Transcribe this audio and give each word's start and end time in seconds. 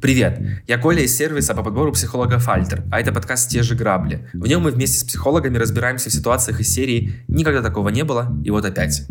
Привет, 0.00 0.40
я 0.68 0.78
Коля 0.78 1.02
из 1.02 1.16
сервиса 1.16 1.54
по 1.54 1.64
подбору 1.64 1.90
психологов 1.90 2.48
Альтер, 2.48 2.84
а 2.92 3.00
это 3.00 3.12
подкаст 3.12 3.50
«Те 3.50 3.64
же 3.64 3.74
грабли». 3.74 4.28
В 4.32 4.46
нем 4.46 4.62
мы 4.62 4.70
вместе 4.70 5.00
с 5.00 5.02
психологами 5.02 5.58
разбираемся 5.58 6.08
в 6.08 6.12
ситуациях 6.12 6.60
из 6.60 6.72
серии 6.72 7.24
«Никогда 7.26 7.62
такого 7.62 7.88
не 7.88 8.04
было, 8.04 8.32
и 8.44 8.50
вот 8.50 8.64
опять». 8.64 9.02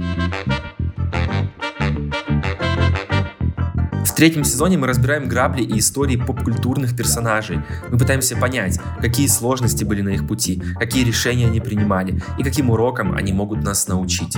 В 4.05 4.15
третьем 4.15 4.45
сезоне 4.45 4.77
мы 4.77 4.87
разбираем 4.87 5.27
грабли 5.27 5.63
и 5.63 5.77
истории 5.79 6.15
поп-культурных 6.15 6.95
персонажей. 6.95 7.59
Мы 7.89 7.97
пытаемся 7.97 8.37
понять, 8.37 8.79
какие 9.01 9.27
сложности 9.27 9.83
были 9.83 10.01
на 10.01 10.09
их 10.09 10.25
пути, 10.25 10.63
какие 10.79 11.03
решения 11.03 11.47
они 11.47 11.59
принимали 11.59 12.21
и 12.39 12.43
каким 12.43 12.69
урокам 12.69 13.13
они 13.13 13.33
могут 13.33 13.61
нас 13.61 13.87
научить. 13.89 14.37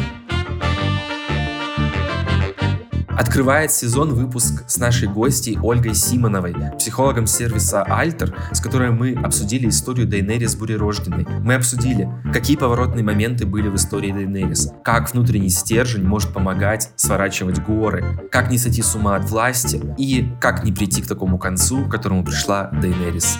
Открывает 3.20 3.74
сезон 3.74 4.14
выпуск 4.14 4.64
с 4.66 4.78
нашей 4.78 5.10
гостьей 5.10 5.60
Ольгой 5.62 5.94
Симоновой, 5.94 6.56
психологом 6.78 7.28
сервиса 7.28 7.84
Альтер, 7.84 8.34
с 8.54 8.62
которой 8.62 8.92
мы 8.92 9.12
обсудили 9.12 9.68
историю 9.68 10.08
Дейнерис 10.08 10.56
Бурерожденной. 10.56 11.28
Мы 11.42 11.56
обсудили, 11.56 12.10
какие 12.32 12.56
поворотные 12.56 13.04
моменты 13.04 13.46
были 13.46 13.68
в 13.68 13.76
истории 13.76 14.14
Дейнерис, 14.14 14.72
как 14.86 15.12
внутренний 15.12 15.50
стержень 15.50 16.06
может 16.06 16.32
помогать 16.32 16.92
сворачивать 16.96 17.62
горы, 17.62 18.30
как 18.32 18.50
не 18.52 18.58
сойти 18.58 18.82
с 18.82 18.96
ума 18.96 19.18
от 19.18 19.30
власти 19.30 19.82
и 19.98 20.32
как 20.40 20.64
не 20.64 20.72
прийти 20.72 21.02
к 21.02 21.08
такому 21.08 21.38
концу, 21.38 21.88
к 21.88 21.92
которому 21.92 22.24
пришла 22.24 22.70
Дейнерис. 22.72 23.40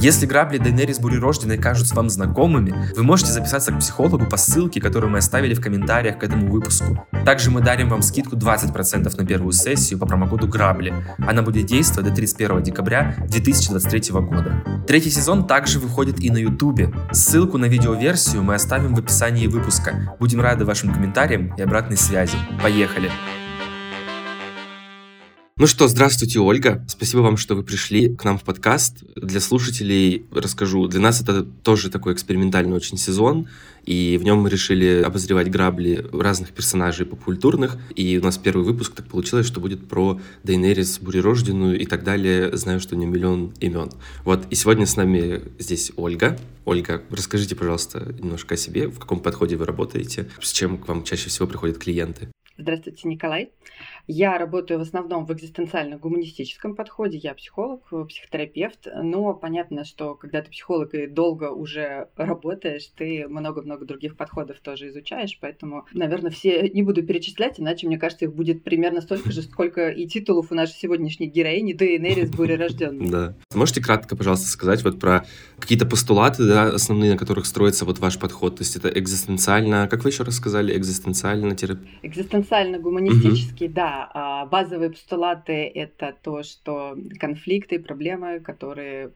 Если 0.00 0.24
грабли 0.24 0.56
Дейнерис 0.56 0.98
Бурерожденной 0.98 1.58
кажутся 1.58 1.94
вам 1.94 2.08
знакомыми, 2.08 2.74
вы 2.96 3.02
можете 3.02 3.32
записаться 3.32 3.70
к 3.70 3.78
психологу 3.80 4.24
по 4.24 4.38
ссылке, 4.38 4.80
которую 4.80 5.10
мы 5.10 5.18
оставили 5.18 5.52
в 5.52 5.60
комментариях 5.60 6.18
к 6.18 6.24
этому 6.24 6.50
выпуску. 6.50 7.06
Также 7.26 7.50
мы 7.50 7.60
дарим 7.60 7.90
вам 7.90 8.00
скидку 8.00 8.34
20% 8.34 9.14
на 9.14 9.26
первую 9.26 9.52
сессию 9.52 9.98
по 9.98 10.06
промокоду 10.06 10.48
Грабли. 10.48 10.94
Она 11.18 11.42
будет 11.42 11.66
действовать 11.66 12.08
до 12.08 12.16
31 12.16 12.62
декабря 12.62 13.14
2023 13.28 14.12
года. 14.12 14.64
Третий 14.86 15.10
сезон 15.10 15.46
также 15.46 15.78
выходит 15.78 16.18
и 16.18 16.30
на 16.30 16.38
Ютубе. 16.38 16.94
Ссылку 17.12 17.58
на 17.58 17.66
видеоверсию 17.66 18.42
мы 18.42 18.54
оставим 18.54 18.94
в 18.94 18.98
описании 18.98 19.48
выпуска. 19.48 20.16
Будем 20.18 20.40
рады 20.40 20.64
вашим 20.64 20.94
комментариям 20.94 21.54
и 21.58 21.60
обратной 21.60 21.98
связи. 21.98 22.38
Поехали! 22.62 23.10
Ну 25.60 25.66
что, 25.66 25.88
здравствуйте, 25.88 26.38
Ольга. 26.38 26.82
Спасибо 26.88 27.20
вам, 27.20 27.36
что 27.36 27.54
вы 27.54 27.62
пришли 27.62 28.16
к 28.16 28.24
нам 28.24 28.38
в 28.38 28.44
подкаст. 28.44 29.04
Для 29.14 29.40
слушателей 29.40 30.24
расскажу. 30.32 30.88
Для 30.88 31.00
нас 31.00 31.20
это 31.20 31.42
тоже 31.42 31.90
такой 31.90 32.14
экспериментальный 32.14 32.74
очень 32.74 32.96
сезон, 32.96 33.46
и 33.84 34.16
в 34.16 34.22
нем 34.22 34.38
мы 34.38 34.48
решили 34.48 35.02
обозревать 35.02 35.50
грабли 35.50 36.08
разных 36.14 36.52
персонажей 36.52 37.04
попкультурных. 37.04 37.76
И 37.94 38.16
у 38.16 38.22
нас 38.22 38.38
первый 38.38 38.64
выпуск 38.64 38.94
так 38.94 39.06
получилось, 39.06 39.46
что 39.46 39.60
будет 39.60 39.86
про 39.86 40.18
Дейнерис 40.44 40.98
Бурерожденную 40.98 41.78
и 41.78 41.84
так 41.84 42.04
далее. 42.04 42.56
Знаю, 42.56 42.80
что 42.80 42.96
у 42.96 42.98
нее 42.98 43.10
миллион 43.10 43.52
имен. 43.60 43.90
Вот, 44.24 44.46
и 44.48 44.54
сегодня 44.54 44.86
с 44.86 44.96
нами 44.96 45.42
здесь 45.58 45.92
Ольга. 45.96 46.38
Ольга, 46.64 47.02
расскажите, 47.10 47.54
пожалуйста, 47.54 48.14
немножко 48.18 48.54
о 48.54 48.56
себе, 48.56 48.88
в 48.88 48.98
каком 48.98 49.20
подходе 49.20 49.56
вы 49.56 49.66
работаете, 49.66 50.30
с 50.40 50.52
чем 50.52 50.78
к 50.78 50.88
вам 50.88 51.04
чаще 51.04 51.28
всего 51.28 51.46
приходят 51.46 51.76
клиенты. 51.76 52.30
Здравствуйте, 52.60 53.08
Николай. 53.08 53.50
Я 54.12 54.38
работаю 54.38 54.80
в 54.80 54.82
основном 54.82 55.24
в 55.24 55.30
экзистенциально-гуманистическом 55.30 56.74
подходе. 56.74 57.16
Я 57.16 57.32
психолог, 57.32 57.82
психотерапевт. 58.08 58.88
Но 59.04 59.34
понятно, 59.34 59.84
что 59.84 60.16
когда 60.16 60.42
ты 60.42 60.50
психолог 60.50 60.94
и 60.94 61.06
долго 61.06 61.50
уже 61.52 62.08
работаешь, 62.16 62.90
ты 62.96 63.28
много-много 63.28 63.86
других 63.86 64.16
подходов 64.16 64.58
тоже 64.58 64.88
изучаешь. 64.88 65.38
Поэтому, 65.40 65.86
наверное, 65.92 66.32
все 66.32 66.68
не 66.68 66.82
буду 66.82 67.04
перечислять, 67.04 67.60
иначе, 67.60 67.86
мне 67.86 67.98
кажется, 67.98 68.24
их 68.24 68.34
будет 68.34 68.64
примерно 68.64 69.00
столько 69.00 69.30
же, 69.30 69.42
сколько 69.50 69.90
и 69.90 70.08
титулов 70.08 70.50
у 70.50 70.56
нашей 70.56 70.74
сегодняшней 70.74 71.28
героини 71.28 71.72
Дейенерис 71.72 72.30
Бурерожденной. 72.30 73.08
Да. 73.08 73.34
Можете 73.54 73.80
кратко, 73.80 74.16
пожалуйста, 74.16 74.48
сказать 74.48 74.82
вот 74.82 74.98
про 74.98 75.24
какие-то 75.60 75.86
постулаты, 75.86 76.48
да, 76.48 76.64
основные, 76.64 77.12
на 77.12 77.16
которых 77.16 77.46
строится 77.46 77.84
вот 77.84 78.00
ваш 78.00 78.18
подход? 78.18 78.56
То 78.56 78.62
есть 78.62 78.74
это 78.74 78.88
экзистенциально, 78.88 79.86
как 79.86 80.02
вы 80.02 80.10
еще 80.10 80.24
раз 80.24 80.34
сказали, 80.34 80.76
экзистенциально 80.76 81.54
терапия? 81.54 81.92
Экзистенциально-гуманистический, 82.02 83.68
угу. 83.68 83.74
Да, 84.00 84.10
а, 84.14 84.46
базовые 84.46 84.90
постулаты— 84.90 85.66
это 85.74 86.14
то, 86.22 86.42
что 86.42 86.96
конфликты, 87.18 87.78
проблемы, 87.78 88.40
которые 88.40 89.12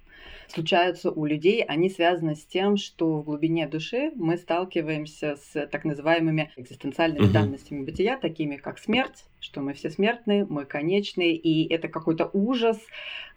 случаются 0.48 1.10
у 1.10 1.24
людей, 1.24 1.62
они 1.62 1.88
связаны 1.88 2.34
с 2.34 2.44
тем, 2.44 2.76
что 2.76 3.20
в 3.20 3.24
глубине 3.24 3.66
души 3.66 4.12
мы 4.14 4.36
сталкиваемся 4.36 5.36
с 5.36 5.66
так 5.66 5.84
называемыми 5.84 6.52
экзистенциальными 6.56 7.26
uh-huh. 7.26 7.32
данностями 7.32 7.84
бытия, 7.84 8.18
такими 8.18 8.56
как 8.56 8.78
смерть, 8.78 9.24
что 9.40 9.62
мы 9.62 9.72
все 9.72 9.90
смертны, 9.90 10.46
мы 10.48 10.64
конечны, 10.64 11.32
и 11.32 11.66
это 11.72 11.88
какой-то 11.88 12.28
ужас, 12.32 12.78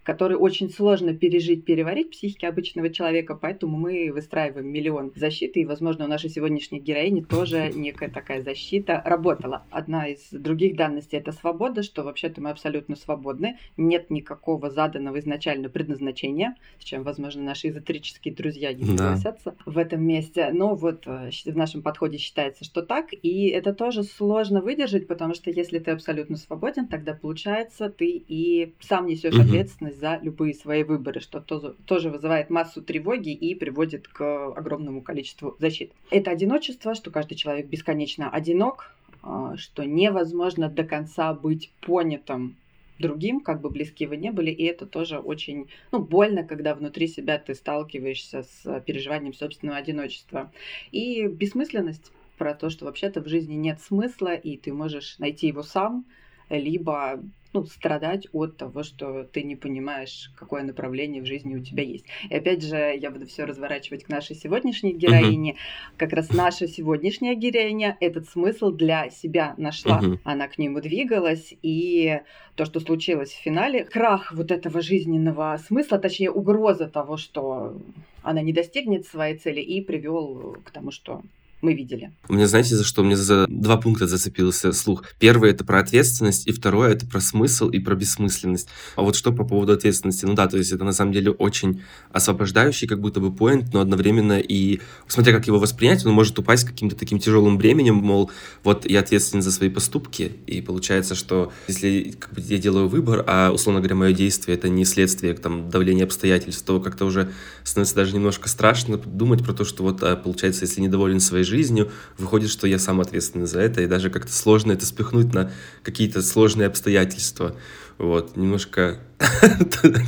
который 0.08 0.38
очень 0.38 0.70
сложно 0.70 1.12
пережить, 1.12 1.66
переварить 1.66 2.06
в 2.06 2.10
психике 2.12 2.48
обычного 2.48 2.88
человека, 2.88 3.34
поэтому 3.34 3.76
мы 3.76 4.10
выстраиваем 4.10 4.66
миллион 4.66 5.12
защиты, 5.14 5.60
и, 5.60 5.66
возможно, 5.66 6.06
у 6.06 6.08
нашей 6.08 6.30
сегодняшней 6.30 6.80
героини 6.80 7.20
тоже 7.20 7.70
некая 7.74 8.08
такая 8.08 8.40
защита 8.40 9.02
работала. 9.04 9.64
Одна 9.70 10.08
из 10.08 10.30
других 10.30 10.76
данностей— 10.76 11.18
это 11.18 11.32
свобода, 11.32 11.82
что 11.82 12.04
вообще-то 12.04 12.40
мы 12.40 12.48
абсолютно 12.48 12.96
свободны, 12.96 13.58
нет 13.76 14.08
никакого 14.08 14.70
заданного 14.70 15.18
изначально 15.18 15.68
предназначения, 15.68 16.56
с 16.78 16.84
чем, 16.84 17.02
возможно, 17.02 17.42
наши 17.42 17.68
эзотерические 17.68 18.32
друзья 18.34 18.72
не 18.72 18.84
согласятся 18.84 19.50
да. 19.50 19.70
в 19.70 19.76
этом 19.76 20.02
месте, 20.02 20.48
но 20.54 20.74
вот 20.74 21.06
э, 21.06 21.28
в 21.44 21.54
нашем 21.54 21.82
подходе 21.82 22.16
считается, 22.16 22.64
что 22.64 22.80
так, 22.80 23.08
и 23.12 23.48
это 23.48 23.74
тоже 23.74 24.04
сложно 24.04 24.62
выдержать, 24.62 25.06
потому 25.06 25.34
что 25.34 25.50
если 25.50 25.78
ты 25.78 25.90
абсолютно 25.90 26.38
свободен, 26.38 26.88
тогда 26.88 27.12
получается 27.12 27.90
ты 27.90 28.08
и 28.08 28.72
сам 28.80 29.04
несешь 29.04 29.34
угу. 29.34 29.42
ответственность 29.42 29.97
за 29.98 30.18
любые 30.22 30.54
свои 30.54 30.82
выборы, 30.84 31.20
что 31.20 31.40
тоже, 31.40 32.10
вызывает 32.10 32.50
массу 32.50 32.82
тревоги 32.82 33.30
и 33.30 33.54
приводит 33.54 34.08
к 34.08 34.52
огромному 34.52 35.02
количеству 35.02 35.56
защит. 35.58 35.92
Это 36.10 36.30
одиночество, 36.30 36.94
что 36.94 37.10
каждый 37.10 37.34
человек 37.34 37.66
бесконечно 37.66 38.30
одинок, 38.30 38.94
а, 39.22 39.56
что 39.56 39.84
невозможно 39.84 40.68
до 40.68 40.84
конца 40.84 41.34
быть 41.34 41.70
понятым 41.80 42.56
другим, 42.98 43.40
как 43.40 43.60
бы 43.60 43.70
близки 43.70 44.06
вы 44.06 44.16
не 44.16 44.30
были, 44.30 44.50
и 44.50 44.64
это 44.64 44.86
тоже 44.86 45.18
очень 45.18 45.68
ну, 45.92 46.00
больно, 46.00 46.44
когда 46.44 46.74
внутри 46.74 47.06
себя 47.06 47.38
ты 47.38 47.54
сталкиваешься 47.54 48.42
с 48.42 48.80
переживанием 48.86 49.34
собственного 49.34 49.78
одиночества. 49.78 50.52
И 50.90 51.26
бессмысленность 51.26 52.12
про 52.38 52.54
то, 52.54 52.70
что 52.70 52.86
вообще-то 52.86 53.20
в 53.20 53.28
жизни 53.28 53.54
нет 53.54 53.80
смысла, 53.80 54.34
и 54.34 54.56
ты 54.56 54.72
можешь 54.72 55.18
найти 55.18 55.48
его 55.48 55.62
сам, 55.62 56.04
либо 56.48 57.20
ну, 57.52 57.64
страдать 57.64 58.28
от 58.32 58.56
того, 58.56 58.82
что 58.82 59.24
ты 59.24 59.42
не 59.42 59.56
понимаешь, 59.56 60.30
какое 60.36 60.62
направление 60.62 61.22
в 61.22 61.26
жизни 61.26 61.56
у 61.56 61.62
тебя 61.62 61.82
есть. 61.82 62.04
И 62.28 62.34
опять 62.34 62.62
же, 62.62 62.76
я 62.76 63.10
буду 63.10 63.26
все 63.26 63.44
разворачивать 63.44 64.04
к 64.04 64.08
нашей 64.08 64.36
сегодняшней 64.36 64.92
героине. 64.92 65.52
Uh-huh. 65.52 65.94
Как 65.96 66.12
раз 66.12 66.30
наша 66.30 66.68
сегодняшняя 66.68 67.34
героиня 67.34 67.96
этот 68.00 68.28
смысл 68.28 68.70
для 68.70 69.10
себя 69.10 69.54
нашла. 69.56 70.00
Uh-huh. 70.00 70.18
Она 70.24 70.48
к 70.48 70.58
нему 70.58 70.80
двигалась, 70.80 71.54
и 71.62 72.20
то, 72.54 72.64
что 72.64 72.80
случилось 72.80 73.30
в 73.30 73.42
финале, 73.42 73.84
крах 73.84 74.32
вот 74.32 74.50
этого 74.50 74.82
жизненного 74.82 75.58
смысла, 75.66 75.98
точнее, 75.98 76.30
угроза 76.30 76.88
того, 76.88 77.16
что 77.16 77.80
она 78.22 78.42
не 78.42 78.52
достигнет 78.52 79.06
своей 79.06 79.38
цели, 79.38 79.60
и 79.60 79.80
привел 79.80 80.56
к 80.64 80.70
тому, 80.70 80.90
что 80.90 81.22
мы 81.60 81.74
видели. 81.74 82.12
У 82.28 82.34
меня, 82.34 82.46
знаете, 82.46 82.76
за 82.76 82.84
что? 82.84 83.02
Мне 83.02 83.16
за 83.16 83.46
два 83.48 83.76
пункта 83.78 84.06
зацепился 84.06 84.72
слух. 84.72 85.04
Первый— 85.18 85.50
это 85.52 85.64
про 85.64 85.80
ответственность, 85.80 86.46
и 86.46 86.52
второе— 86.52 86.90
это 86.92 87.06
про 87.06 87.20
смысл 87.20 87.68
и 87.68 87.80
про 87.80 87.96
бессмысленность. 87.96 88.68
А 88.94 89.02
вот 89.02 89.16
что 89.16 89.32
по 89.32 89.44
поводу 89.44 89.72
ответственности? 89.72 90.24
Ну 90.24 90.34
да, 90.34 90.46
то 90.46 90.56
есть 90.56 90.70
это 90.70 90.84
на 90.84 90.92
самом 90.92 91.12
деле 91.12 91.32
очень 91.32 91.82
освобождающий 92.12 92.86
как 92.86 93.00
будто 93.00 93.18
бы 93.20 93.34
поинт, 93.34 93.72
но 93.72 93.80
одновременно 93.80 94.38
и, 94.38 94.80
смотря 95.08 95.32
как 95.32 95.46
его 95.48 95.58
воспринять, 95.58 96.06
он 96.06 96.12
может 96.12 96.38
упасть 96.38 96.64
каким-то 96.64 96.94
таким 96.94 97.18
тяжелым 97.18 97.58
бременем, 97.58 97.96
мол, 97.96 98.30
вот 98.62 98.88
я 98.88 99.00
ответственен 99.00 99.42
за 99.42 99.50
свои 99.50 99.68
поступки, 99.68 100.32
и 100.46 100.60
получается, 100.60 101.16
что 101.16 101.52
если 101.66 102.14
как 102.18 102.34
бы, 102.34 102.40
я 102.40 102.58
делаю 102.58 102.88
выбор, 102.88 103.24
а, 103.26 103.50
условно 103.50 103.80
говоря, 103.80 103.96
мое 103.96 104.12
действие— 104.12 104.56
это 104.58 104.68
не 104.68 104.84
следствие 104.84 105.34
там, 105.34 105.70
давления 105.70 106.04
обстоятельств, 106.04 106.64
то 106.64 106.80
как-то 106.80 107.04
уже 107.04 107.32
становится 107.64 107.96
даже 107.96 108.14
немножко 108.14 108.48
страшно 108.48 108.96
думать 108.96 109.44
про 109.44 109.52
то, 109.52 109.64
что 109.64 109.82
вот, 109.82 110.02
а, 110.04 110.14
получается, 110.16 110.64
если 110.64 110.80
недоволен 110.80 111.18
своей 111.18 111.44
жизнью, 111.48 111.90
выходит, 112.16 112.50
что 112.50 112.66
я 112.66 112.78
сам 112.78 113.00
ответственный 113.00 113.46
за 113.46 113.60
это, 113.60 113.82
и 113.82 113.86
даже 113.86 114.10
как-то 114.10 114.32
сложно 114.32 114.72
это 114.72 114.86
спихнуть 114.86 115.34
на 115.34 115.50
какие-то 115.82 116.22
сложные 116.22 116.68
обстоятельства. 116.68 117.56
Вот, 117.98 118.36
немножко 118.36 119.00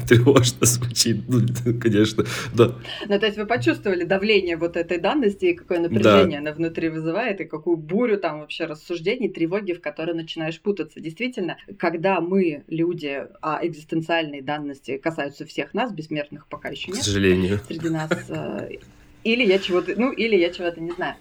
тревожно 0.09 0.65
звучит, 0.65 1.25
ну, 1.27 1.41
конечно, 1.81 2.25
да. 2.55 2.77
Ну, 3.09 3.19
то 3.19 3.27
есть 3.27 3.37
вы 3.37 3.47
почувствовали 3.47 4.05
давление 4.05 4.57
вот 4.57 4.77
этой 4.77 4.99
данности, 4.99 5.47
и 5.47 5.55
какое 5.55 5.81
напряжение 5.81 6.41
да. 6.41 6.51
она 6.51 6.53
внутри 6.57 6.89
вызывает, 6.89 7.41
и 7.41 7.45
какую 7.47 7.77
бурю 7.77 8.17
там 8.19 8.41
вообще 8.41 8.67
рассуждений, 8.67 9.29
тревоги, 9.29 9.73
в 9.73 9.81
которой 9.81 10.15
начинаешь 10.15 10.61
путаться. 10.61 11.01
Действительно, 11.01 11.57
когда 11.79 12.21
мы, 12.21 12.63
люди, 12.69 13.27
а 13.43 13.59
экзистенциальные 13.61 14.43
данности 14.43 14.97
касаются 14.97 15.45
всех 15.45 15.75
нас, 15.75 15.93
бессмертных 15.93 16.47
пока 16.47 16.69
еще 16.69 16.93
нет. 16.93 17.01
К 17.01 17.05
сожалению. 17.05 17.61
Среди 17.67 17.89
нас 17.89 18.11
э, 18.29 18.77
или 19.25 19.45
я 19.45 19.59
чего-то, 19.59 19.95
ну, 19.97 20.13
или 20.13 20.37
я 20.37 20.51
чего-то 20.53 20.81
не 20.81 20.93
знаю. 20.93 21.17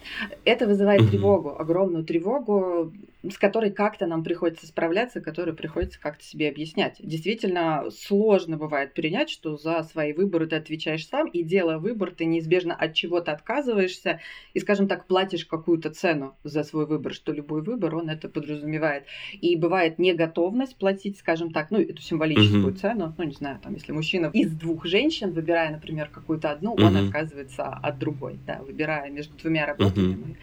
Это 0.46 0.68
вызывает 0.68 1.10
тревогу, 1.10 1.56
огромную 1.60 2.06
тревогу, 2.06 2.94
с 3.28 3.38
которой 3.38 3.72
как-то 3.72 4.08
нам 4.08 4.24
приходится 4.24 4.66
справляться, 4.66 5.20
которую 5.20 5.56
приходится 5.56 6.00
как-то 6.00 6.24
себе 6.24 6.48
объяснять. 6.48 6.96
Действительно, 7.00 7.86
сложно 7.92 8.58
бывает 8.58 8.94
принять, 8.94 9.30
что 9.30 9.58
за 9.58 9.84
свои 9.84 10.14
выборы 10.14 10.48
ты 10.48 10.56
отвечаешь 10.56 11.06
сам, 11.06 11.28
и 11.28 11.44
делая 11.44 11.80
выбор, 11.80 12.12
ты 12.12 12.24
неизбежно 12.26 12.74
от 12.74 12.94
чего-то 12.94 13.34
отказываешься 13.34 14.22
и, 14.54 14.60
скажем 14.60 14.88
так, 14.88 15.06
платишь 15.06 15.46
какую-то 15.46 15.90
цену 15.90 16.36
за 16.46 16.64
свой 16.64 16.86
выбор, 16.86 17.14
что 17.14 17.34
любой 17.34 17.62
выбор, 17.62 17.96
он 17.96 18.10
это 18.10 18.30
подразумевает. 18.30 19.04
И 19.34 19.58
бывает 19.58 20.00
неготовность 20.00 20.78
платить, 20.78 21.18
скажем 21.18 21.52
так, 21.52 21.72
ну, 21.72 21.82
эту 21.82 22.02
символическую 22.02 22.74
mm-hmm. 22.74 22.78
цену, 22.78 23.14
ну, 23.18 23.24
не 23.26 23.34
знаю, 23.34 23.60
там, 23.62 23.74
если 23.74 23.92
мужчина 23.92 24.30
из 24.32 24.52
двух 24.54 24.86
женщин, 24.86 25.34
выбирая, 25.34 25.72
например, 25.72 26.10
какую-то 26.10 26.52
одну, 26.52 26.76
mm-hmm. 26.76 26.86
он 26.86 26.98
отказывается 27.08 27.68
от 27.68 28.00
другой, 28.00 28.40
да, 28.48 28.62
выбирая 28.62 29.10
между 29.10 29.36
двумя 29.38 29.66
работами. 29.66 30.16
Ну 30.16 30.36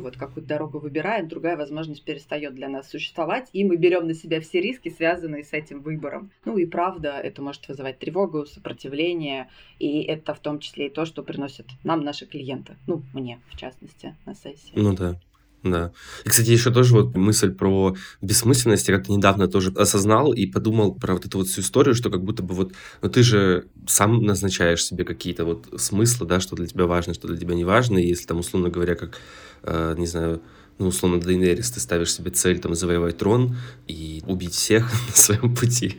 вот 0.00 0.16
какую-то 0.16 0.48
дорогу 0.48 0.78
выбираем, 0.78 1.28
другая 1.28 1.56
возможность 1.56 2.04
перестает 2.04 2.54
для 2.54 2.68
нас 2.68 2.90
существовать, 2.90 3.48
и 3.52 3.64
мы 3.64 3.76
берем 3.76 4.06
на 4.06 4.14
себя 4.14 4.40
все 4.40 4.60
риски, 4.60 4.88
связанные 4.88 5.44
с 5.44 5.52
этим 5.52 5.82
выбором. 5.82 6.30
Ну 6.44 6.56
и 6.56 6.66
правда, 6.66 7.18
это 7.22 7.42
может 7.42 7.68
вызывать 7.68 7.98
тревогу, 7.98 8.46
сопротивление, 8.46 9.48
и 9.78 10.02
это 10.02 10.34
в 10.34 10.40
том 10.40 10.58
числе 10.60 10.86
и 10.86 10.90
то, 10.90 11.04
что 11.04 11.22
приносят 11.22 11.66
нам 11.84 12.04
наши 12.04 12.26
клиенты, 12.26 12.76
ну, 12.86 13.02
мне, 13.12 13.40
в 13.50 13.56
частности, 13.56 14.16
на 14.26 14.34
сессии. 14.34 14.72
Ну 14.74 14.94
да. 14.94 15.18
Да. 15.62 15.92
И, 16.24 16.28
кстати, 16.28 16.50
еще 16.50 16.72
тоже 16.72 16.94
вот 16.94 17.16
мысль 17.16 17.52
про 17.52 17.94
бессмысленность 18.20 18.88
я 18.88 18.96
как-то 18.96 19.12
недавно 19.12 19.46
тоже 19.46 19.72
осознал 19.76 20.32
и 20.32 20.46
подумал 20.46 20.94
про 20.94 21.14
вот 21.14 21.24
эту 21.24 21.38
вот 21.38 21.46
всю 21.46 21.60
историю, 21.60 21.94
что 21.94 22.10
как 22.10 22.24
будто 22.24 22.42
бы 22.42 22.54
вот, 22.54 22.72
ну 23.00 23.08
ты 23.08 23.22
же 23.22 23.68
сам 23.86 24.24
назначаешь 24.24 24.84
себе 24.84 25.04
какие-то 25.04 25.44
вот 25.44 25.68
смыслы, 25.76 26.26
да, 26.26 26.40
что 26.40 26.56
для 26.56 26.66
тебя 26.66 26.86
важно, 26.86 27.14
что 27.14 27.28
для 27.28 27.36
тебя 27.36 27.54
не 27.54 27.64
важно, 27.64 27.98
и 27.98 28.08
если 28.08 28.26
там, 28.26 28.40
условно 28.40 28.70
говоря, 28.70 28.96
как 28.96 29.20
э, 29.62 29.94
не 29.98 30.06
знаю, 30.06 30.42
ну, 30.78 30.88
условно, 30.88 31.20
Дейнерис, 31.20 31.70
ты 31.70 31.80
ставишь 31.80 32.12
себе 32.12 32.30
цель 32.30 32.58
там 32.58 32.74
завоевать 32.74 33.18
трон 33.18 33.56
и 33.86 34.22
убить 34.26 34.54
всех 34.54 34.90
на 35.08 35.14
своем 35.14 35.54
пути, 35.54 35.98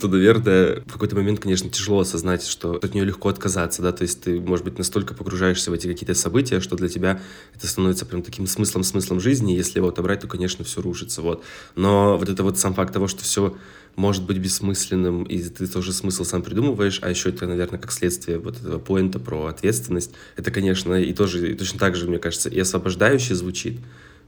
то, 0.00 0.08
наверное, 0.08 0.82
в 0.86 0.92
какой-то 0.92 1.16
момент, 1.16 1.40
конечно, 1.40 1.70
тяжело 1.70 2.00
осознать, 2.00 2.44
что 2.44 2.74
от 2.74 2.94
нее 2.94 3.04
легко 3.04 3.28
отказаться, 3.28 3.82
да, 3.82 3.92
то 3.92 4.02
есть 4.02 4.22
ты, 4.22 4.40
может 4.40 4.64
быть, 4.64 4.78
настолько 4.78 5.14
погружаешься 5.14 5.70
в 5.70 5.74
эти 5.74 5.86
какие-то 5.86 6.14
события, 6.14 6.60
что 6.60 6.76
для 6.76 6.88
тебя 6.88 7.20
это 7.54 7.66
становится 7.66 8.04
прям 8.04 8.22
таким 8.22 8.46
смыслом-смыслом 8.46 9.20
жизни, 9.20 9.52
если 9.52 9.78
его 9.78 9.88
отобрать, 9.88 10.20
то, 10.20 10.28
конечно, 10.28 10.64
все 10.64 10.82
рушится, 10.82 11.22
вот. 11.22 11.42
Но 11.76 12.18
вот 12.18 12.28
это 12.28 12.42
вот 12.42 12.58
сам 12.58 12.74
факт 12.74 12.92
того, 12.92 13.06
что 13.06 13.22
все 13.22 13.56
может 14.00 14.24
быть 14.24 14.38
бессмысленным, 14.38 15.24
и 15.24 15.38
ты 15.42 15.66
тоже 15.66 15.92
смысл 15.92 16.24
сам 16.24 16.42
придумываешь, 16.42 17.00
а 17.02 17.10
еще 17.10 17.28
это, 17.28 17.46
наверное, 17.46 17.78
как 17.78 17.92
следствие 17.92 18.38
вот 18.38 18.58
этого 18.58 18.78
поинта 18.78 19.18
про 19.18 19.46
ответственность. 19.46 20.12
Это, 20.36 20.50
конечно, 20.50 20.94
и 20.94 21.12
тоже 21.12 21.52
и 21.52 21.54
точно 21.54 21.78
так 21.78 21.96
же, 21.96 22.08
мне 22.08 22.18
кажется, 22.18 22.48
и 22.48 22.58
освобождающе 22.58 23.34
звучит, 23.34 23.78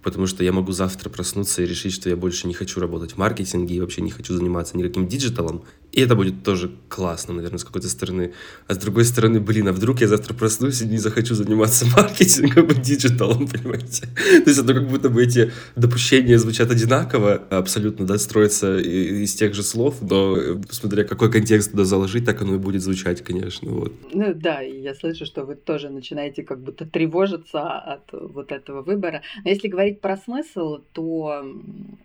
потому 0.02 0.26
что 0.26 0.44
я 0.44 0.52
могу 0.52 0.72
завтра 0.72 1.08
проснуться 1.08 1.62
и 1.62 1.66
решить, 1.66 1.94
что 1.94 2.10
я 2.10 2.16
больше 2.16 2.46
не 2.46 2.54
хочу 2.54 2.80
работать 2.80 3.12
в 3.12 3.16
маркетинге 3.16 3.76
и 3.76 3.80
вообще 3.80 4.02
не 4.02 4.10
хочу 4.10 4.34
заниматься 4.34 4.76
никаким 4.76 5.08
диджиталом, 5.08 5.64
и 5.92 6.00
это 6.00 6.16
будет 6.16 6.42
тоже 6.42 6.70
классно, 6.88 7.34
наверное, 7.34 7.58
с 7.58 7.64
какой-то 7.64 7.88
стороны. 7.88 8.32
А 8.66 8.74
с 8.74 8.78
другой 8.78 9.04
стороны, 9.04 9.40
блин, 9.40 9.68
а 9.68 9.72
вдруг 9.72 10.00
я 10.00 10.08
завтра 10.08 10.32
проснусь 10.32 10.80
и 10.80 10.86
не 10.86 10.96
захочу 10.96 11.34
заниматься 11.34 11.84
маркетингом 11.96 12.66
и 12.68 12.74
диджиталом, 12.74 13.46
понимаете? 13.46 14.06
То 14.16 14.50
есть 14.50 14.58
это 14.58 14.72
как 14.72 14.88
будто 14.88 15.10
бы 15.10 15.22
эти 15.22 15.52
допущения 15.76 16.38
звучат 16.38 16.70
одинаково, 16.70 17.34
абсолютно, 17.50 18.06
да, 18.06 18.16
строятся 18.16 18.78
из 18.78 19.34
тех 19.34 19.52
же 19.52 19.62
слов, 19.62 19.96
но 20.00 20.36
э, 20.36 20.56
смотря 20.70 21.04
какой 21.04 21.30
контекст 21.30 21.72
туда 21.72 21.84
заложить, 21.84 22.24
так 22.24 22.40
оно 22.40 22.54
и 22.54 22.58
будет 22.58 22.82
звучать, 22.82 23.22
конечно, 23.22 23.70
вот. 23.70 23.92
Ну 24.14 24.32
да, 24.34 24.62
и 24.62 24.80
я 24.80 24.94
слышу, 24.94 25.26
что 25.26 25.44
вы 25.44 25.56
тоже 25.56 25.90
начинаете 25.90 26.42
как 26.42 26.62
будто 26.62 26.86
тревожиться 26.86 27.60
от 27.60 28.10
вот 28.12 28.50
этого 28.50 28.80
выбора. 28.80 29.20
Но 29.44 29.50
если 29.50 29.68
говорить 29.68 30.00
про 30.00 30.16
смысл, 30.16 30.78
то 30.92 31.44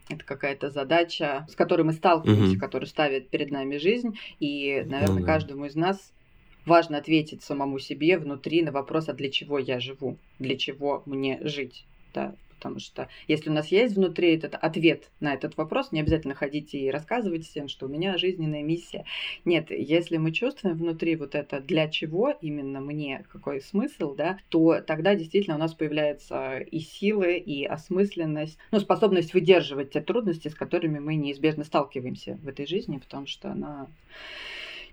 это 0.10 0.25
какая-то 0.25 0.72
задача, 0.72 1.48
с 1.50 1.56
которой 1.56 1.83
мы 1.83 1.94
сталкиваемся, 1.94 2.51
угу. 2.51 2.60
которую 2.60 2.88
ставят 2.88 3.30
перед 3.30 3.50
нами 3.50 3.76
жизнь, 3.79 4.18
и, 4.39 4.83
наверное, 4.85 5.19
ну, 5.19 5.25
да. 5.25 5.25
каждому 5.25 5.65
из 5.65 5.75
нас 5.75 6.13
важно 6.65 6.97
ответить 6.97 7.44
самому 7.44 7.79
себе 7.79 8.18
внутри 8.18 8.62
на 8.62 8.71
вопрос, 8.71 9.09
а 9.09 9.13
для 9.13 9.29
чего 9.29 9.57
я 9.57 9.79
живу, 9.79 10.18
для 10.39 10.57
чего 10.57 11.01
мне 11.06 11.39
жить, 11.41 11.85
да, 12.13 12.35
потому 12.57 12.80
что 12.80 13.07
если 13.27 13.50
у 13.50 13.54
нас 13.54 13.69
есть 13.69 13.95
внутри 13.95 14.36
этот 14.36 14.56
ответ 14.56 15.09
на 15.19 15.33
этот 15.33 15.56
вопрос, 15.57 15.92
не 15.92 16.01
обязательно 16.01 16.36
ходить 16.36 16.74
и 16.74 16.92
рассказывать 16.92 17.45
всем, 17.45 17.68
что 17.68 17.86
у 17.86 17.89
меня 17.89 18.18
жизненная 18.18 18.63
миссия. 18.63 19.06
Нет, 19.45 19.71
если 19.71 20.18
мы 20.18 20.31
чувствуем 20.31 20.75
внутри 20.75 21.15
вот 21.15 21.36
это 21.36 21.59
для 21.59 21.88
чего 21.88 22.31
именно 22.42 22.81
мне, 22.81 23.25
какой 23.31 23.62
смысл, 23.62 24.15
да, 24.15 24.39
то 24.50 24.81
тогда 24.81 25.15
действительно 25.15 25.56
у 25.56 25.59
нас 25.59 25.74
появляются 25.74 26.59
и 26.59 26.80
силы, 26.80 27.38
и 27.38 27.65
осмысленность, 27.65 28.57
ну, 28.71 28.80
способность 28.80 29.33
выдерживать 29.33 29.92
те 29.92 30.01
трудности, 30.01 30.48
с 30.48 30.56
которыми 30.56 31.00
мы 31.00 31.15
неизбежно 31.15 31.63
сталкиваемся 31.63 32.39
в 32.44 32.48
этой 32.48 32.65
жизни, 32.65 32.98
потому 32.98 33.27
что 33.27 33.51
она 33.51 33.88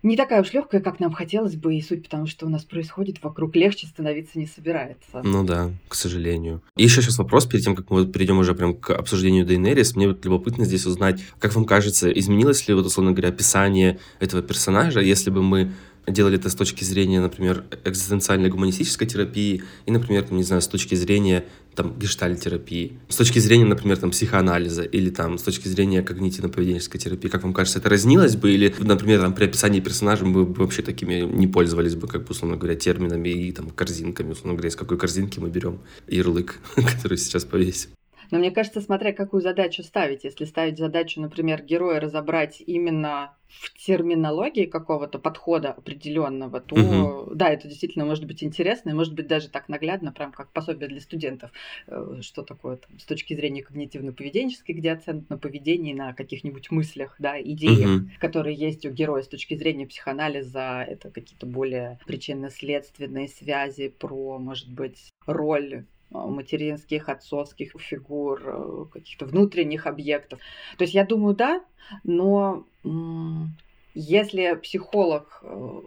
не 0.05 0.17
такая 0.17 0.43
уж 0.43 0.53
легкая, 0.53 0.81
как 0.81 1.01
нам 1.01 1.13
хотелось 1.13 1.57
бы, 1.57 1.75
и 1.75 1.83
суть 1.83 2.05
потому, 2.05 2.27
что 2.27 2.47
у 2.47 2.49
нас 2.49 2.63
происходит 2.65 3.23
вокруг, 3.23 3.57
легче 3.57 3.87
становиться 3.87 4.39
не 4.39 4.47
собирается. 4.47 5.23
Ну 5.25 5.45
да, 5.45 5.71
к 5.89 5.95
сожалению. 5.95 6.63
И 6.77 6.85
еще 6.85 7.03
сейчас 7.03 7.19
вопрос, 7.19 7.47
перед 7.47 7.65
тем, 7.65 7.75
как 7.75 7.91
мы 7.91 8.07
перейдем 8.07 8.39
уже 8.39 8.55
прям 8.55 8.75
к 8.75 8.91
обсуждению 8.91 9.47
Дейнерис, 9.47 9.97
мне 9.97 10.07
вот 10.07 10.25
любопытно 10.25 10.67
здесь 10.67 10.87
узнать, 10.87 11.23
как 11.39 11.55
вам 11.55 11.65
кажется, 11.65 12.11
изменилось 12.11 12.69
ли, 12.69 12.75
вот, 12.75 12.87
условно 12.87 13.13
говоря, 13.13 13.31
описание 13.31 13.99
этого 14.21 14.43
персонажа, 14.43 15.01
если 15.01 15.31
бы 15.31 15.43
мы 15.43 15.73
делали 16.07 16.39
это 16.39 16.49
с 16.49 16.55
точки 16.55 16.85
зрения, 16.85 17.21
например, 17.21 17.65
экзистенциальной 17.85 18.51
гуманистической 18.51 19.07
терапии 19.07 19.63
и, 19.87 19.91
например, 19.91 20.25
там, 20.25 20.37
не 20.37 20.45
знаю, 20.45 20.63
с 20.63 20.69
точки 20.69 20.95
зрения 20.95 21.45
там, 21.75 21.99
гештальтерапии, 21.99 22.99
с 23.09 23.17
точки 23.17 23.39
зрения, 23.39 23.65
например, 23.65 23.97
там, 23.97 24.11
психоанализа 24.11 24.83
или 24.83 25.11
там, 25.11 25.39
с 25.39 25.43
точки 25.43 25.69
зрения 25.69 26.03
когнитивно-поведенческой 26.03 26.99
терапии. 26.99 27.29
Как 27.29 27.43
вам 27.43 27.53
кажется, 27.53 27.79
это 27.79 27.89
разнилось 27.89 28.37
бы? 28.37 28.53
Или, 28.53 28.75
например, 28.79 29.21
там, 29.21 29.35
при 29.35 29.45
описании 29.45 29.81
персонажа 29.81 30.25
мы 30.25 30.45
бы 30.45 30.63
вообще 30.63 30.83
такими 30.83 31.21
не 31.21 31.47
пользовались 31.47 31.97
бы, 31.97 32.07
как 32.07 32.23
бы, 32.25 32.31
условно 32.31 32.57
говоря, 32.57 32.77
терминами 32.77 33.29
и 33.29 33.53
там, 33.53 33.71
корзинками, 33.71 34.33
условно 34.33 34.53
говоря, 34.53 34.69
из 34.69 34.77
какой 34.77 34.99
корзинки 34.99 35.39
мы 35.41 35.49
берем 35.49 35.81
ярлык, 36.07 36.61
который 36.77 37.19
сейчас 37.19 37.45
повесим. 37.45 37.91
Но 38.31 38.39
мне 38.39 38.51
кажется, 38.51 38.81
смотря 38.81 39.13
какую 39.13 39.43
задачу 39.43 39.83
ставить. 39.83 40.25
Если 40.25 40.45
ставить 40.45 40.79
задачу, 40.79 41.21
например, 41.21 41.63
героя 41.63 42.01
разобрать 42.01 42.61
именно 42.61 43.37
в 43.61 43.73
терминологии 43.79 44.67
какого-то 44.67 45.19
подхода 45.19 45.71
определенного, 45.71 46.61
то 46.61 46.75
угу. 46.75 47.35
да, 47.35 47.51
это 47.51 47.69
действительно 47.69 48.05
может 48.05 48.25
быть 48.25 48.43
интересно, 48.43 48.91
и 48.91 48.95
может 48.95 49.15
быть 49.15 49.27
даже 49.27 49.49
так 49.49 49.69
наглядно, 49.69 50.13
прям 50.13 50.33
как 50.33 50.51
пособие 50.53 50.89
для 50.89 51.01
студентов, 51.01 51.51
э, 51.87 52.19
что 52.23 52.43
такое 52.43 52.77
там, 52.77 52.99
с 52.99 53.05
точки 53.05 53.35
зрения 53.35 53.63
когнитивно-поведенческой, 53.63 54.75
где 54.75 54.93
акцент 54.93 55.31
на 55.31 55.39
поведении, 55.39 55.95
на 55.95 56.15
каких-нибудь 56.15 56.71
мыслях, 56.71 57.17
да, 57.19 57.41
идеях, 57.41 58.03
угу. 58.03 58.11
которые 58.19 58.57
есть 58.57 58.85
у 58.87 58.91
героя 58.91 59.23
с 59.23 59.29
точки 59.29 59.55
зрения 59.55 59.87
психоанализа, 59.87 60.85
это 60.89 61.11
какие-то 61.11 61.47
более 61.47 61.99
причинно-следственные 62.07 63.29
связи 63.29 63.89
про, 63.89 64.39
может 64.39 64.71
быть, 64.71 65.11
роль 65.27 65.85
материнских, 66.15 67.09
отцовских 67.09 67.73
фигур, 67.79 68.43
э, 68.45 68.85
каких-то 68.93 69.27
внутренних 69.27 69.87
объектов. 69.87 70.41
То 70.79 70.85
есть 70.85 70.95
я 70.95 71.05
думаю, 71.05 71.35
да, 71.35 71.65
но 72.05 72.65
если 73.95 74.55
психолог 74.55 75.41
э, 75.43 75.81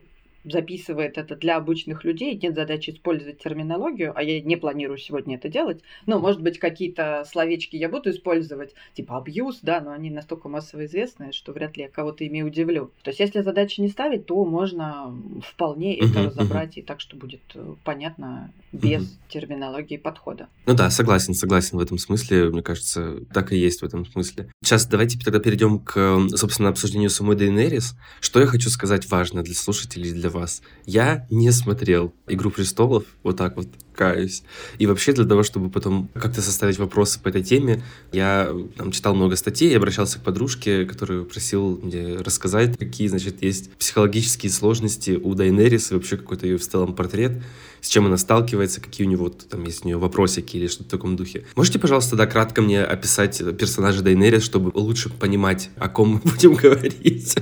записывает 0.51 1.17
это 1.17 1.35
для 1.35 1.57
обычных 1.57 2.03
людей, 2.03 2.37
нет 2.41 2.55
задачи 2.55 2.91
использовать 2.91 3.39
терминологию, 3.39 4.13
а 4.15 4.23
я 4.23 4.41
не 4.41 4.55
планирую 4.55 4.97
сегодня 4.97 5.35
это 5.35 5.49
делать. 5.49 5.81
Ну, 6.05 6.19
может 6.19 6.41
быть, 6.41 6.59
какие-то 6.59 7.25
словечки 7.29 7.75
я 7.75 7.89
буду 7.89 8.09
использовать, 8.11 8.73
типа 8.93 9.17
абьюз, 9.17 9.59
да, 9.61 9.81
но 9.81 9.91
они 9.91 10.09
настолько 10.09 10.49
массово 10.49 10.85
известные, 10.85 11.31
что 11.31 11.51
вряд 11.51 11.77
ли 11.77 11.83
я 11.83 11.89
кого-то 11.89 12.23
ими 12.23 12.41
удивлю. 12.41 12.91
То 13.03 13.09
есть, 13.09 13.19
если 13.19 13.41
задачи 13.41 13.81
не 13.81 13.89
ставить, 13.89 14.25
то 14.25 14.43
можно 14.45 15.13
вполне 15.43 15.97
это 15.97 16.23
разобрать 16.23 16.77
и 16.77 16.81
так, 16.81 16.99
что 16.99 17.17
будет 17.17 17.41
э, 17.55 17.75
понятно 17.83 18.51
без 18.71 19.17
терминологии 19.29 19.97
подхода. 19.97 20.47
Ну 20.65 20.73
да, 20.73 20.89
согласен, 20.89 21.33
согласен 21.33 21.77
в 21.77 21.81
этом 21.81 21.97
смысле. 21.97 22.49
Мне 22.49 22.61
кажется, 22.61 23.19
так 23.33 23.51
и 23.51 23.57
есть 23.57 23.81
в 23.81 23.85
этом 23.85 24.05
смысле. 24.05 24.51
Сейчас 24.63 24.85
давайте 24.85 25.19
тогда 25.19 25.39
перейдем 25.39 25.79
к, 25.79 26.27
собственно, 26.35 26.69
обсуждению 26.69 27.09
самой 27.09 27.35
Дейнерис. 27.35 27.95
Что 28.19 28.39
я 28.39 28.45
хочу 28.45 28.69
сказать 28.69 29.09
важно 29.09 29.43
для 29.43 29.55
слушателей, 29.55 30.11
для 30.11 30.29
вас. 30.37 30.61
Я 30.85 31.27
не 31.29 31.51
смотрел 31.51 32.13
«Игру 32.27 32.51
престолов», 32.51 33.03
вот 33.23 33.37
так 33.37 33.57
вот 33.57 33.67
каюсь. 33.97 34.43
И 34.77 34.85
вообще 34.85 35.11
для 35.11 35.25
того, 35.25 35.43
чтобы 35.43 35.69
потом 35.69 36.09
как-то 36.13 36.41
составить 36.41 36.77
вопросы 36.77 37.19
по 37.19 37.29
этой 37.29 37.43
теме, 37.43 37.83
я 38.13 38.53
там, 38.77 38.91
читал 38.91 39.15
много 39.15 39.35
статей, 39.35 39.75
обращался 39.75 40.19
к 40.19 40.23
подружке, 40.23 40.85
которую 40.85 41.25
просил 41.25 41.79
мне 41.81 42.17
рассказать, 42.17 42.77
какие, 42.77 43.07
значит, 43.07 43.41
есть 43.41 43.71
психологические 43.73 44.51
сложности 44.51 45.11
у 45.11 45.33
Дайнерис 45.33 45.91
и 45.91 45.95
вообще 45.95 46.17
какой-то 46.17 46.45
ее 46.45 46.57
в 46.57 46.67
целом 46.67 46.93
портрет, 46.93 47.41
с 47.81 47.89
чем 47.89 48.05
она 48.05 48.17
сталкивается, 48.17 48.79
какие 48.79 49.05
у 49.07 49.09
него 49.09 49.29
там 49.29 49.63
есть 49.65 49.83
у 49.83 49.87
нее 49.87 49.97
вопросики 49.97 50.57
или 50.57 50.67
что-то 50.67 50.89
в 50.89 50.91
таком 50.91 51.15
духе. 51.15 51.45
Можете, 51.55 51.79
пожалуйста, 51.79 52.15
да, 52.15 52.27
кратко 52.27 52.61
мне 52.61 52.83
описать 52.83 53.41
персонажа 53.57 54.03
Дайнерис, 54.03 54.43
чтобы 54.43 54.71
лучше 54.73 55.09
понимать, 55.09 55.71
о 55.77 55.89
ком 55.89 56.13
мы 56.13 56.19
будем 56.31 56.53
говорить? 56.53 57.35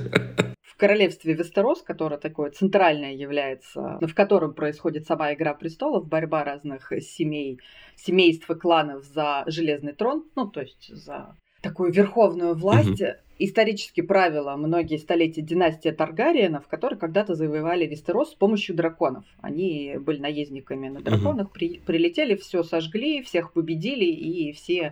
Королевстве 0.85 1.33
Вестерос, 1.33 1.81
которое 1.81 2.17
такое 2.17 2.51
центральное 2.51 3.13
является, 3.13 3.97
в 4.01 4.13
котором 4.13 4.53
происходит 4.53 5.07
сама 5.07 5.33
Игра 5.33 5.55
престолов, 5.55 6.07
борьба 6.07 6.43
разных 6.43 6.91
семей, 7.01 7.59
семейств 7.95 8.47
и 8.51 8.55
кланов 8.55 9.03
за 9.03 9.43
железный 9.47 9.93
трон, 9.93 10.25
ну, 10.35 10.47
то 10.47 10.61
есть 10.61 10.93
за 10.93 11.35
такую 11.63 11.91
верховную 11.91 12.53
власть, 12.53 13.01
угу. 13.01 13.09
исторически 13.39 14.01
правила 14.01 14.55
многие 14.55 14.97
столетия 14.97 15.41
династия 15.41 15.91
Таргариенов, 15.91 16.67
которые 16.67 16.99
когда-то 16.99 17.33
завоевали 17.33 17.87
Вестерос 17.87 18.33
с 18.33 18.35
помощью 18.35 18.75
драконов. 18.75 19.25
Они 19.41 19.95
были 19.99 20.19
наездниками 20.19 20.89
на 20.89 21.01
драконах, 21.01 21.47
угу. 21.47 21.53
при, 21.55 21.79
прилетели, 21.79 22.35
все 22.35 22.61
сожгли, 22.61 23.23
всех 23.23 23.53
победили, 23.53 24.05
и 24.05 24.51
все 24.51 24.91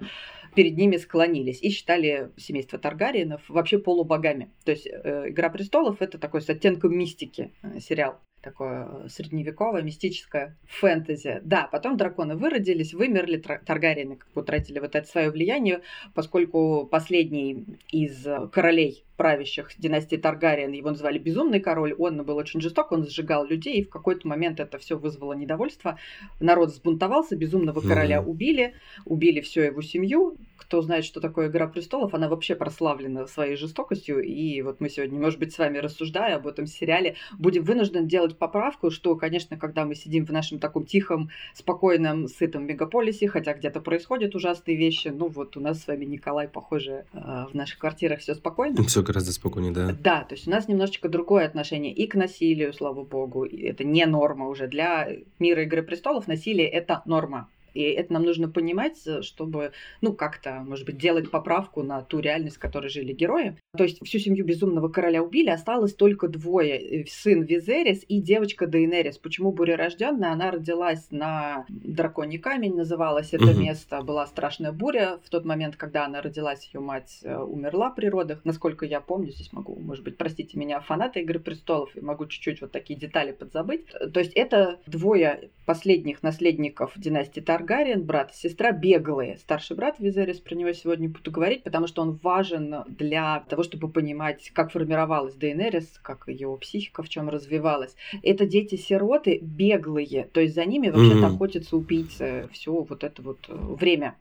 перед 0.56 0.78
ними 0.78 0.98
склонились 0.98 1.62
и 1.62 1.70
считали 1.70 2.32
семейство 2.38 2.80
Таргариенов 2.80 3.42
вообще 3.50 3.80
полубогами. 3.80 4.52
То 4.66 4.72
есть 4.72 4.88
э, 4.88 5.30
«Игра 5.30 5.50
престолов»— 5.50 5.98
это 6.02 6.18
такой 6.18 6.42
с 6.42 6.50
оттенком 6.50 6.98
мистики 6.98 7.52
э, 7.62 7.80
сериал 7.80 8.20
такое 8.42 8.88
э, 9.06 9.10
средневековое, 9.10 9.82
мистическое 9.82 10.58
фэнтези. 10.68 11.40
Да, 11.44 11.68
потом 11.72 11.98
драконы 11.98 12.36
выродились, 12.36 12.94
вымерли, 12.94 13.38
Таргариены 13.38 14.18
как 14.18 14.32
бы 14.34 14.42
утратили 14.42 14.80
вот 14.80 14.96
это 14.96 15.08
свое 15.08 15.32
влияние, 15.32 15.82
поскольку 16.14 16.86
последний 16.86 17.66
из 17.92 18.28
королей 18.52 19.06
правящих 19.18 19.72
династии 19.78 20.16
Таргариен, 20.16 20.72
его 20.72 20.90
называли 20.90 21.20
Безумный 21.20 21.60
король, 21.60 21.94
он 21.94 22.24
был 22.24 22.38
очень 22.38 22.62
жесток, 22.62 22.92
он 22.92 23.08
сжигал 23.08 23.46
людей, 23.46 23.76
и 23.76 23.84
в 23.84 23.90
какой-то 23.90 24.28
момент 24.28 24.60
это 24.60 24.78
все 24.78 24.98
вызвало 24.98 25.34
недовольство. 25.34 26.00
Народ 26.40 26.70
взбунтовался, 26.70 27.36
Безумного 27.36 27.82
короля 27.82 28.22
убили, 28.22 28.74
убили 29.06 29.42
всю 29.42 29.62
его 29.62 29.82
семью. 29.82 30.38
Кто 30.58 30.82
знает, 30.82 31.06
что 31.06 31.20
такое 31.20 31.50
Игра 31.50 31.68
престолов, 31.68 32.14
она 32.14 32.30
вообще 32.30 32.56
прославлена 32.56 33.28
своей 33.28 33.56
жестокостью, 33.56 34.24
и 34.24 34.62
вот 34.62 34.80
мы 34.80 34.90
сегодня, 34.90 35.20
может 35.20 35.40
быть, 35.40 35.54
с 35.54 35.58
вами 35.58 35.78
рассуждая 35.78 36.38
об 36.38 36.48
этом 36.48 36.66
сериале, 36.66 37.16
будем 37.38 37.64
вынуждены 37.64 38.08
делать 38.08 38.38
поправку, 38.38 38.90
что, 38.90 39.16
конечно, 39.16 39.58
когда 39.58 39.86
мы 39.86 39.96
сидим 39.96 40.26
в 40.26 40.32
нашем 40.32 40.60
таком 40.60 40.86
тихом, 40.86 41.30
спокойном, 41.54 42.28
сытом 42.28 42.66
мегаполисе, 42.66 43.28
хотя 43.28 43.54
где-то 43.54 43.82
происходят 43.82 44.36
ужасные 44.36 44.78
вещи, 44.78 45.10
ну 45.10 45.28
вот 45.28 45.58
у 45.58 45.60
нас 45.60 45.82
с 45.82 45.88
вами 45.88 46.06
Николай, 46.06 46.48
похоже, 46.48 47.06
э, 47.14 47.46
в 47.52 47.54
наших 47.54 47.80
квартирах 47.80 48.20
все 48.20 48.34
спокойно. 48.34 48.84
Все 48.84 49.03
гораздо 49.04 49.32
спокойнее, 49.32 49.72
да. 49.72 49.96
Да, 50.00 50.24
то 50.24 50.36
есть 50.36 50.48
у 50.48 50.52
нас 50.52 50.68
немножечко 50.68 51.10
другое 51.10 51.46
отношение 51.46 51.94
и 51.94 52.08
к 52.08 52.16
насилию, 52.16 52.74
слава 52.74 53.04
богу. 53.04 53.46
Это 53.46 53.84
не 53.84 54.06
норма 54.06 54.48
уже. 54.48 54.68
Для 54.68 55.10
мира 55.40 55.64
Игры 55.64 55.84
престолов 55.84 56.28
насилие 56.28 56.68
это 56.68 57.02
норма. 57.06 57.50
И 57.74 57.82
это 57.82 58.14
нам 58.14 58.24
нужно 58.24 58.50
понимать, 58.50 59.02
э, 59.06 59.22
чтобы, 59.22 59.72
ну, 60.02 60.14
как-то, 60.14 60.64
может 60.66 60.86
быть, 60.86 60.98
делать 60.98 61.32
поправку 61.32 61.84
на 61.84 62.02
ту 62.02 62.20
реальность, 62.20 62.58
в 62.58 62.60
которой 62.60 62.90
жили 62.90 63.14
герои. 63.14 63.58
То 63.76 63.84
есть 63.84 64.06
всю 64.06 64.20
семью 64.20 64.46
Безумного 64.46 64.90
Короля 64.90 65.24
убили, 65.24 65.50
осталось 65.50 65.94
только 65.94 66.28
двое. 66.28 67.02
Э, 67.02 67.06
сын 67.08 67.44
Визерис 67.44 68.04
и 68.08 68.22
девочка 68.22 68.68
Дейнерис. 68.68 69.18
Почему 69.18 69.52
буря-рожденная? 69.52 70.32
Она 70.32 70.52
родилась 70.52 71.08
на 71.12 71.66
Драконий 71.70 72.38
камень, 72.38 72.76
называлось 72.76 73.34
это 73.34 73.52
угу. 73.52 73.60
место. 73.60 74.02
Была 74.02 74.28
страшная 74.28 74.72
буря. 74.72 75.20
В 75.24 75.30
тот 75.30 75.46
момент, 75.46 75.76
когда 75.76 76.06
она 76.06 76.22
родилась, 76.22 76.70
ее 76.74 76.80
мать 76.80 77.20
э, 77.24 77.36
умерла 77.36 77.90
при 77.90 78.08
родах. 78.08 78.42
Насколько 78.44 78.86
я 78.86 79.02
помню, 79.02 79.32
здесь 79.32 79.52
могу, 79.52 79.76
может 79.80 80.04
быть, 80.04 80.18
простите 80.18 80.58
меня, 80.58 80.80
фанаты 80.80 81.22
Игры 81.22 81.40
Престолов, 81.40 81.96
и 81.96 82.02
могу 82.02 82.26
чуть-чуть 82.28 82.62
вот 82.62 82.72
такие 82.72 83.00
детали 83.00 83.32
подзабыть. 83.32 83.88
То 83.88 84.20
есть 84.20 84.34
это 84.34 84.80
двое 84.86 85.50
последних 85.66 86.24
наследников 86.24 86.94
династии 86.96 87.42
Тар 87.42 87.63
Таргариен, 87.64 88.04
брат 88.04 88.32
и 88.32 88.36
сестра, 88.36 88.72
беглые. 88.72 89.38
Старший 89.38 89.78
брат 89.78 89.96
Визерис, 90.00 90.40
про 90.40 90.56
него 90.56 90.74
сегодня 90.74 91.08
буду 91.08 91.32
говорить, 91.32 91.64
потому 91.64 91.88
что 91.88 92.02
он 92.02 92.20
важен 92.22 92.84
для 92.88 93.40
того, 93.48 93.64
чтобы 93.64 93.90
понимать, 93.90 94.52
как 94.54 94.72
формировалась 94.72 95.36
Дейнерис, 95.36 96.00
как 96.02 96.28
ее 96.28 96.58
психика 96.60 97.04
в 97.04 97.10
чем 97.10 97.30
развивалась. 97.30 97.96
Это 98.22 98.46
дети-сироты 98.46 99.40
беглые, 99.42 100.30
то 100.34 100.42
есть 100.42 100.56
за 100.56 100.66
ними 100.66 100.90
вообще 100.90 101.14
mm-hmm. 101.14 101.26
охотятся 101.26 101.78
убийцы 101.78 102.50
все 102.52 102.74
вот 102.74 103.04
это 103.04 103.22
вот 103.22 103.40
э, 103.48 103.54
время 103.54 104.16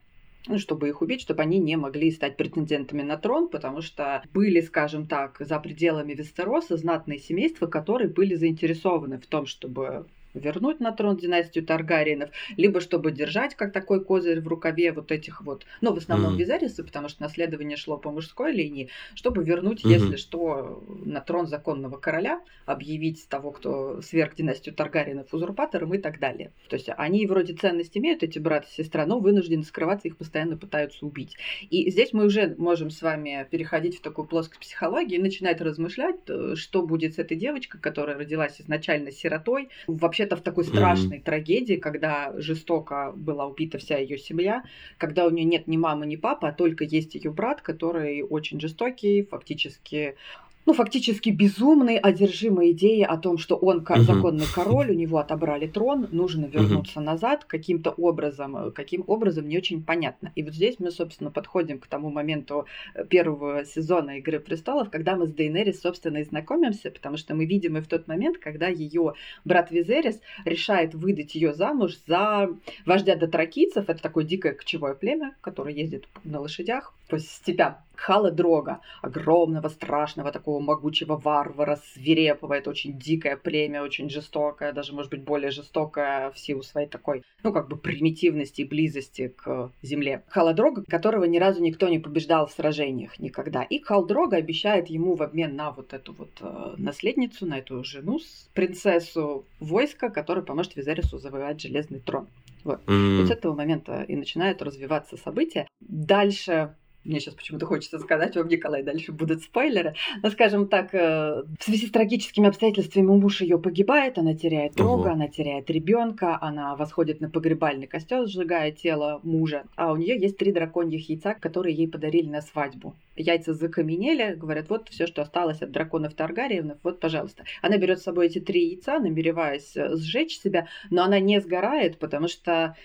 ну, 0.49 0.59
чтобы 0.59 0.89
их 0.89 1.03
убить, 1.03 1.21
чтобы 1.21 1.43
они 1.43 1.59
не 1.61 1.77
могли 1.77 2.11
стать 2.11 2.37
претендентами 2.37 3.03
на 3.03 3.17
трон, 3.17 3.49
потому 3.49 3.81
что 3.81 4.25
были, 4.35 4.61
скажем 4.61 5.07
так, 5.07 5.37
за 5.39 5.61
пределами 5.61 6.15
Вестероса 6.15 6.77
знатные 6.77 7.21
семейства, 7.21 7.69
которые 7.69 8.09
были 8.09 8.35
заинтересованы 8.35 9.19
в 9.19 9.27
том, 9.27 9.47
чтобы 9.47 10.07
вернуть 10.35 10.81
на 10.81 10.93
трон 10.93 11.17
династию 11.17 11.65
Таргариенов, 11.65 12.31
либо 12.57 12.81
чтобы 12.81 13.13
держать 13.13 13.55
как 13.55 13.73
такой 13.73 14.05
козырь 14.05 14.41
в 14.41 14.49
рукаве 14.49 14.93
вот 14.93 15.13
этих 15.13 15.43
вот, 15.43 15.67
ну, 15.81 15.93
в 15.93 15.99
основном 15.99 16.35
mm-hmm. 16.35 16.39
Визерисы, 16.39 16.85
потому 16.85 17.09
что 17.09 17.23
наследование 17.23 17.77
шло 17.77 17.97
по 17.99 18.11
мужской 18.11 18.53
линии, 18.53 18.89
чтобы 19.15 19.45
вернуть, 19.45 19.85
mm-hmm. 19.85 19.91
если 19.91 20.17
что, 20.17 20.83
на 21.05 21.21
трон 21.21 21.47
законного 21.47 21.97
короля, 21.97 22.41
объявить 22.67 23.29
того, 23.29 23.51
кто 23.53 24.01
сверх 24.03 24.35
династию 24.35 24.75
Таргариенов 24.75 25.33
узурпатором 25.33 25.95
и 25.95 25.99
так 25.99 26.19
далее. 26.19 26.53
То 26.69 26.77
есть 26.77 26.89
они 26.97 27.27
вроде 27.27 27.55
ценность 27.55 27.97
имеют, 27.97 28.23
эти 28.23 28.39
брат 28.39 28.67
и 28.67 28.83
сестра, 28.83 29.07
но 29.07 29.19
вынуждены 29.19 29.63
скрываться, 29.63 30.09
их 30.09 30.17
постоянно 30.17 30.57
пытаются 30.57 31.05
убить. 31.05 31.37
И 31.71 31.91
здесь 31.91 32.13
мы 32.13 32.25
уже 32.25 32.55
можем 32.59 32.91
с 32.91 33.03
вами 33.03 33.47
переходить 33.51 33.99
в 33.99 34.03
такую 34.03 34.27
плоскость 34.27 34.61
психологии 34.61 35.17
и 35.17 35.23
начинать 35.23 35.61
размышлять, 35.61 36.17
э, 36.29 36.55
что 36.57 36.83
будет 36.83 37.15
с 37.15 37.19
этой 37.19 37.37
девочкой, 37.37 37.81
которая 37.81 38.17
родилась 38.17 38.61
изначально 38.61 39.11
сиротой, 39.11 39.69
вообще 39.87 40.22
вообще-то 40.23 40.37
в 40.37 40.43
такой 40.43 40.65
страшной 40.65 41.19
mm-hmm. 41.19 41.23
трагедии, 41.23 41.75
когда 41.75 42.33
жестоко 42.37 43.13
была 43.15 43.47
убита 43.47 43.79
вся 43.79 43.99
ее 43.99 44.19
семья, 44.19 44.63
когда 44.99 45.27
у 45.27 45.31
нее 45.31 45.45
нет 45.45 45.67
ни 45.67 45.77
мамы, 45.77 46.07
ни 46.07 46.17
папы, 46.17 46.47
а 46.47 46.53
только 46.53 46.85
есть 46.85 47.15
ее 47.15 47.31
брат, 47.31 47.61
который 47.61 48.23
очень 48.23 48.61
жестокий, 48.61 49.23
фактически 49.23 50.17
ну, 50.65 50.73
фактически 50.75 51.31
безумный, 51.31 51.99
одержимый 51.99 52.73
идеей 52.73 53.05
о 53.05 53.17
том, 53.17 53.39
что 53.39 53.57
он 53.57 53.79
угу. 53.79 54.01
законный 54.03 54.47
король, 54.55 54.91
у 54.91 54.95
него 54.95 55.19
отобрали 55.19 55.67
трон, 55.67 56.09
нужно 56.13 56.47
вернуться 56.47 57.01
угу. 57.01 57.07
назад 57.07 57.45
каким-то 57.45 57.91
образом, 57.91 58.57
э, 58.57 58.71
каким 58.71 59.05
образом 59.07 59.49
не 59.49 59.59
очень 59.59 59.83
понятно. 59.83 60.33
И 60.37 60.43
вот 60.43 60.55
здесь 60.55 60.77
мы, 60.79 60.91
собственно, 60.91 61.31
подходим 61.31 61.79
к 61.79 61.87
тому 61.87 62.11
моменту 62.11 62.67
э, 62.95 63.05
первого 63.05 63.65
сезона 63.65 64.19
Игры 64.19 64.39
престолов, 64.39 64.91
когда 64.91 65.17
мы 65.17 65.27
с 65.27 65.33
Дейнерис, 65.33 65.81
собственно, 65.81 66.19
и 66.19 66.25
знакомимся, 66.25 66.91
потому 66.91 67.17
что 67.17 67.35
мы 67.35 67.45
видим 67.45 67.77
и 67.77 67.81
в 67.81 67.89
тот 67.89 68.07
момент, 68.07 68.39
когда 68.39 68.69
ее 68.69 69.15
брат 69.45 69.71
Визерис 69.71 70.21
решает 70.45 70.95
выдать 70.95 71.35
ее 71.35 71.55
замуж 71.55 71.99
за 72.07 72.49
вождя 72.87 73.17
дотракийцев, 73.17 73.89
это 73.89 74.01
такое 74.01 74.25
дикое 74.25 74.53
кочевое 74.53 74.95
племя, 74.95 75.35
которое 75.41 75.75
ездит 75.75 76.07
на 76.25 76.41
лошадях 76.41 76.95
по 77.09 77.19
степям 77.19 77.77
Хала 78.03 78.33
Дрога, 78.33 78.81
огромного, 79.01 79.69
страшного, 79.69 80.33
такого 80.33 80.59
могучего 80.59 81.17
варвара, 81.17 81.79
свирепого. 81.95 82.55
Это 82.55 82.71
очень 82.71 82.99
дикое 82.99 83.37
племя, 83.37 83.85
очень 83.85 84.11
жестокое, 84.11 84.73
даже, 84.73 84.93
может 84.93 85.13
быть, 85.13 85.23
более 85.23 85.53
жестокое 85.53 86.33
в 86.33 86.39
силу 86.39 86.63
своей 86.63 86.89
такой, 86.89 87.23
ну, 87.45 87.53
как 87.53 87.69
бы 87.69 87.77
примитивности 87.77 88.63
и 88.63 88.69
близости 88.69 89.29
к 89.29 89.71
земле. 89.83 90.25
Хала 90.27 90.53
Дрога, 90.53 90.83
которого 90.83 91.25
ни 91.25 91.39
разу 91.39 91.63
никто 91.63 91.89
не 91.89 92.01
побеждал 92.01 92.49
в 92.49 92.53
сражениях 92.53 93.21
никогда. 93.21 93.63
И 93.63 93.79
Хал 93.79 94.05
Дрога 94.05 94.37
обещает 94.37 94.89
ему 94.89 95.15
в 95.15 95.23
обмен 95.23 95.55
на 95.55 95.71
вот 95.71 95.93
эту 95.93 96.13
вот 96.13 96.31
э, 96.41 96.75
наследницу, 96.79 97.47
на 97.47 97.59
эту 97.59 97.85
жену, 97.85 98.19
принцессу 98.53 99.45
войска, 99.61 100.11
которая 100.11 100.45
поможет 100.45 100.75
Визерису 100.75 101.19
завоевать 101.19 101.61
железный 101.61 102.01
трон. 102.01 102.27
Вот. 102.65 102.81
Mm-hmm. 102.87 103.19
вот 103.19 103.29
с 103.29 103.31
этого 103.31 103.55
момента 103.55 104.03
и 104.03 104.17
начинают 104.17 104.63
развиваться 104.63 105.17
события. 105.17 105.69
Дальше 105.81 106.75
мне 107.05 107.21
сейчас 107.21 107.35
почему-то 107.35 107.67
хочется 107.67 107.99
сказать 107.99 108.37
вам, 108.37 108.49
Николай, 108.49 108.83
дальше 108.83 109.13
будут 109.13 109.43
спойлеры. 109.43 109.95
Но, 110.23 110.31
скажем 110.31 110.69
так, 110.69 110.95
э, 110.95 111.43
в 111.59 111.65
связи 111.65 111.87
с 111.87 111.91
трагическими 111.91 112.49
обстоятельствами 112.49 113.07
муж 113.07 113.41
ее 113.41 113.59
погибает, 113.59 114.19
она 114.19 114.35
теряет 114.35 114.75
друга, 114.75 115.09
угу. 115.09 115.11
она 115.11 115.29
теряет 115.29 115.69
ребенка, 115.71 116.39
она 116.41 116.77
восходит 116.77 117.21
на 117.21 117.29
погребальный 117.29 117.87
костер, 117.87 118.27
сжигая 118.27 118.71
тело 118.71 119.21
мужа. 119.23 119.65
А 119.77 119.93
у 119.93 119.97
нее 119.97 120.17
есть 120.17 120.37
три 120.37 120.53
драконьих 120.53 121.09
яйца, 121.09 121.35
которые 121.35 121.75
ей 121.75 121.89
подарили 121.89 122.29
на 122.29 122.41
свадьбу. 122.41 122.95
Яйца 123.17 123.55
закаменели, 123.55 124.35
говорят, 124.35 124.69
вот 124.69 124.89
все, 124.89 125.07
что 125.07 125.23
осталось 125.23 125.63
от 125.63 125.71
драконов 125.71 126.15
Таргариевнов, 126.15 126.79
вот, 126.83 127.01
пожалуйста. 127.01 127.45
Она 127.61 127.77
берет 127.77 128.01
с 128.01 128.05
собой 128.05 128.27
эти 128.27 128.41
три 128.41 128.69
яйца, 128.69 128.99
намереваясь 128.99 129.77
э, 129.77 129.97
сжечь 129.97 130.39
себя, 130.39 130.69
но 130.91 131.03
она 131.05 131.21
не 131.21 131.41
сгорает, 131.41 131.99
потому 131.99 132.29
что 132.29 132.77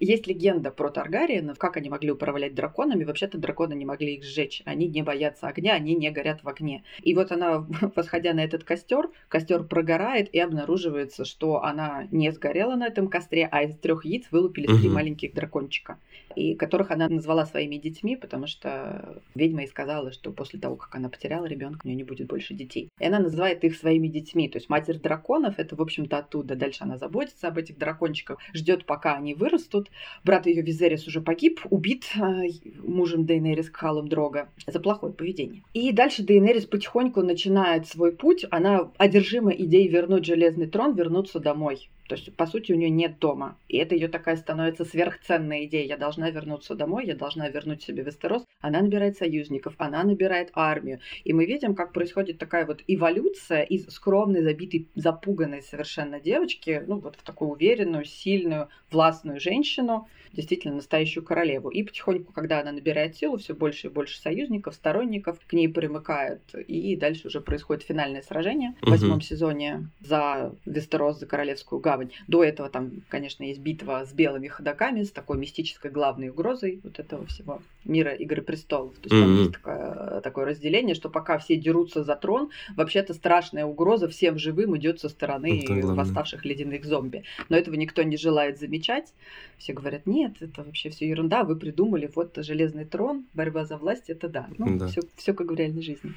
есть 0.00 0.26
легенда 0.26 0.70
про 0.70 0.90
Таргариенов, 0.90 1.58
как 1.58 1.76
они 1.76 1.88
могли 1.88 2.10
управлять 2.10 2.54
драконами. 2.54 3.04
Вообще-то 3.04 3.38
драконы 3.38 3.74
не 3.74 3.84
могли 3.84 4.16
их 4.16 4.24
сжечь. 4.24 4.62
Они 4.64 4.88
не 4.88 5.02
боятся 5.02 5.48
огня, 5.48 5.74
они 5.74 5.94
не 5.94 6.10
горят 6.10 6.42
в 6.42 6.48
огне. 6.48 6.82
И 7.02 7.14
вот 7.14 7.32
она, 7.32 7.66
восходя 7.96 8.34
на 8.34 8.44
этот 8.44 8.64
костер, 8.64 9.10
костер 9.28 9.64
прогорает 9.64 10.32
и 10.34 10.38
обнаруживается, 10.38 11.24
что 11.24 11.62
она 11.62 12.06
не 12.10 12.30
сгорела 12.32 12.74
на 12.76 12.86
этом 12.86 13.08
костре, 13.08 13.48
а 13.50 13.62
из 13.62 13.76
трех 13.76 14.04
яиц 14.04 14.26
вылупились 14.30 14.70
угу. 14.70 14.78
три 14.78 14.88
маленьких 14.88 15.34
дракончика, 15.34 15.98
и 16.36 16.54
которых 16.54 16.90
она 16.90 17.08
назвала 17.08 17.46
своими 17.46 17.76
детьми, 17.76 18.16
потому 18.16 18.46
что 18.46 19.22
ведьма 19.34 19.64
и 19.64 19.66
сказала, 19.66 20.12
что 20.12 20.32
после 20.32 20.58
того, 20.60 20.76
как 20.76 20.94
она 20.94 21.08
потеряла 21.08 21.46
ребенка, 21.46 21.80
у 21.84 21.88
нее 21.88 21.96
не 21.96 22.04
будет 22.04 22.28
больше 22.28 22.54
детей. 22.54 22.88
И 22.98 23.04
она 23.04 23.18
называет 23.18 23.64
их 23.64 23.76
своими 23.76 24.08
детьми. 24.08 24.48
То 24.48 24.58
есть 24.58 24.68
матерь 24.68 24.98
драконов 24.98 25.54
это, 25.58 25.76
в 25.76 25.82
общем-то, 25.82 26.18
оттуда. 26.18 26.54
Дальше 26.56 26.84
она 26.84 26.98
заботится 26.98 27.48
об 27.48 27.58
этих 27.58 27.78
дракончиках, 27.78 28.38
ждет, 28.52 28.86
пока 28.86 29.16
они 29.16 29.34
вырастут. 29.34 29.90
Брат 30.24 30.46
ее 30.46 30.62
Визерис 30.62 31.06
уже 31.06 31.20
погиб, 31.20 31.60
убит 31.70 32.04
э, 32.16 32.48
мужем 32.82 33.26
Дейнерис 33.26 33.70
Кхалом 33.70 34.08
Дрога 34.08 34.48
за 34.66 34.80
плохое 34.80 35.12
поведение. 35.12 35.62
И 35.72 35.92
дальше 35.92 36.22
Дейнерис 36.22 36.66
потихоньку 36.66 37.22
начинает 37.22 37.86
свой 37.86 38.12
путь. 38.12 38.44
Она 38.50 38.90
одержима 38.98 39.52
идеей 39.52 39.88
вернуть 39.88 40.24
Железный 40.24 40.66
трон, 40.66 40.94
вернуться 40.94 41.38
домой. 41.38 41.88
То 42.08 42.16
есть, 42.16 42.34
по 42.36 42.46
сути, 42.46 42.72
у 42.72 42.76
нее 42.76 42.90
нет 42.90 43.18
дома. 43.18 43.56
И 43.68 43.78
это 43.78 43.94
ее 43.94 44.08
такая 44.08 44.36
становится 44.36 44.84
сверхценная 44.84 45.64
идея. 45.64 45.86
Я 45.86 45.96
должна 45.96 46.30
вернуться 46.30 46.74
домой, 46.74 47.06
я 47.06 47.14
должна 47.14 47.48
вернуть 47.48 47.82
себе 47.82 48.02
Вестерос. 48.02 48.44
Она 48.60 48.80
набирает 48.80 49.16
союзников, 49.16 49.74
она 49.78 50.02
набирает 50.04 50.50
армию. 50.54 51.00
И 51.24 51.32
мы 51.32 51.46
видим, 51.46 51.74
как 51.74 51.92
происходит 51.92 52.38
такая 52.38 52.66
вот 52.66 52.82
эволюция 52.86 53.62
из 53.62 53.86
скромной, 53.86 54.42
забитой, 54.42 54.88
запуганной 54.94 55.62
совершенно 55.62 56.20
девочки, 56.20 56.82
ну 56.86 56.98
вот 56.98 57.16
в 57.16 57.22
такую 57.22 57.52
уверенную, 57.52 58.04
сильную, 58.04 58.68
властную 58.90 59.40
женщину, 59.40 60.08
действительно 60.32 60.74
настоящую 60.74 61.24
королеву. 61.24 61.70
И 61.70 61.82
потихоньку, 61.82 62.32
когда 62.32 62.60
она 62.60 62.72
набирает 62.72 63.16
силу, 63.16 63.38
все 63.38 63.54
больше 63.54 63.86
и 63.86 63.90
больше 63.90 64.20
союзников, 64.20 64.74
сторонников 64.74 65.38
к 65.46 65.52
ней 65.52 65.68
примыкают. 65.68 66.54
И 66.54 66.96
дальше 66.96 67.28
уже 67.28 67.40
происходит 67.40 67.84
финальное 67.84 68.22
сражение 68.22 68.74
в 68.82 68.90
восьмом 68.90 69.20
сезоне 69.20 69.88
за 70.00 70.54
Вестерос, 70.64 71.18
за 71.18 71.26
Королевскую 71.26 71.80
гавань. 71.94 72.12
До 72.26 72.44
этого 72.44 72.68
там, 72.68 73.02
конечно, 73.08 73.44
есть 73.44 73.60
битва 73.60 74.04
с 74.04 74.12
белыми 74.12 74.48
ходоками, 74.48 75.02
с 75.02 75.10
такой 75.10 75.38
мистической 75.38 75.90
главной 75.90 76.30
угрозой 76.30 76.80
вот 76.82 76.98
этого 76.98 77.26
всего 77.26 77.62
мира 77.84 78.12
Игры 78.12 78.42
престолов. 78.42 78.94
То 78.94 79.08
есть 79.08 79.22
там 79.22 79.36
есть 79.36 79.52
такое, 79.52 80.20
такое 80.20 80.44
разделение, 80.46 80.94
что 80.94 81.08
пока 81.10 81.38
все 81.38 81.56
дерутся 81.56 82.04
за 82.04 82.16
трон, 82.16 82.50
вообще-то 82.76 83.14
страшная 83.14 83.64
угроза 83.64 84.08
всем 84.08 84.38
живым 84.38 84.76
идет 84.76 85.00
со 85.00 85.08
стороны 85.08 85.64
восставших 85.82 86.44
ледяных 86.44 86.84
зомби. 86.84 87.24
Но 87.48 87.56
этого 87.56 87.74
никто 87.74 88.02
не 88.02 88.16
желает 88.16 88.58
замечать. 88.58 89.12
Все 89.58 89.72
говорят, 89.72 90.06
нет, 90.06 90.36
это 90.40 90.62
вообще 90.62 90.90
все 90.90 91.08
ерунда, 91.08 91.44
вы 91.44 91.56
придумали, 91.56 92.10
вот 92.14 92.36
железный 92.36 92.84
трон, 92.84 93.26
борьба 93.34 93.64
за 93.64 93.76
власть, 93.76 94.10
это 94.10 94.28
да. 94.28 94.48
Ну, 94.58 94.78
да. 94.78 94.88
Все, 94.88 95.02
все 95.16 95.32
как 95.32 95.50
в 95.50 95.54
реальной 95.54 95.82
жизни. 95.82 96.12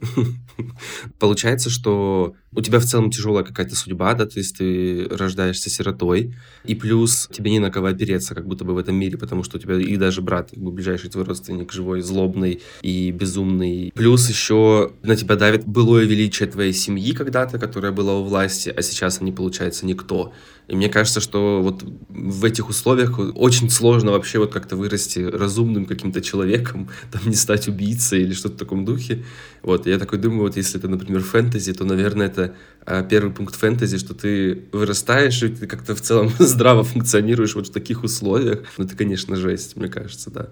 Получается, 1.18 1.70
что 1.70 2.34
у 2.52 2.62
тебя 2.62 2.78
в 2.78 2.84
целом 2.84 3.10
тяжелая 3.10 3.44
какая-то 3.44 3.76
судьба, 3.76 4.14
да, 4.14 4.26
то 4.26 4.38
есть 4.38 4.56
ты 4.56 5.06
рождаешься 5.08 5.70
сиротой, 5.70 6.34
и 6.64 6.74
плюс 6.74 7.28
тебе 7.32 7.50
не 7.50 7.58
на 7.58 7.70
кого 7.70 7.88
опереться, 7.88 8.34
как 8.34 8.46
будто 8.46 8.64
бы 8.64 8.74
в 8.74 8.78
этом 8.78 8.96
мире, 8.96 9.18
потому 9.18 9.42
что 9.42 9.58
у 9.58 9.60
тебя 9.60 9.76
и 9.76 9.96
даже 9.96 10.22
брат, 10.22 10.50
как 10.50 10.58
бы 10.58 10.70
ближайший 10.70 10.89
твой 10.96 11.24
родственник, 11.24 11.72
живой, 11.72 12.00
злобный 12.00 12.62
и 12.82 13.10
безумный. 13.10 13.92
Плюс 13.94 14.28
еще 14.28 14.92
на 15.02 15.16
тебя 15.16 15.36
давит 15.36 15.66
былое 15.66 16.04
величие 16.04 16.48
твоей 16.48 16.72
семьи 16.72 17.12
когда-то, 17.12 17.58
которая 17.58 17.92
была 17.92 18.16
у 18.18 18.24
власти, 18.24 18.72
а 18.74 18.82
сейчас 18.82 19.20
они, 19.20 19.32
получается, 19.32 19.86
никто. 19.86 20.32
И 20.70 20.76
мне 20.76 20.88
кажется, 20.88 21.20
что 21.20 21.62
вот 21.62 21.82
в 22.08 22.44
этих 22.44 22.68
условиях 22.68 23.18
очень 23.34 23.68
сложно 23.70 24.12
вообще 24.12 24.38
вот 24.38 24.52
как-то 24.52 24.76
вырасти 24.76 25.18
разумным 25.18 25.84
каким-то 25.84 26.20
человеком, 26.20 26.88
там 27.10 27.22
не 27.26 27.34
стать 27.34 27.66
убийцей 27.66 28.22
или 28.22 28.32
что-то 28.32 28.54
в 28.54 28.58
таком 28.58 28.84
духе. 28.84 29.24
Вот, 29.62 29.88
я 29.88 29.98
такой 29.98 30.20
думаю, 30.20 30.42
вот 30.42 30.56
если 30.56 30.78
это, 30.78 30.86
например, 30.86 31.22
фэнтези, 31.22 31.72
то, 31.72 31.84
наверное, 31.84 32.28
это 32.28 32.54
а, 32.86 33.02
первый 33.02 33.32
пункт 33.32 33.56
фэнтези, 33.56 33.98
что 33.98 34.14
ты 34.14 34.62
вырастаешь, 34.70 35.42
и 35.42 35.48
ты 35.48 35.66
как-то 35.66 35.96
в 35.96 36.00
целом 36.02 36.30
здраво 36.38 36.84
функционируешь 36.84 37.56
вот 37.56 37.66
в 37.66 37.72
таких 37.72 38.04
условиях. 38.04 38.62
Ну, 38.78 38.84
это, 38.84 38.96
конечно, 38.96 39.34
жесть, 39.34 39.74
мне 39.74 39.88
кажется, 39.88 40.30
да. 40.30 40.50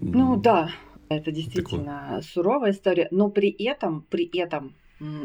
Ну, 0.00 0.36
да, 0.36 0.70
это 1.08 1.30
действительно 1.32 2.06
Такое. 2.06 2.20
суровая 2.22 2.70
история, 2.72 3.08
но 3.10 3.30
при 3.30 3.50
этом, 3.50 4.04
при 4.08 4.24
этом, 4.38 4.74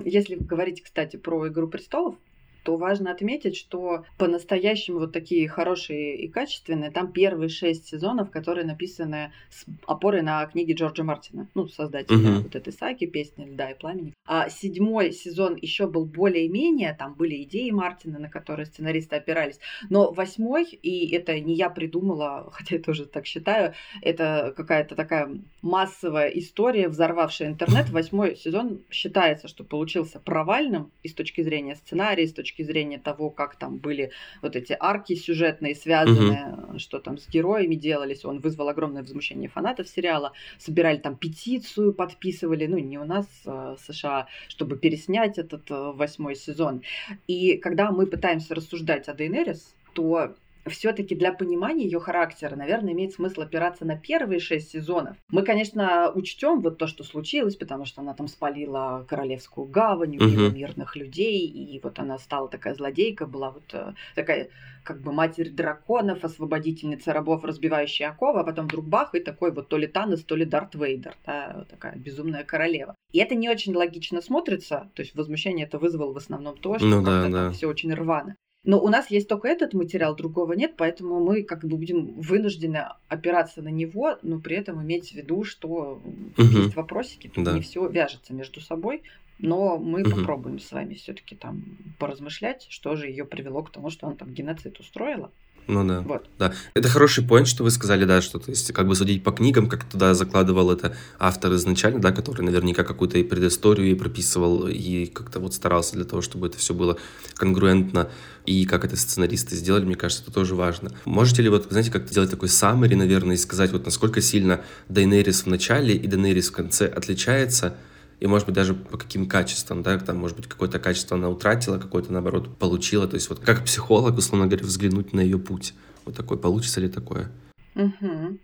если 0.05 0.35
говорить, 0.35 0.81
кстати, 0.83 1.17
про 1.17 1.47
«Игру 1.47 1.67
престолов», 1.67 2.15
то 2.63 2.77
важно 2.77 3.11
отметить, 3.11 3.55
что 3.57 4.05
по-настоящему 4.17 4.99
вот 4.99 5.13
такие 5.13 5.47
хорошие 5.47 6.17
и 6.17 6.27
качественные, 6.27 6.91
там 6.91 7.11
первые 7.11 7.49
шесть 7.49 7.87
сезонов, 7.87 8.31
которые 8.31 8.65
написаны 8.65 9.31
с 9.49 9.65
опорой 9.85 10.21
на 10.21 10.45
книги 10.45 10.73
Джорджа 10.73 11.03
Мартина, 11.03 11.47
ну, 11.55 11.67
создателя 11.67 12.17
uh-huh. 12.17 12.43
вот 12.43 12.55
этой 12.55 12.73
саги, 12.73 13.05
песни 13.05 13.45
«Льда 13.45 13.71
и 13.71 13.77
пламени». 13.77 14.13
А 14.25 14.49
седьмой 14.49 15.11
сезон 15.11 15.55
еще 15.55 15.87
был 15.87 16.05
более-менее, 16.05 16.95
там 16.97 17.15
были 17.15 17.43
идеи 17.43 17.71
Мартина, 17.71 18.19
на 18.19 18.29
которые 18.29 18.65
сценаристы 18.65 19.15
опирались, 19.15 19.59
но 19.89 20.11
восьмой, 20.11 20.65
и 20.65 21.11
это 21.15 21.39
не 21.39 21.55
я 21.55 21.69
придумала, 21.69 22.49
хотя 22.53 22.75
я 22.75 22.81
тоже 22.81 23.05
так 23.05 23.25
считаю, 23.25 23.73
это 24.01 24.53
какая-то 24.55 24.95
такая 24.95 25.29
массовая 25.61 26.27
история, 26.27 26.87
взорвавшая 26.87 27.49
интернет. 27.49 27.89
Восьмой 27.91 28.35
сезон 28.35 28.81
считается, 28.89 29.47
что 29.47 29.63
получился 29.63 30.19
провальным 30.19 30.91
и 31.03 31.07
с 31.07 31.13
точки 31.13 31.41
зрения 31.41 31.75
сценария, 31.75 32.24
и 32.24 32.27
с 32.27 32.33
точки 32.33 32.50
точки 32.51 32.64
зрения 32.64 33.00
того, 33.00 33.29
как 33.29 33.55
там 33.55 33.77
были 33.77 34.11
вот 34.42 34.55
эти 34.55 34.75
арки 34.79 35.16
сюжетные, 35.16 35.75
связанные, 35.75 36.53
угу. 36.53 36.79
что 36.79 37.00
там 37.00 37.18
с 37.18 37.27
героями 37.27 37.75
делались. 37.75 38.25
Он 38.25 38.40
вызвал 38.40 38.70
огромное 38.70 39.01
возмущение 39.01 39.50
фанатов 39.50 39.87
сериала. 39.87 40.33
Собирали 40.57 40.98
там 40.98 41.16
петицию, 41.16 41.94
подписывали, 41.94 42.68
ну, 42.68 42.77
не 42.77 42.98
у 42.98 43.05
нас, 43.05 43.27
а 43.46 43.75
США, 43.77 44.27
чтобы 44.48 44.77
переснять 44.77 45.37
этот 45.37 45.70
э, 45.72 45.92
восьмой 45.94 46.35
сезон. 46.35 46.81
И 47.27 47.57
когда 47.57 47.92
мы 47.92 48.05
пытаемся 48.05 48.55
рассуждать 48.55 49.07
о 49.07 49.14
Дейнерис, 49.14 49.75
то 49.94 50.33
все-таки 50.67 51.15
для 51.15 51.33
понимания 51.33 51.85
ее 51.85 52.00
характера, 52.00 52.55
наверное, 52.55 52.93
имеет 52.93 53.13
смысл 53.13 53.41
опираться 53.41 53.85
на 53.85 53.97
первые 53.97 54.39
шесть 54.39 54.71
сезонов. 54.71 55.17
Мы, 55.29 55.43
конечно, 55.43 56.11
учтем 56.11 56.61
вот 56.61 56.77
то, 56.77 56.87
что 56.87 57.03
случилось, 57.03 57.55
потому 57.55 57.85
что 57.85 58.01
она 58.01 58.13
там 58.13 58.27
спалила 58.27 59.05
Королевскую 59.07 59.67
гавань, 59.67 60.17
убила 60.17 60.50
uh-huh. 60.50 60.53
мирных 60.53 60.95
людей, 60.95 61.47
и 61.47 61.79
вот 61.81 62.00
она 62.00 62.17
стала 62.17 62.47
такая 62.50 62.75
злодейка, 62.75 63.25
была 63.25 63.51
вот 63.51 63.74
э, 63.74 63.93
такая 64.15 64.50
как 64.83 65.01
бы 65.01 65.11
матерь 65.11 65.51
драконов, 65.51 66.24
освободительница 66.24 67.13
рабов, 67.13 67.43
разбивающая 67.43 68.09
оковы, 68.09 68.39
а 68.39 68.43
потом 68.43 68.65
вдруг 68.65 68.85
бах, 68.85 69.13
и 69.15 69.19
такой 69.19 69.51
вот 69.51 69.67
то 69.69 69.77
ли 69.77 69.87
Танос, 69.87 70.24
то 70.24 70.35
ли 70.35 70.45
Дарт 70.45 70.75
Вейдер, 70.75 71.15
да, 71.25 71.65
такая 71.69 71.95
безумная 71.95 72.43
королева. 72.43 72.95
И 73.11 73.19
это 73.19 73.35
не 73.35 73.50
очень 73.50 73.75
логично 73.75 74.21
смотрится, 74.21 74.89
то 74.95 75.01
есть 75.01 75.15
возмущение 75.15 75.65
это 75.65 75.77
вызвало 75.77 76.13
в 76.13 76.17
основном 76.17 76.57
то, 76.57 76.77
что 76.77 76.87
ну, 76.87 77.03
да, 77.03 77.27
да. 77.29 77.51
все 77.51 77.67
очень 77.67 77.93
рвано. 77.93 78.35
Но 78.63 78.79
у 78.79 78.89
нас 78.89 79.09
есть 79.09 79.27
только 79.27 79.47
этот 79.47 79.74
материал, 79.74 80.15
другого 80.15 80.53
нет, 80.53 80.75
поэтому 80.77 81.19
мы 81.19 81.41
как 81.41 81.63
бы 81.63 81.77
будем 81.77 82.13
вынуждены 82.21 82.89
опираться 83.07 83.63
на 83.63 83.69
него, 83.69 84.19
но 84.21 84.39
при 84.39 84.55
этом 84.55 84.83
иметь 84.83 85.11
в 85.11 85.15
виду, 85.15 85.43
что 85.43 86.00
угу. 86.37 86.43
есть 86.43 86.75
вопросики, 86.75 87.27
тут 87.27 87.43
да. 87.43 87.53
не 87.53 87.61
все 87.61 87.87
вяжется 87.87 88.33
между 88.33 88.61
собой. 88.61 89.01
Но 89.39 89.79
мы 89.79 90.03
угу. 90.03 90.11
попробуем 90.11 90.59
с 90.59 90.71
вами 90.71 90.93
все-таки 90.93 91.35
там 91.35 91.63
поразмышлять, 91.97 92.67
что 92.69 92.95
же 92.95 93.07
ее 93.07 93.25
привело 93.25 93.63
к 93.63 93.71
тому, 93.71 93.89
что 93.89 94.05
она 94.05 94.15
там 94.15 94.31
геноцид 94.31 94.79
устроила. 94.79 95.31
Ну 95.67 95.87
да. 95.87 96.01
Вот. 96.01 96.25
Да. 96.39 96.53
Это 96.74 96.89
хороший 96.89 97.24
point, 97.24 97.45
что 97.45 97.63
вы 97.63 97.71
сказали, 97.71 98.05
да, 98.05 98.21
что 98.21 98.39
то 98.39 98.50
есть 98.50 98.74
как 98.74 98.87
бы 98.87 98.95
судить 98.95 99.24
по 99.24 99.31
книгам, 99.31 99.67
как 99.67 99.83
туда 99.83 100.13
закладывал 100.13 100.71
это 100.71 100.95
автор 101.19 101.53
изначально, 101.53 102.00
да, 102.00 102.11
который 102.11 102.41
наверняка 102.41 102.83
какую-то 102.83 103.17
и 103.17 103.24
предысторию 103.24 103.91
и 103.91 103.95
прописывал, 103.95 104.67
и 104.67 105.05
как-то 105.05 105.39
вот 105.39 105.53
старался 105.53 105.95
для 105.95 106.05
того, 106.05 106.21
чтобы 106.21 106.47
это 106.47 106.57
все 106.57 106.74
было 106.74 106.97
конгруентно, 107.35 108.09
и 108.45 108.65
как 108.65 108.85
это 108.85 108.97
сценаристы 108.97 109.55
сделали, 109.55 109.85
мне 109.85 109.95
кажется, 109.95 110.24
это 110.24 110.33
тоже 110.33 110.55
важно. 110.55 110.91
Можете 111.05 111.41
ли 111.41 111.50
вот, 111.50 111.67
знаете, 111.69 111.91
как-то 111.91 112.13
делать 112.13 112.31
такой 112.31 112.50
саммари, 112.50 112.95
наверное, 112.95 113.35
и 113.35 113.39
сказать, 113.39 113.71
вот 113.71 113.85
насколько 113.85 114.21
сильно 114.21 114.61
Дейнерис 114.89 115.43
в 115.43 115.47
начале 115.47 115.95
и 115.95 116.07
Дейнерис 116.07 116.50
в 116.50 116.53
конце 116.53 116.87
отличается, 116.87 117.75
и, 118.22 118.27
может 118.27 118.46
быть, 118.46 118.55
даже 118.55 118.75
по 118.75 118.98
каким 118.98 119.27
качествам, 119.27 119.81
да, 119.81 119.98
там, 119.98 120.18
может 120.18 120.38
быть, 120.38 120.48
какое-то 120.48 120.79
качество 120.79 121.18
она 121.18 121.27
утратила, 121.29 121.79
какое-то, 121.79 122.14
наоборот, 122.14 122.55
получила, 122.57 123.07
то 123.07 123.16
есть 123.16 123.29
вот 123.29 123.40
как 123.40 123.66
психолог, 123.66 124.16
условно 124.16 124.48
говоря, 124.48 124.64
взглянуть 124.64 125.12
на 125.12 125.22
ее 125.22 125.40
путь, 125.40 125.74
вот 126.05 126.16
такой, 126.16 126.38
получится 126.38 126.79
ли 126.79 126.88
такое? 126.88 127.31
Угу. 127.74 128.38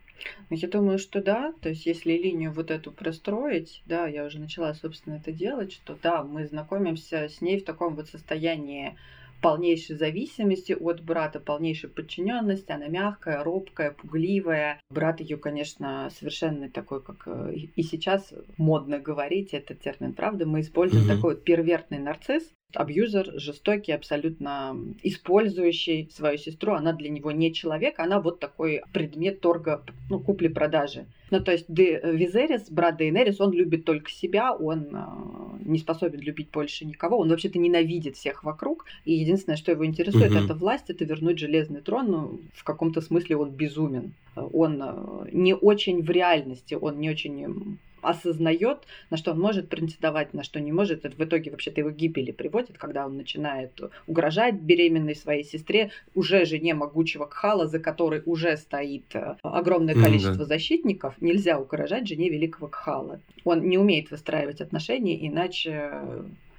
Я 0.50 0.68
думаю, 0.68 0.98
что 0.98 1.22
да. 1.22 1.54
То 1.62 1.70
есть, 1.70 1.86
если 1.86 2.14
линию 2.14 2.52
вот 2.52 2.72
эту 2.72 2.92
простроить, 2.92 3.84
да, 3.86 4.08
я 4.08 4.26
уже 4.26 4.40
начала, 4.40 4.74
собственно, 4.74 5.16
это 5.16 5.32
делать, 5.32 5.74
что 5.74 5.96
да, 6.02 6.24
мы 6.24 6.48
знакомимся 6.48 7.30
с 7.30 7.40
ней 7.40 7.60
в 7.60 7.66
таком 7.66 7.96
вот 7.96 8.10
состоянии 8.10 8.98
полнейшей 9.42 9.96
зависимости 9.96 10.74
от 10.74 11.02
брата, 11.04 11.40
полнейшей 11.40 11.90
подчиненности. 11.90 12.72
Она 12.72 12.88
мягкая, 12.88 13.44
робкая, 13.44 13.92
пугливая. 13.92 14.80
Брат 14.90 15.20
ее, 15.20 15.38
конечно, 15.38 16.10
совершенно 16.18 16.70
такой, 16.70 17.02
как 17.02 17.24
э, 17.28 17.54
и 17.54 17.84
сейчас 17.84 18.34
модно 18.58 19.00
говорить, 19.00 19.54
это 19.54 19.76
термин, 19.76 20.14
правда, 20.14 20.46
мы 20.46 20.62
используем 20.62 21.06
mm-hmm. 21.06 21.16
такой 21.16 21.36
вот 21.36 21.44
первертный 21.44 22.00
нарцисс, 22.00 22.52
абьюзер, 22.74 23.40
жестокий, 23.40 23.94
абсолютно 23.94 24.76
использующий 25.04 26.10
свою 26.12 26.38
сестру. 26.38 26.74
Она 26.74 26.94
для 26.94 27.10
него 27.10 27.32
не 27.32 27.54
человек, 27.54 28.00
она 28.00 28.20
вот 28.20 28.40
такой 28.40 28.82
предмет 28.92 29.40
торга, 29.40 29.84
ну, 30.10 30.20
купли-продажи. 30.20 31.06
Ну, 31.30 31.42
то 31.42 31.52
есть 31.52 31.66
Де, 31.68 32.00
Визерис, 32.04 32.70
брат 32.70 32.98
Дейнерис, 32.98 33.42
он 33.42 33.52
любит 33.52 33.84
только 33.84 34.10
себя, 34.10 34.54
он 34.54 34.88
э, 34.94 35.60
не 35.66 35.78
способен 35.80 36.22
любить 36.22 36.50
больше 36.52 36.86
никого, 36.86 37.18
он 37.18 37.30
вообще-то 37.30 37.60
ненавидит 37.60 38.16
всех 38.16 38.46
вокруг, 38.46 38.86
и 39.04 39.14
единственное, 39.14 39.58
что 39.58 39.72
его 39.72 39.86
интересует, 39.86 40.32
угу. 40.32 40.40
это 40.40 40.54
власть, 40.54 40.90
это 40.90 41.04
вернуть 41.04 41.40
железный 41.40 41.82
трон, 41.82 42.12
ну, 42.12 42.40
в 42.54 42.64
каком-то 42.64 43.02
смысле 43.02 43.38
он 43.38 43.52
безумен. 43.52 44.14
Он 44.36 44.82
э, 44.82 45.30
не 45.34 45.54
очень 45.54 46.02
в 46.02 46.10
реальности, 46.10 46.76
он 46.76 47.00
не 47.00 47.10
очень 47.10 47.78
осознает, 48.02 48.80
на 49.10 49.18
что 49.18 49.32
он 49.32 49.40
может 49.40 49.70
претендовать, 49.70 50.34
на 50.34 50.44
что 50.44 50.60
не 50.60 50.72
может, 50.72 51.06
это 51.06 51.16
в 51.16 51.24
итоге 51.24 51.52
вообще-то 51.52 51.82
его 51.82 51.90
гибели 51.90 52.32
приводит, 52.32 52.78
когда 52.78 53.06
он 53.06 53.18
начинает 53.18 53.80
угрожать 54.08 54.56
беременной 54.56 55.16
своей 55.16 55.44
сестре, 55.44 55.92
уже 56.16 56.46
жене 56.46 56.74
могучего 56.74 57.26
Кхала, 57.26 57.68
за 57.68 57.80
которой 57.80 58.22
уже 58.26 58.58
стоит 58.58 59.16
э, 59.16 59.36
огромное 59.44 59.96
количество 59.96 60.34
mm, 60.34 60.38
да. 60.38 60.46
защитников, 60.46 61.22
нельзя 61.22 61.60
угрожать 61.60 62.08
жене 62.08 62.30
великого 62.30 62.68
Кхала. 62.68 63.20
Он 63.44 63.68
не 63.68 63.78
умеет 63.78 64.12
выстраивать 64.12 64.62
отношения, 64.62 65.28
иначе 65.28 65.92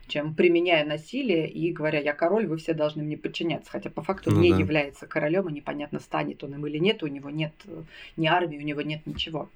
чем 0.09 0.35
применяя 0.35 0.85
насилие 0.85 1.49
и 1.49 1.73
говоря, 1.73 2.01
я 2.01 2.13
король, 2.13 2.47
вы 2.47 2.57
все 2.57 2.75
должны 2.75 3.03
мне 3.03 3.17
подчиняться. 3.17 3.71
Хотя 3.71 3.91
по 3.91 4.03
факту 4.03 4.31
ну, 4.31 4.41
не 4.41 4.51
да. 4.51 4.59
является 4.59 5.07
королем, 5.07 5.49
и 5.49 5.53
непонятно, 5.53 6.01
станет 6.01 6.43
он 6.43 6.55
им 6.55 6.67
или 6.67 6.79
нет, 6.79 7.03
у 7.03 7.07
него 7.07 7.31
нет 7.31 7.53
ни 8.17 8.27
армии, 8.27 8.59
у 8.59 8.63
него 8.63 8.83
нет 8.83 9.07
ничего. 9.07 9.49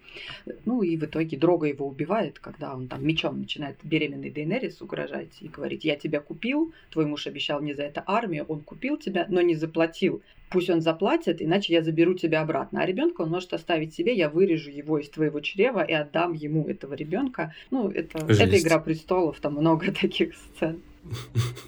Ну 0.64 0.82
и 0.82 0.96
в 0.96 1.04
итоге 1.04 1.36
Дрога 1.36 1.66
его 1.66 1.86
убивает, 1.86 2.38
когда 2.38 2.74
он 2.74 2.88
там 2.88 3.04
мечом 3.04 3.40
начинает 3.40 3.76
беременный 3.82 4.30
Дейнерис 4.30 4.80
угрожать 4.80 5.38
и 5.40 5.48
говорить, 5.48 5.84
я 5.84 5.96
тебя 5.96 6.20
купил, 6.20 6.72
твой 6.90 7.06
муж 7.06 7.26
обещал 7.26 7.60
мне 7.60 7.74
за 7.74 7.82
это 7.82 8.02
армию, 8.06 8.44
он 8.48 8.60
купил 8.60 8.96
тебя, 8.96 9.26
но 9.28 9.40
не 9.40 9.54
заплатил 9.54 10.22
пусть 10.52 10.70
он 10.70 10.80
заплатит, 10.80 11.42
иначе 11.42 11.72
я 11.72 11.82
заберу 11.82 12.14
тебя 12.14 12.42
обратно. 12.42 12.82
А 12.82 12.86
ребенка 12.86 13.22
он 13.22 13.30
может 13.30 13.52
оставить 13.52 13.94
себе, 13.94 14.14
я 14.14 14.28
вырежу 14.28 14.70
его 14.70 14.98
из 14.98 15.08
твоего 15.08 15.40
чрева 15.40 15.82
и 15.82 15.92
отдам 15.92 16.32
ему 16.32 16.66
этого 16.66 16.94
ребенка. 16.94 17.54
Ну, 17.70 17.88
это, 17.88 18.18
это 18.26 18.58
Игра 18.58 18.78
престолов, 18.78 19.40
там 19.40 19.54
много 19.54 19.92
таких 20.00 20.34
сцен. 20.34 20.82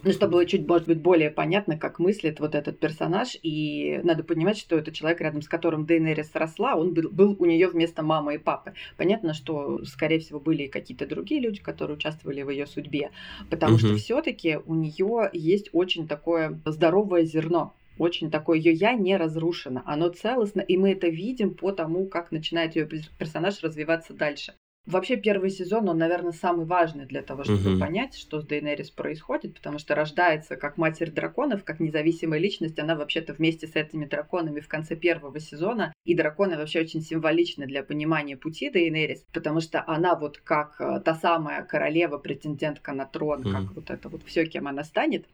Ну, 0.05 0.13
чтобы 0.13 0.33
было 0.33 0.47
чуть, 0.47 0.67
может 0.67 0.87
быть, 0.87 1.01
более 1.01 1.31
понятно, 1.31 1.77
как 1.77 1.99
мыслит 1.99 2.39
вот 2.41 2.55
этот 2.55 2.79
персонаж. 2.79 3.37
И 3.43 4.01
надо 4.05 4.23
понимать, 4.23 4.59
что 4.59 4.77
это 4.77 4.93
человек, 4.93 5.21
рядом 5.21 5.43
с 5.43 5.49
которым 5.49 5.87
Дейнерис 5.87 6.31
росла, 6.35 6.77
он 6.77 6.95
был, 6.95 7.11
был 7.11 7.37
у 7.39 7.45
нее 7.45 7.69
вместо 7.69 8.03
мамы 8.03 8.37
и 8.37 8.39
папы. 8.39 8.75
Понятно, 8.97 9.35
что, 9.35 9.85
скорее 9.85 10.21
всего, 10.21 10.39
были 10.39 10.65
и 10.65 10.69
какие-то 10.69 11.07
другие 11.07 11.41
люди, 11.41 11.61
которые 11.61 11.97
участвовали 11.97 12.43
в 12.43 12.51
ее 12.51 12.67
судьбе. 12.67 13.11
Потому 13.51 13.75
угу. 13.75 13.81
что 13.81 13.97
все-таки 13.97 14.59
у 14.67 14.75
нее 14.75 15.31
есть 15.33 15.71
очень 15.73 16.07
такое 16.07 16.61
здоровое 16.65 17.25
зерно 17.25 17.75
очень 17.99 18.31
такое 18.31 18.59
ее 18.59 18.73
я 18.73 18.95
не 18.95 19.17
разрушено, 19.17 19.83
оно 19.87 20.09
целостно, 20.09 20.61
и 20.61 20.77
мы 20.77 20.93
это 20.93 21.09
видим 21.09 21.55
по 21.55 21.73
тому, 21.73 22.09
как 22.09 22.33
начинает 22.33 22.77
ее 22.77 22.89
персонаж 23.19 23.63
развиваться 23.63 24.15
дальше. 24.15 24.55
Вообще 24.87 25.17
первый 25.17 25.49
сезон, 25.49 25.89
он, 25.89 25.97
наверное, 25.97 26.33
самый 26.33 26.67
важный 26.67 27.07
для 27.07 27.23
того, 27.23 27.43
чтобы 27.43 27.73
угу. 27.73 27.81
понять, 27.81 28.15
что 28.15 28.43
с 28.43 28.47
Дейнерис 28.47 28.91
происходит, 28.91 29.55
потому 29.55 29.79
что 29.79 29.95
рождается 29.95 30.57
как 30.57 30.77
матерь 30.77 31.11
драконов, 31.11 31.65
как 31.65 31.81
независимая 31.81 32.39
личность, 32.39 32.79
она 32.79 32.95
вообще-то 32.95 33.33
вместе 33.33 33.67
с 33.67 33.77
этими 33.77 34.05
драконами 34.05 34.61
в 34.61 34.69
конце 34.69 34.95
первого 34.95 35.41
сезона, 35.41 35.95
и 36.05 36.15
драконы 36.15 36.59
вообще 36.59 36.81
очень 36.81 37.01
символичны 37.01 37.67
для 37.67 37.83
понимания 37.83 38.37
пути 38.37 38.69
Дейнерис, 38.69 39.25
потому 39.33 39.63
что 39.63 39.83
она 39.87 40.17
вот 40.17 40.37
как 40.37 40.77
э, 40.79 41.01
та 41.01 41.15
самая 41.15 41.63
королева, 41.63 42.19
претендентка 42.19 42.93
на 42.93 43.07
трон, 43.07 43.41
угу. 43.41 43.51
как 43.51 43.75
вот 43.75 43.91
это 43.91 44.11
вот 44.11 44.23
все, 44.27 44.45
кем 44.45 44.69
она 44.69 44.85
станет. 44.85 45.25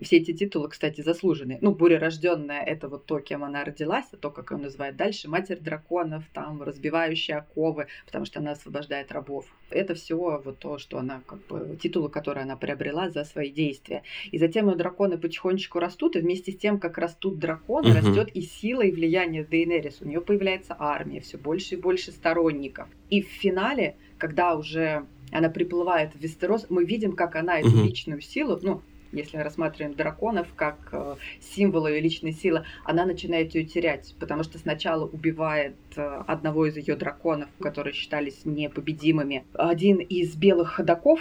Все 0.00 0.16
эти 0.16 0.32
титулы, 0.32 0.70
кстати, 0.70 1.02
заслуженные. 1.02 1.58
Ну, 1.60 1.74
буря-рожденная 1.74 2.62
это 2.62 2.88
вот 2.88 3.04
то, 3.04 3.20
кем 3.20 3.44
она 3.44 3.64
родилась, 3.64 4.06
а 4.12 4.16
то, 4.16 4.30
как 4.30 4.50
ее 4.50 4.56
называют 4.56 4.96
дальше, 4.96 5.28
матерь 5.28 5.60
драконов, 5.60 6.24
там, 6.32 6.62
разбивающая 6.62 7.36
оковы, 7.36 7.88
потому 8.06 8.24
что 8.24 8.40
она 8.40 8.52
освобождает 8.52 8.93
освобождает 8.94 9.12
рабов. 9.12 9.46
Это 9.70 9.94
все 9.94 10.14
вот 10.44 10.58
то, 10.58 10.78
что 10.78 10.98
она, 10.98 11.22
как 11.26 11.46
бы, 11.46 11.76
титулы, 11.80 12.08
которые 12.08 12.44
она 12.44 12.56
приобрела 12.56 13.10
за 13.10 13.24
свои 13.24 13.50
действия. 13.50 14.02
И 14.30 14.38
затем 14.38 14.68
ее 14.68 14.76
драконы 14.76 15.18
потихонечку 15.18 15.80
растут, 15.80 16.16
и 16.16 16.20
вместе 16.20 16.52
с 16.52 16.56
тем, 16.56 16.78
как 16.78 16.98
растут 16.98 17.38
драконы, 17.38 17.90
угу. 17.90 17.98
растет 17.98 18.30
и 18.34 18.42
сила, 18.42 18.82
и 18.82 18.92
влияние 18.92 19.44
Дейнерис. 19.44 20.00
У 20.00 20.06
нее 20.06 20.20
появляется 20.20 20.76
армия, 20.78 21.20
все 21.20 21.38
больше 21.38 21.74
и 21.74 21.80
больше 21.80 22.12
сторонников. 22.12 22.88
И 23.10 23.22
в 23.22 23.26
финале, 23.26 23.96
когда 24.18 24.54
уже 24.56 25.06
она 25.32 25.48
приплывает 25.48 26.12
в 26.14 26.20
Вестерос, 26.20 26.66
мы 26.68 26.84
видим, 26.84 27.12
как 27.12 27.36
она 27.36 27.58
эту 27.58 27.68
угу. 27.68 27.82
личную 27.82 28.20
силу, 28.20 28.58
ну, 28.62 28.82
если 29.14 29.38
рассматриваем 29.38 29.94
драконов 29.94 30.48
как 30.54 30.76
э, 30.92 31.16
символ 31.40 31.86
ее 31.86 32.00
личной 32.00 32.32
силы, 32.32 32.64
она 32.84 33.06
начинает 33.06 33.54
ее 33.54 33.64
терять, 33.64 34.14
потому 34.18 34.42
что 34.42 34.58
сначала 34.58 35.06
убивает 35.06 35.76
э, 35.96 36.22
одного 36.26 36.66
из 36.66 36.76
ее 36.76 36.96
драконов, 36.96 37.48
которые 37.60 37.94
считались 37.94 38.44
непобедимыми. 38.44 39.44
Один 39.54 39.98
из 39.98 40.34
белых 40.34 40.72
ходаков, 40.72 41.20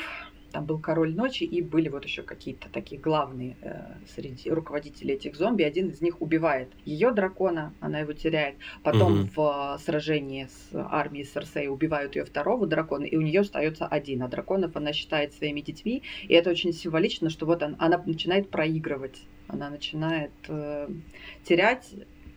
там 0.53 0.65
был 0.65 0.79
король 0.79 1.13
ночи, 1.15 1.43
и 1.43 1.61
были 1.61 1.89
вот 1.89 2.05
еще 2.05 2.21
какие-то 2.21 2.69
такие 2.69 3.01
главные 3.01 3.57
э, 3.61 3.95
среди 4.15 4.49
руководителей 4.51 5.15
этих 5.15 5.35
зомби. 5.35 5.63
Один 5.63 5.89
из 5.89 5.99
них 5.99 6.21
убивает 6.21 6.69
ее 6.85 7.11
дракона, 7.11 7.73
она 7.79 7.99
его 7.99 8.13
теряет. 8.13 8.55
Потом 8.83 9.21
угу. 9.21 9.29
в 9.35 9.79
сражении 9.83 10.45
с 10.45 10.69
армией 10.73 11.25
Серсей 11.25 11.67
убивают 11.67 12.15
ее 12.15 12.23
второго 12.23 12.67
дракона, 12.67 13.05
и 13.05 13.17
у 13.17 13.21
нее 13.21 13.41
остается 13.41 13.87
один. 13.87 14.21
А 14.21 14.27
драконов 14.27 14.77
она 14.77 14.93
считает 14.93 15.33
своими 15.33 15.61
детьми. 15.61 16.03
И 16.27 16.33
это 16.33 16.51
очень 16.51 16.71
символично, 16.71 17.29
что 17.29 17.45
вот 17.47 17.63
он, 17.63 17.75
она 17.79 18.01
начинает 18.05 18.49
проигрывать. 18.49 19.23
Она 19.47 19.71
начинает 19.71 20.31
э, 20.47 20.87
терять 21.43 21.89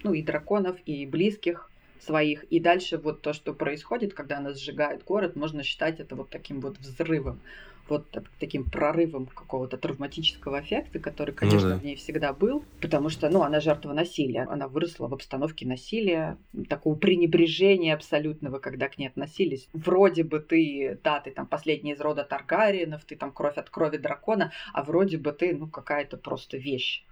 ну, 0.02 0.14
и 0.14 0.22
драконов, 0.22 0.76
и 0.86 1.04
близких 1.04 1.70
своих. 2.00 2.44
И 2.44 2.60
дальше 2.60 2.96
вот 2.96 3.20
то, 3.20 3.34
что 3.34 3.52
происходит, 3.52 4.14
когда 4.14 4.38
она 4.38 4.54
сжигает 4.54 5.04
город, 5.04 5.36
можно 5.36 5.62
считать 5.62 6.00
это 6.00 6.16
вот 6.16 6.30
таким 6.30 6.60
вот 6.60 6.78
взрывом 6.78 7.40
вот 7.88 8.06
таким 8.38 8.64
прорывом 8.64 9.26
какого-то 9.26 9.76
травматического 9.76 10.60
эффекта, 10.60 10.98
который, 10.98 11.30
ну 11.30 11.36
конечно, 11.36 11.68
ну, 11.68 11.74
да. 11.74 11.80
в 11.80 11.84
ней 11.84 11.96
всегда 11.96 12.32
был, 12.32 12.64
потому 12.80 13.08
что, 13.08 13.28
ну, 13.28 13.42
она 13.42 13.60
жертва 13.60 13.92
насилия, 13.92 14.42
она 14.42 14.68
выросла 14.68 15.08
в 15.08 15.14
обстановке 15.14 15.66
насилия, 15.66 16.38
такого 16.68 16.94
пренебрежения 16.94 17.94
абсолютного, 17.94 18.58
когда 18.58 18.88
к 18.88 18.98
ней 18.98 19.08
относились. 19.08 19.68
Вроде 19.72 20.24
бы 20.24 20.40
ты, 20.40 20.98
да, 21.02 21.20
ты 21.20 21.30
там 21.30 21.46
последний 21.46 21.92
из 21.92 22.00
рода 22.00 22.24
Таргариенов, 22.24 23.04
ты 23.04 23.16
там 23.16 23.32
кровь 23.32 23.56
от 23.56 23.70
крови 23.70 23.96
дракона, 23.98 24.52
а 24.72 24.82
вроде 24.82 25.18
бы 25.18 25.32
ты, 25.32 25.54
ну, 25.54 25.68
какая-то 25.68 26.16
просто 26.16 26.56
вещь, 26.56 27.04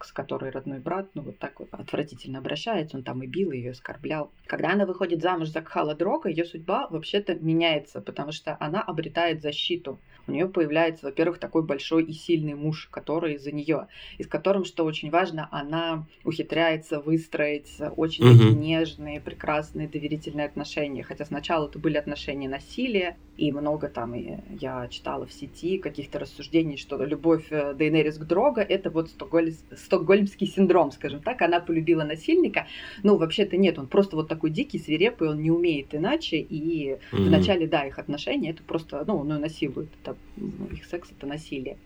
с 0.00 0.12
которой 0.12 0.50
родной 0.50 0.78
брат, 0.78 1.08
ну, 1.14 1.22
вот 1.22 1.38
так 1.38 1.60
вот 1.60 1.68
отвратительно 1.72 2.38
обращается, 2.38 2.96
он 2.96 3.02
там 3.02 3.22
и 3.22 3.26
бил 3.26 3.52
ее, 3.52 3.72
оскорблял. 3.72 4.30
Когда 4.46 4.72
она 4.72 4.86
выходит 4.86 5.22
замуж 5.22 5.48
за 5.48 5.62
Кхала 5.62 5.94
Дрога, 5.94 6.28
ее 6.28 6.44
судьба 6.44 6.88
вообще-то 6.88 7.34
меняется, 7.34 8.00
потому 8.00 8.32
что 8.32 8.56
она 8.60 8.82
обретает 8.82 9.42
защиту 9.42 9.98
у 10.28 10.32
нее 10.32 10.48
появляется, 10.48 11.06
во-первых, 11.06 11.38
такой 11.38 11.62
большой 11.62 12.04
и 12.04 12.12
сильный 12.12 12.54
муж, 12.54 12.88
который 12.90 13.38
за 13.38 13.52
нее, 13.52 13.86
и 14.18 14.24
с 14.24 14.26
которым, 14.26 14.64
что 14.64 14.84
очень 14.84 15.10
важно, 15.10 15.48
она 15.52 16.06
ухитряется 16.24 17.00
выстроить 17.00 17.76
очень 17.96 18.24
угу. 18.24 18.58
нежные, 18.58 19.20
прекрасные, 19.20 19.88
доверительные 19.88 20.46
отношения. 20.46 21.02
Хотя 21.02 21.24
сначала 21.24 21.68
это 21.68 21.78
были 21.78 21.96
отношения 21.96 22.48
насилия, 22.48 23.16
и 23.36 23.52
много 23.52 23.88
там 23.88 24.14
и 24.14 24.38
я 24.60 24.88
читала 24.88 25.26
в 25.26 25.32
сети 25.32 25.78
каких-то 25.78 26.18
рассуждений, 26.18 26.76
что 26.76 27.02
любовь 27.04 27.46
э, 27.50 27.74
Дейнерис 27.74 28.16
к 28.16 28.24
Дрога 28.24 28.62
это 28.62 28.90
вот 28.90 29.10
стокгольм... 29.10 29.52
стокгольмский 29.86 30.46
синдром, 30.46 30.92
скажем 30.92 31.20
так. 31.20 31.40
Она 31.42 31.60
полюбила 31.60 32.04
насильника. 32.04 32.66
Ну, 33.02 33.16
вообще-то 33.16 33.56
нет, 33.56 33.78
он 33.78 33.86
просто 33.86 34.16
вот 34.16 34.28
такой 34.28 34.50
дикий, 34.50 34.78
свирепый, 34.78 35.30
он 35.30 35.40
не 35.40 35.50
умеет 35.50 35.94
иначе. 35.94 36.38
И 36.38 36.90
mm-hmm. 36.90 37.16
в 37.16 37.30
начале, 37.30 37.66
да, 37.66 37.86
их 37.86 37.98
отношения 37.98 38.50
это 38.50 38.62
просто, 38.62 39.02
ну, 39.06 39.16
он 39.18 39.32
ее 39.32 39.38
насилует. 39.38 39.88
Это, 40.02 40.16
ну, 40.36 40.66
их 40.72 40.84
секс 40.84 41.08
это 41.16 41.26
насилие. 41.26 41.76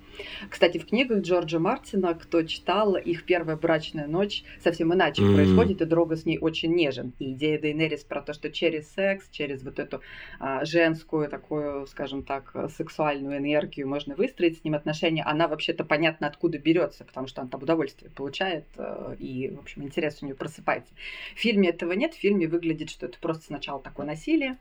Кстати, 0.48 0.78
в 0.78 0.86
книгах 0.86 1.22
Джорджа 1.22 1.58
Мартина, 1.58 2.14
кто 2.14 2.42
читал, 2.42 2.96
их 2.96 3.24
первая 3.24 3.56
брачная 3.56 4.06
ночь 4.06 4.44
совсем 4.62 4.92
иначе 4.92 5.22
mm-hmm. 5.22 5.34
происходит, 5.34 5.80
и 5.82 5.84
Дрога 5.84 6.16
с 6.16 6.26
ней 6.26 6.38
очень 6.38 6.74
нежен. 6.74 7.12
И 7.18 7.32
идея 7.32 7.58
Дейнерис 7.58 8.04
про 8.04 8.22
то, 8.22 8.32
что 8.32 8.50
через 8.50 8.90
секс, 8.92 9.28
через 9.30 9.62
вот 9.62 9.78
эту 9.78 10.00
а, 10.38 10.64
женскую, 10.64 11.28
такую, 11.28 11.86
скажем 11.86 12.22
так, 12.22 12.54
сексуальную 12.76 13.38
энергию 13.38 13.88
можно 13.88 14.14
выстроить 14.14 14.58
с 14.58 14.64
ним 14.64 14.74
отношения, 14.74 15.22
она 15.22 15.48
вообще-то 15.48 15.84
понятно 15.84 16.26
откуда 16.26 16.58
берется, 16.58 17.04
потому 17.04 17.26
что 17.26 17.42
она 17.42 17.50
там 17.50 17.62
удовольствие 17.62 18.10
получает, 18.10 18.64
э, 18.76 19.16
и, 19.18 19.50
в 19.50 19.60
общем, 19.60 19.82
интерес 19.82 20.18
у 20.22 20.26
нее 20.26 20.34
просыпается. 20.34 20.92
В 21.34 21.38
фильме 21.38 21.70
этого 21.70 21.92
нет, 21.92 22.14
в 22.14 22.18
фильме 22.18 22.46
выглядит, 22.46 22.90
что 22.90 23.06
это 23.06 23.18
просто 23.18 23.44
сначала 23.44 23.80
такое 23.80 24.06
насилие, 24.06 24.58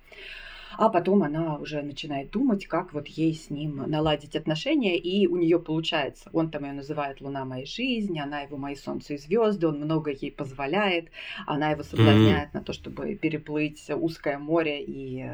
а 0.77 0.89
потом 0.89 1.23
она 1.23 1.57
уже 1.57 1.81
начинает 1.81 2.31
думать, 2.31 2.67
как 2.67 2.93
вот 2.93 3.07
ей 3.07 3.33
с 3.33 3.49
ним 3.49 3.77
наладить 3.87 4.35
отношения, 4.35 4.97
и 4.97 5.27
у 5.27 5.37
нее 5.37 5.59
получается. 5.59 6.29
Он 6.33 6.51
там 6.51 6.65
ее 6.65 6.73
называет 6.73 7.21
«Луна 7.21 7.45
моей 7.45 7.65
жизни», 7.65 8.19
она 8.19 8.41
его 8.41 8.57
«Мои 8.57 8.75
солнце 8.75 9.15
и 9.15 9.17
звезды», 9.17 9.67
он 9.67 9.79
много 9.79 10.11
ей 10.11 10.31
позволяет, 10.31 11.09
она 11.45 11.71
его 11.71 11.83
соблазняет 11.83 12.49
mm-hmm. 12.49 12.53
на 12.53 12.61
то, 12.61 12.73
чтобы 12.73 13.15
переплыть 13.15 13.89
узкое 13.89 14.37
море 14.37 14.83
и 14.83 15.25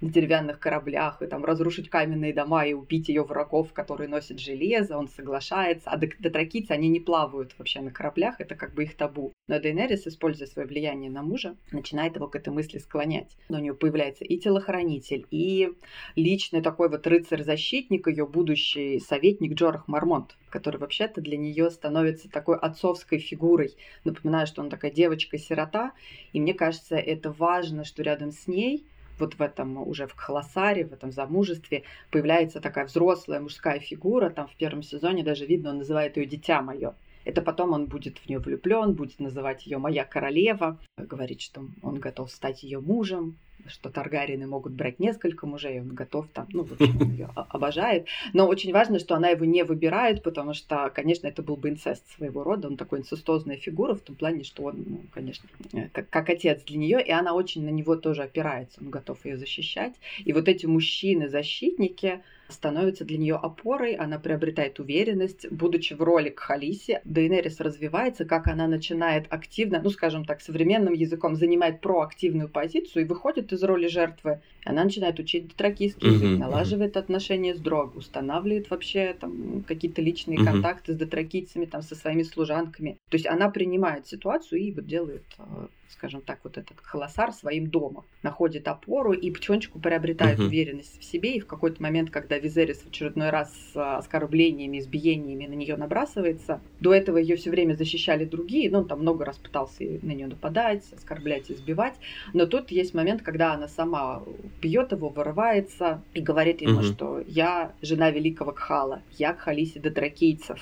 на 0.00 0.10
деревянных 0.10 0.60
кораблях, 0.60 1.22
и 1.22 1.26
там 1.26 1.44
разрушить 1.44 1.90
каменные 1.90 2.32
дома 2.32 2.64
и 2.64 2.72
убить 2.72 3.08
ее 3.08 3.24
врагов, 3.24 3.72
которые 3.72 4.08
носят 4.08 4.38
железо, 4.38 4.96
он 4.96 5.08
соглашается. 5.08 5.90
А 5.90 5.96
дотракийцы, 5.96 6.70
они 6.70 6.88
не 6.88 7.00
плавают 7.00 7.54
вообще 7.58 7.80
на 7.80 7.90
кораблях, 7.90 8.36
это 8.40 8.54
как 8.54 8.74
бы 8.74 8.84
их 8.84 8.96
табу. 8.96 9.32
Но 9.48 9.58
Дейнерис, 9.58 10.06
используя 10.06 10.46
свое 10.46 10.68
влияние 10.68 11.10
на 11.10 11.22
мужа, 11.22 11.56
начинает 11.72 12.14
его 12.14 12.28
к 12.28 12.36
этой 12.36 12.52
мысли 12.52 12.78
склонять. 12.78 13.36
Но 13.48 13.58
у 13.58 13.60
нее 13.60 13.74
появляется 13.74 14.24
и 14.24 14.38
телохранитель, 14.38 14.67
телохранитель 14.68 15.26
и 15.30 15.72
личный 16.14 16.60
такой 16.60 16.88
вот 16.88 17.06
рыцарь-защитник, 17.06 18.06
ее 18.06 18.26
будущий 18.26 19.00
советник 19.00 19.54
Джорах 19.54 19.88
Мармонт, 19.88 20.36
который 20.50 20.76
вообще-то 20.76 21.20
для 21.20 21.36
нее 21.36 21.70
становится 21.70 22.30
такой 22.30 22.58
отцовской 22.58 23.18
фигурой. 23.18 23.74
Напоминаю, 24.04 24.46
что 24.46 24.62
он 24.62 24.68
такая 24.68 24.90
девочка-сирота, 24.90 25.92
и 26.32 26.40
мне 26.40 26.54
кажется, 26.54 26.96
это 26.96 27.32
важно, 27.32 27.84
что 27.84 28.02
рядом 28.02 28.30
с 28.30 28.46
ней 28.46 28.84
вот 29.18 29.34
в 29.34 29.42
этом 29.42 29.78
уже 29.78 30.06
в 30.06 30.14
Кхаласаре, 30.14 30.84
в 30.84 30.92
этом 30.92 31.10
замужестве 31.10 31.82
появляется 32.10 32.60
такая 32.60 32.84
взрослая 32.86 33.40
мужская 33.40 33.80
фигура. 33.80 34.30
Там 34.30 34.46
в 34.46 34.54
первом 34.54 34.82
сезоне 34.82 35.24
даже 35.24 35.44
видно, 35.44 35.70
он 35.70 35.78
называет 35.78 36.16
ее 36.16 36.26
«дитя 36.26 36.62
мое». 36.62 36.94
Это 37.24 37.42
потом 37.42 37.72
он 37.72 37.86
будет 37.86 38.18
в 38.18 38.28
нее 38.28 38.38
влюблен, 38.38 38.94
будет 38.94 39.18
называть 39.18 39.66
ее 39.66 39.78
моя 39.78 40.04
королева, 40.04 40.78
говорит, 40.96 41.40
что 41.40 41.68
он 41.82 41.96
готов 41.96 42.30
стать 42.30 42.62
ее 42.62 42.80
мужем, 42.80 43.36
что 43.66 43.90
Таргарины 43.90 44.46
могут 44.46 44.72
брать 44.72 44.98
несколько 44.98 45.46
мужей, 45.46 45.80
он 45.80 45.88
готов 45.88 46.28
там, 46.28 46.46
ну, 46.52 46.64
в 46.64 46.72
общем, 46.72 47.00
он 47.00 47.10
ее 47.10 47.30
обожает. 47.34 48.06
Но 48.32 48.46
очень 48.46 48.72
важно, 48.72 48.98
что 48.98 49.14
она 49.14 49.28
его 49.28 49.44
не 49.44 49.64
выбирает, 49.64 50.22
потому 50.22 50.54
что, 50.54 50.90
конечно, 50.94 51.26
это 51.26 51.42
был 51.42 51.56
бы 51.56 51.68
инцест 51.68 52.08
своего 52.16 52.44
рода, 52.44 52.68
он 52.68 52.76
такой 52.76 53.00
инцестозная 53.00 53.56
фигура 53.56 53.94
в 53.94 54.00
том 54.00 54.16
плане, 54.16 54.44
что 54.44 54.64
он, 54.64 54.84
ну, 54.86 55.00
конечно, 55.12 55.48
э, 55.72 55.88
как, 55.92 56.08
как 56.10 56.30
отец 56.30 56.62
для 56.64 56.78
нее, 56.78 57.04
и 57.04 57.10
она 57.10 57.34
очень 57.34 57.64
на 57.64 57.70
него 57.70 57.96
тоже 57.96 58.22
опирается, 58.22 58.80
он 58.80 58.90
готов 58.90 59.24
ее 59.24 59.36
защищать. 59.36 59.94
И 60.24 60.32
вот 60.32 60.48
эти 60.48 60.66
мужчины-защитники, 60.66 62.22
становится 62.48 63.04
для 63.04 63.18
нее 63.18 63.36
опорой, 63.36 63.94
она 63.94 64.18
приобретает 64.18 64.80
уверенность, 64.80 65.50
будучи 65.50 65.94
в 65.94 66.02
роли 66.02 66.30
Кхалиси, 66.30 67.00
Дейнерис 67.04 67.60
развивается, 67.60 68.24
как 68.24 68.46
она 68.46 68.66
начинает 68.66 69.26
активно, 69.30 69.80
ну, 69.82 69.90
скажем 69.90 70.24
так, 70.24 70.40
современным 70.40 70.94
языком, 70.94 71.36
занимает 71.36 71.80
проактивную 71.80 72.48
позицию 72.48 73.04
и 73.04 73.08
выходит 73.08 73.52
из 73.52 73.62
роли 73.62 73.86
жертвы. 73.86 74.40
Она 74.64 74.84
начинает 74.84 75.18
учить 75.18 75.48
дотракийский 75.48 76.08
язык, 76.08 76.28
mm-hmm. 76.30 76.38
налаживает 76.38 76.96
отношения 76.96 77.54
с 77.54 77.60
Дрог, 77.60 77.96
устанавливает 77.96 78.70
вообще 78.70 79.14
там 79.18 79.62
какие-то 79.66 80.02
личные 80.02 80.38
mm-hmm. 80.38 80.44
контакты 80.44 80.92
с 80.92 80.96
дотракийцами, 80.96 81.66
там, 81.66 81.82
со 81.82 81.94
своими 81.94 82.22
служанками. 82.22 82.98
То 83.10 83.16
есть 83.16 83.26
она 83.26 83.50
принимает 83.50 84.06
ситуацию 84.06 84.60
и 84.60 84.72
вот 84.72 84.86
делает 84.86 85.24
э, 85.38 85.66
скажем 85.90 86.20
так, 86.20 86.40
вот 86.44 86.58
этот 86.58 86.78
холосар 86.82 87.32
своим 87.32 87.68
домом, 87.68 88.04
находит 88.22 88.68
опору 88.68 89.12
и 89.12 89.30
потихонечку 89.30 89.78
приобретает 89.78 90.38
uh-huh. 90.38 90.46
уверенность 90.46 91.00
в 91.00 91.04
себе. 91.04 91.36
И 91.36 91.40
в 91.40 91.46
какой-то 91.46 91.82
момент, 91.82 92.10
когда 92.10 92.38
Визерис 92.38 92.78
в 92.78 92.88
очередной 92.88 93.30
раз 93.30 93.52
с 93.72 93.98
оскорблениями, 93.98 94.78
избиениями 94.78 95.46
на 95.46 95.54
нее 95.54 95.76
набрасывается, 95.76 96.60
до 96.80 96.94
этого 96.94 97.18
ее 97.18 97.36
все 97.36 97.50
время 97.50 97.74
защищали 97.74 98.24
другие, 98.24 98.70
ну, 98.70 98.78
он 98.78 98.88
там 98.88 99.00
много 99.00 99.24
раз 99.24 99.38
пытался 99.38 99.84
на 99.84 100.12
нее 100.12 100.26
нападать, 100.26 100.84
оскорблять, 100.92 101.50
избивать. 101.50 101.94
Но 102.32 102.46
тут 102.46 102.70
есть 102.70 102.94
момент, 102.94 103.22
когда 103.22 103.54
она 103.54 103.68
сама 103.68 104.22
бьет 104.60 104.92
его, 104.92 105.08
вырывается 105.08 106.02
и 106.14 106.20
говорит 106.20 106.60
ему, 106.60 106.80
uh-huh. 106.80 106.94
что 106.94 107.22
я 107.26 107.72
жена 107.82 108.10
великого 108.10 108.52
Кхала, 108.52 109.02
я 109.12 109.32
Кхалиси 109.32 109.78
Дракийцев, 109.78 110.60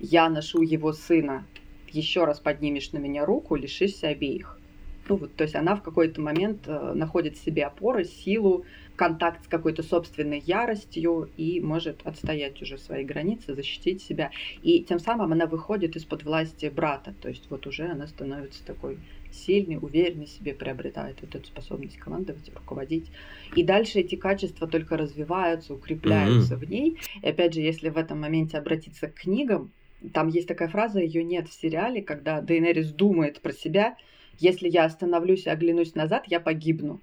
я 0.00 0.28
ношу 0.28 0.62
его 0.62 0.92
сына, 0.92 1.44
еще 1.90 2.24
раз 2.24 2.38
поднимешь 2.38 2.92
на 2.92 2.98
меня 2.98 3.24
руку, 3.24 3.56
лишишься 3.56 4.08
обеих. 4.08 4.57
Ну, 5.08 5.16
вот, 5.16 5.34
то 5.34 5.44
есть 5.44 5.54
она 5.54 5.74
в 5.74 5.82
какой-то 5.82 6.20
момент 6.20 6.64
э, 6.66 6.92
находит 6.94 7.36
в 7.36 7.44
себе 7.44 7.64
опоры, 7.64 8.04
силу, 8.04 8.64
контакт 8.96 9.44
с 9.44 9.48
какой-то 9.48 9.82
собственной 9.82 10.40
яростью 10.40 11.30
и 11.36 11.60
может 11.60 12.00
отстоять 12.04 12.60
уже 12.60 12.76
свои 12.78 13.04
границы, 13.04 13.54
защитить 13.54 14.02
себя. 14.02 14.30
И 14.62 14.82
тем 14.82 14.98
самым 14.98 15.32
она 15.32 15.46
выходит 15.46 15.96
из-под 15.96 16.24
власти 16.24 16.66
брата. 16.66 17.14
То 17.22 17.28
есть 17.28 17.44
вот 17.48 17.66
уже 17.66 17.86
она 17.86 18.06
становится 18.06 18.64
такой 18.66 18.98
сильный, 19.30 19.78
уверенный 19.80 20.26
в 20.26 20.30
себе, 20.30 20.52
приобретает 20.52 21.18
вот 21.20 21.34
эту 21.34 21.46
способность 21.46 21.96
командовать, 21.96 22.50
руководить. 22.54 23.06
И 23.54 23.62
дальше 23.62 24.00
эти 24.00 24.16
качества 24.16 24.66
только 24.66 24.96
развиваются, 24.96 25.74
укрепляются 25.74 26.54
mm-hmm. 26.54 26.66
в 26.66 26.70
ней. 26.70 26.98
И 27.22 27.28
опять 27.28 27.54
же, 27.54 27.60
если 27.60 27.88
в 27.88 27.96
этом 27.96 28.20
моменте 28.20 28.58
обратиться 28.58 29.08
к 29.08 29.14
книгам, 29.14 29.70
там 30.12 30.28
есть 30.28 30.48
такая 30.48 30.68
фраза, 30.68 31.00
ее 31.00 31.24
нет 31.24 31.48
в 31.48 31.52
сериале, 31.52 32.02
когда 32.02 32.40
Дейнерис 32.40 32.92
думает 32.92 33.40
про 33.40 33.52
себя, 33.52 33.96
если 34.38 34.68
я 34.68 34.84
остановлюсь 34.84 35.46
и 35.46 35.50
оглянусь 35.50 35.94
назад, 35.94 36.24
я 36.26 36.40
погибну. 36.40 37.00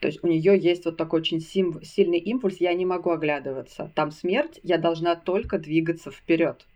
То 0.00 0.06
есть 0.06 0.22
у 0.22 0.28
нее 0.28 0.56
есть 0.58 0.84
вот 0.84 0.96
такой 0.96 1.20
очень 1.20 1.40
сим- 1.40 1.82
сильный 1.82 2.18
импульс, 2.18 2.58
я 2.60 2.72
не 2.74 2.86
могу 2.86 3.10
оглядываться. 3.10 3.90
Там 3.94 4.12
смерть, 4.12 4.60
я 4.62 4.78
должна 4.78 5.16
только 5.16 5.58
двигаться 5.58 6.10
вперед. 6.10 6.66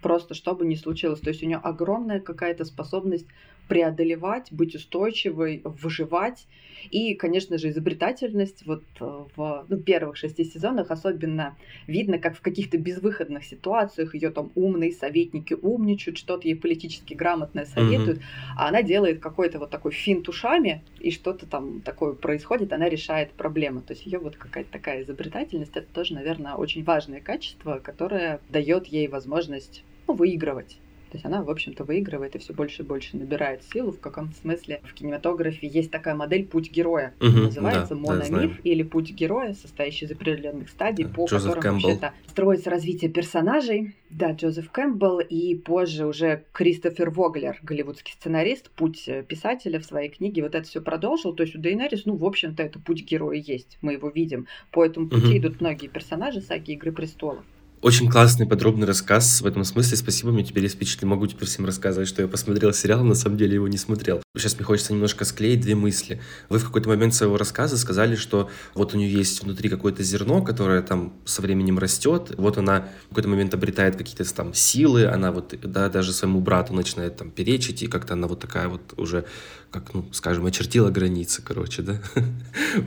Просто 0.00 0.34
чтобы 0.34 0.64
не 0.64 0.76
случилось. 0.76 1.20
То 1.20 1.28
есть 1.28 1.42
у 1.42 1.46
нее 1.46 1.58
огромная 1.58 2.20
какая-то 2.20 2.64
способность 2.64 3.26
преодолевать, 3.70 4.48
быть 4.50 4.74
устойчивой, 4.74 5.62
выживать. 5.64 6.48
И, 6.90 7.14
конечно 7.14 7.56
же, 7.56 7.68
изобретательность 7.68 8.66
вот 8.66 8.82
э, 9.00 9.24
в 9.36 9.64
ну, 9.68 9.76
первых 9.76 10.16
шести 10.16 10.44
сезонах 10.44 10.90
особенно 10.90 11.56
видно, 11.86 12.18
как 12.18 12.36
в 12.36 12.40
каких-то 12.40 12.78
безвыходных 12.78 13.44
ситуациях 13.44 14.14
ее 14.14 14.30
там 14.30 14.50
умные 14.56 14.90
советники 14.92 15.54
умничают, 15.54 16.18
что-то 16.18 16.48
ей 16.48 16.56
политически 16.56 17.14
грамотное 17.14 17.64
советуют, 17.64 18.18
mm-hmm. 18.18 18.56
а 18.56 18.68
она 18.68 18.82
делает 18.82 19.20
какой-то 19.20 19.60
вот 19.60 19.70
такой 19.70 19.92
финт 19.92 20.28
ушами, 20.28 20.82
и 20.98 21.12
что-то 21.12 21.46
там 21.46 21.80
такое 21.80 22.14
происходит, 22.14 22.72
она 22.72 22.88
решает 22.88 23.30
проблемы. 23.32 23.82
То 23.82 23.92
есть 23.92 24.04
ее 24.04 24.18
вот 24.18 24.36
какая-то 24.36 24.72
такая 24.72 25.02
изобретательность, 25.02 25.76
это 25.76 25.86
тоже, 25.92 26.14
наверное, 26.14 26.54
очень 26.54 26.82
важное 26.82 27.20
качество, 27.20 27.78
которое 27.78 28.40
дает 28.48 28.86
ей 28.86 29.06
возможность 29.06 29.84
ну, 30.08 30.14
выигрывать. 30.14 30.78
То 31.10 31.16
есть 31.16 31.26
она, 31.26 31.42
в 31.42 31.50
общем-то, 31.50 31.84
выигрывает 31.84 32.36
и 32.36 32.38
все 32.38 32.52
больше 32.52 32.82
и 32.82 32.86
больше 32.86 33.16
набирает 33.16 33.64
силу. 33.64 33.90
В 33.90 34.00
каком 34.00 34.32
смысле 34.32 34.80
в 34.84 34.94
кинематографе 34.94 35.66
есть 35.66 35.90
такая 35.90 36.14
модель 36.14 36.46
«Путь 36.46 36.70
героя». 36.70 37.14
Угу, 37.20 37.26
Называется 37.30 37.94
да, 37.96 38.00
«Мономиф» 38.00 38.56
да, 38.56 38.60
или 38.62 38.82
«Путь 38.84 39.10
героя», 39.10 39.54
состоящий 39.54 40.04
из 40.04 40.12
определенных 40.12 40.68
стадий, 40.68 41.04
да, 41.04 41.10
по 41.10 41.26
Джозеф 41.26 41.54
которым 41.54 41.80
вообще-то 41.80 42.14
строится 42.28 42.70
развитие 42.70 43.10
персонажей. 43.10 43.96
Да, 44.08 44.32
Джозеф 44.32 44.70
Кэмпбелл 44.70 45.20
и 45.20 45.56
позже 45.56 46.06
уже 46.06 46.44
Кристофер 46.52 47.10
Воглер, 47.10 47.58
голливудский 47.62 48.12
сценарист, 48.12 48.70
путь 48.70 49.08
писателя 49.28 49.80
в 49.80 49.84
своей 49.84 50.10
книге, 50.10 50.42
вот 50.42 50.54
это 50.54 50.66
все 50.66 50.80
продолжил. 50.80 51.34
То 51.34 51.42
есть 51.42 51.56
у 51.56 51.58
Дейнерис, 51.58 52.06
ну, 52.06 52.16
в 52.16 52.24
общем-то, 52.24 52.62
это 52.62 52.78
путь 52.78 53.04
героя 53.04 53.36
есть. 53.36 53.78
Мы 53.82 53.94
его 53.94 54.08
видим. 54.08 54.46
По 54.70 54.84
этому 54.84 55.08
пути 55.08 55.26
угу. 55.26 55.38
идут 55.38 55.60
многие 55.60 55.88
персонажи 55.88 56.40
саги 56.40 56.72
«Игры 56.72 56.92
престолов». 56.92 57.44
Очень 57.82 58.10
классный, 58.10 58.46
подробный 58.46 58.86
рассказ 58.86 59.40
в 59.40 59.46
этом 59.46 59.64
смысле. 59.64 59.96
Спасибо, 59.96 60.30
мне 60.32 60.44
теперь 60.44 60.64
есть. 60.64 61.02
Могу 61.02 61.26
теперь 61.26 61.48
всем 61.48 61.64
рассказывать, 61.64 62.10
что 62.10 62.20
я 62.20 62.28
посмотрел 62.28 62.74
сериал, 62.74 63.02
на 63.02 63.14
самом 63.14 63.38
деле 63.38 63.54
его 63.54 63.68
не 63.68 63.78
смотрел. 63.78 64.22
Сейчас 64.36 64.56
мне 64.56 64.64
хочется 64.64 64.92
немножко 64.92 65.24
склеить 65.24 65.62
две 65.62 65.74
мысли. 65.74 66.20
Вы 66.50 66.58
в 66.58 66.64
какой-то 66.66 66.90
момент 66.90 67.14
своего 67.14 67.38
рассказа 67.38 67.78
сказали, 67.78 68.16
что 68.16 68.50
вот 68.74 68.92
у 68.92 68.98
нее 68.98 69.10
есть 69.10 69.42
внутри 69.42 69.70
какое-то 69.70 70.02
зерно, 70.02 70.42
которое 70.42 70.82
там 70.82 71.14
со 71.24 71.40
временем 71.40 71.78
растет. 71.78 72.34
Вот 72.36 72.58
она 72.58 72.86
в 73.06 73.08
какой-то 73.08 73.30
момент 73.30 73.54
обретает 73.54 73.96
какие-то 73.96 74.30
там 74.34 74.52
силы, 74.52 75.06
она 75.06 75.32
вот, 75.32 75.54
да, 75.62 75.88
даже 75.88 76.12
своему 76.12 76.42
брату 76.42 76.74
начинает 76.74 77.16
там 77.16 77.30
перечить, 77.30 77.82
и 77.82 77.86
как-то 77.86 78.12
она 78.12 78.26
вот 78.28 78.40
такая 78.40 78.68
вот 78.68 78.92
уже 78.98 79.24
как, 79.70 79.94
ну, 79.94 80.04
скажем, 80.12 80.46
очертила 80.46 80.90
границы, 80.90 81.42
короче, 81.42 81.82
да? 81.82 82.00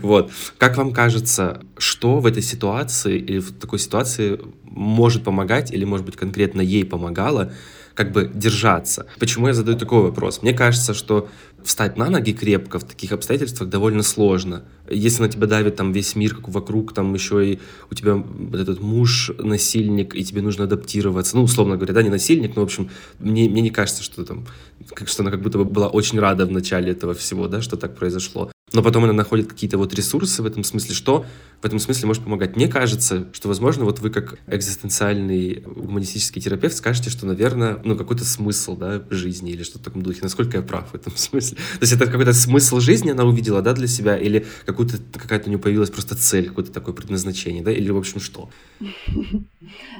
вот. 0.01 0.31
Как 0.57 0.77
вам 0.77 0.91
кажется, 0.91 1.61
что 1.77 2.19
в 2.19 2.25
этой 2.25 2.43
ситуации 2.43 3.17
или 3.17 3.39
в 3.39 3.53
такой 3.53 3.79
ситуации 3.79 4.39
может 4.63 5.23
помогать 5.23 5.71
или, 5.71 5.85
может 5.85 6.05
быть, 6.05 6.15
конкретно 6.15 6.61
ей 6.61 6.85
помогало 6.85 7.53
как 7.95 8.11
бы 8.11 8.29
держаться? 8.33 9.05
Почему 9.19 9.47
я 9.47 9.53
задаю 9.53 9.77
такой 9.77 10.01
вопрос? 10.01 10.41
Мне 10.41 10.53
кажется, 10.53 10.93
что 10.93 11.29
встать 11.63 11.97
на 11.97 12.09
ноги 12.09 12.33
крепко 12.33 12.79
в 12.79 12.83
таких 12.83 13.11
обстоятельствах 13.11 13.69
довольно 13.69 14.03
сложно. 14.03 14.63
Если 14.89 15.21
на 15.21 15.29
тебя 15.29 15.47
давит 15.47 15.75
там 15.75 15.91
весь 15.91 16.15
мир 16.15 16.35
как 16.35 16.49
вокруг, 16.49 16.93
там 16.93 17.13
еще 17.13 17.53
и 17.53 17.59
у 17.89 17.95
тебя 17.95 18.15
вот 18.15 18.59
этот 18.59 18.81
муж 18.81 19.31
насильник, 19.37 20.15
и 20.15 20.23
тебе 20.23 20.41
нужно 20.41 20.65
адаптироваться. 20.65 21.37
Ну, 21.37 21.43
условно 21.43 21.75
говоря, 21.75 21.93
да, 21.93 22.03
не 22.03 22.09
насильник, 22.09 22.55
но, 22.55 22.63
в 22.63 22.65
общем, 22.65 22.89
мне, 23.19 23.47
мне 23.47 23.61
не 23.61 23.69
кажется, 23.69 24.03
что 24.03 24.25
там, 24.25 24.45
как, 24.93 25.07
что 25.07 25.23
она 25.23 25.31
как 25.31 25.41
будто 25.41 25.59
бы 25.59 25.65
была 25.65 25.87
очень 25.87 26.19
рада 26.19 26.45
в 26.45 26.51
начале 26.51 26.91
этого 26.91 27.13
всего, 27.13 27.47
да, 27.47 27.61
что 27.61 27.77
так 27.77 27.95
произошло 27.95 28.51
но 28.73 28.81
потом 28.81 29.03
она 29.03 29.13
находит 29.13 29.47
какие-то 29.47 29.77
вот 29.77 29.93
ресурсы 29.93 30.41
в 30.41 30.47
этом 30.47 30.63
смысле, 30.63 30.95
что 30.95 31.25
в 31.61 31.65
этом 31.65 31.77
смысле 31.77 32.07
может 32.07 32.23
помогать. 32.23 32.55
Мне 32.55 32.67
кажется, 32.67 33.29
что, 33.31 33.47
возможно, 33.47 33.85
вот 33.85 33.99
вы 33.99 34.09
как 34.09 34.39
экзистенциальный 34.47 35.61
гуманистический 35.61 36.41
терапевт 36.41 36.75
скажете, 36.75 37.11
что, 37.11 37.27
наверное, 37.27 37.79
ну, 37.83 37.95
какой-то 37.95 38.25
смысл, 38.25 38.75
да, 38.75 39.03
жизни 39.11 39.51
или 39.51 39.61
что-то 39.61 39.79
в 39.79 39.83
таком 39.83 40.01
духе. 40.01 40.19
Насколько 40.23 40.57
я 40.57 40.63
прав 40.63 40.89
в 40.91 40.95
этом 40.95 41.13
смысле? 41.15 41.57
То 41.57 41.81
есть 41.81 41.93
это 41.93 42.07
какой-то 42.07 42.33
смысл 42.33 42.79
жизни 42.79 43.11
она 43.11 43.25
увидела, 43.25 43.61
да, 43.61 43.73
для 43.73 43.87
себя, 43.87 44.17
или 44.17 44.45
какую-то, 44.65 44.97
какая-то 45.19 45.45
у 45.45 45.49
нее 45.49 45.59
появилась 45.59 45.91
просто 45.91 46.15
цель, 46.15 46.49
какое-то 46.49 46.71
такое 46.71 46.95
предназначение, 46.95 47.63
да, 47.63 47.71
или, 47.71 47.91
в 47.91 47.97
общем, 47.97 48.19
что? 48.19 48.49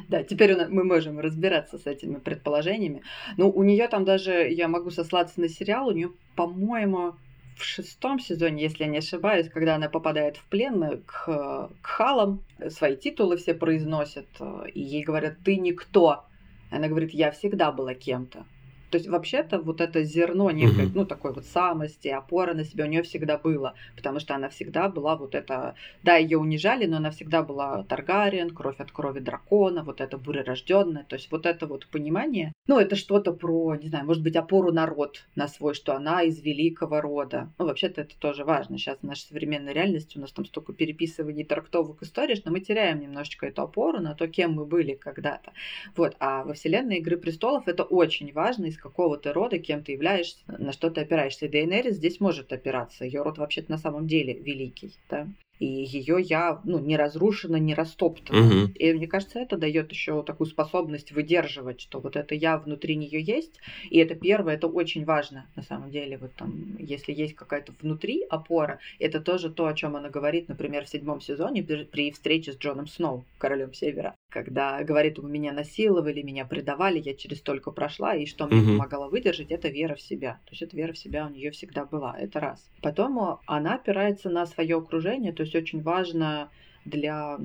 Да, 0.10 0.22
теперь 0.24 0.56
мы 0.68 0.84
можем 0.84 1.20
разбираться 1.20 1.78
с 1.78 1.86
этими 1.88 2.16
предположениями. 2.16 3.02
Ну, 3.38 3.50
у 3.50 3.64
нее 3.64 3.88
там 3.88 4.04
даже, 4.04 4.32
я 4.52 4.68
могу 4.68 4.92
сослаться 4.92 5.40
на 5.40 5.48
сериал, 5.48 5.88
у 5.88 5.92
нее, 5.92 6.12
по-моему, 6.36 7.16
в 7.58 7.64
шестом 7.64 8.20
сезоне, 8.20 8.64
если 8.64 8.84
я 8.84 8.90
не 8.90 8.98
ошибаюсь, 9.00 9.50
когда 9.50 9.76
она 9.76 9.90
попадает 9.90 10.38
в 10.38 10.46
плен 10.46 11.02
к, 11.06 11.70
к 11.82 11.86
халам, 11.86 12.44
свои 12.70 12.96
титулы 12.96 13.38
все 13.38 13.54
произносят, 13.54 14.28
и 14.74 14.82
ей 14.82 15.04
говорят, 15.04 15.36
ты 15.44 15.58
никто. 15.58 16.26
Она 16.72 16.88
говорит, 16.88 17.14
я 17.14 17.32
всегда 17.32 17.72
была 17.72 17.94
кем-то. 17.94 18.46
То 18.94 18.98
есть 18.98 19.10
вообще-то 19.10 19.58
вот 19.58 19.82
это 19.82 20.04
зерно 20.04 20.52
некой, 20.52 20.88
ну, 20.94 21.04
такой 21.04 21.34
вот 21.34 21.46
самости, 21.46 22.10
опора 22.10 22.54
на 22.54 22.64
себя 22.64 22.86
у 22.86 22.88
нее 22.88 23.02
всегда 23.02 23.40
было, 23.40 23.74
потому 23.96 24.20
что 24.20 24.36
она 24.36 24.50
всегда 24.50 24.88
была 24.88 25.16
вот 25.16 25.34
это, 25.34 25.74
да, 26.04 26.18
ее 26.18 26.38
унижали, 26.38 26.86
но 26.86 26.98
она 26.98 27.10
всегда 27.10 27.42
была 27.42 27.86
Таргариен, 27.86 28.52
кровь 28.52 28.80
от 28.80 28.92
крови 28.92 29.20
дракона, 29.20 29.84
вот 29.84 30.00
это 30.00 30.20
бурерожденная, 30.20 31.06
то 31.06 31.16
есть 31.16 31.32
вот 31.32 31.48
это 31.48 31.66
вот 31.66 31.88
понимание, 31.88 32.54
ну, 32.68 32.78
это 32.78 32.96
что-то 32.96 33.34
про, 33.34 33.76
не 33.76 33.90
знаю, 33.90 34.06
может 34.06 34.22
быть, 34.22 34.36
опору 34.36 34.72
народ 34.72 35.26
на 35.36 35.48
свой, 35.48 35.74
что 35.74 35.96
она 35.96 36.22
из 36.22 36.40
великого 36.40 37.02
рода. 37.02 37.52
Ну, 37.58 37.66
вообще-то 37.66 38.02
это 38.02 38.16
тоже 38.18 38.46
важно. 38.46 38.78
Сейчас 38.78 39.00
в 39.00 39.04
нашей 39.04 39.24
современной 39.24 39.74
реальности 39.74 40.18
у 40.18 40.22
нас 40.22 40.32
там 40.32 40.46
столько 40.46 40.72
переписываний 40.72 41.44
трактовок 41.44 42.04
историй, 42.04 42.36
что 42.36 42.52
мы 42.52 42.62
теряем 42.62 43.00
немножечко 43.00 43.48
эту 43.48 43.64
опору 43.64 44.00
на 44.00 44.14
то, 44.16 44.28
кем 44.28 44.54
мы 44.54 44.66
были 44.66 44.94
когда-то. 44.94 45.52
Вот. 45.98 46.16
А 46.20 46.44
во 46.44 46.54
вселенной 46.54 47.00
Игры 47.00 47.18
престолов 47.18 47.68
это 47.68 47.84
очень 47.84 48.32
важно, 48.32 48.68
из 48.68 48.78
какого 48.84 49.18
ты 49.18 49.32
рода, 49.32 49.58
кем 49.60 49.82
ты 49.82 49.94
являешься, 49.94 50.38
на 50.48 50.74
что 50.74 50.90
ты 50.90 51.02
опираешься. 51.02 51.46
И 51.46 51.50
Дейенерис 51.50 51.96
здесь 51.96 52.20
может 52.20 52.52
опираться. 52.52 53.06
Ее 53.06 53.22
род 53.22 53.38
вообще-то 53.38 53.72
на 53.72 53.78
самом 53.78 54.08
деле 54.08 54.34
великий. 54.34 54.92
Да? 55.10 55.28
и 55.60 55.66
ее 55.66 56.18
я 56.20 56.60
ну, 56.66 56.80
не 56.80 56.98
разрушена, 56.98 57.56
не 57.56 57.74
растоптана. 57.74 58.46
Угу. 58.46 58.72
И 58.76 58.94
мне 58.94 59.08
кажется, 59.08 59.40
это 59.40 59.58
дает 59.58 59.92
еще 59.92 60.22
такую 60.24 60.48
способность 60.48 61.12
выдерживать, 61.12 61.80
что 61.80 62.00
вот 62.00 62.16
это 62.16 62.36
я 62.36 62.58
внутри 62.58 62.96
нее 62.96 63.22
есть. 63.22 63.60
И 63.90 63.98
это 64.00 64.16
первое, 64.16 64.56
это 64.56 64.68
очень 64.68 65.06
важно 65.06 65.48
на 65.56 65.64
самом 65.64 65.92
деле. 65.92 66.18
Вот 66.18 66.34
там, 66.36 66.76
если 66.80 67.14
есть 67.14 67.36
какая-то 67.36 67.74
внутри 67.82 68.24
опора, 68.30 68.80
это 69.00 69.22
тоже 69.22 69.50
то, 69.50 69.68
о 69.68 69.74
чем 69.74 69.96
она 69.96 70.10
говорит, 70.10 70.50
например, 70.50 70.86
в 70.86 70.90
седьмом 70.90 71.22
сезоне 71.22 71.64
при 71.64 72.12
встрече 72.12 72.52
с 72.52 72.58
Джоном 72.58 72.88
Сноу, 72.88 73.24
королем 73.38 73.74
Севера, 73.74 74.16
когда 74.34 74.84
говорит, 74.84 75.20
у 75.20 75.28
меня 75.28 75.54
насиловали, 75.54 76.24
меня 76.24 76.44
предавали, 76.46 77.00
я 77.00 77.14
через 77.14 77.38
столько 77.38 77.70
прошла, 77.70 78.16
и 78.16 78.26
что 78.26 78.48
мне 78.48 78.62
угу. 78.62 78.72
помогало 78.72 79.10
выдержать, 79.10 79.52
это 79.52 79.70
вера 79.70 79.94
в 79.94 80.02
себя. 80.02 80.40
То 80.46 80.52
есть 80.52 80.64
эта 80.64 80.76
вера 80.76 80.92
в 80.92 80.98
себя 80.98 81.28
у 81.28 81.30
нее 81.30 81.52
всегда 81.52 81.86
была, 81.86 82.18
это 82.18 82.40
раз. 82.40 82.68
Потом 82.82 83.40
она 83.46 83.76
опирается 83.76 84.32
на 84.32 84.48
свое 84.48 84.78
окружение, 84.78 85.34
то 85.34 85.44
есть 85.44 85.56
очень 85.56 85.84
важно 85.84 86.50
для 86.84 87.38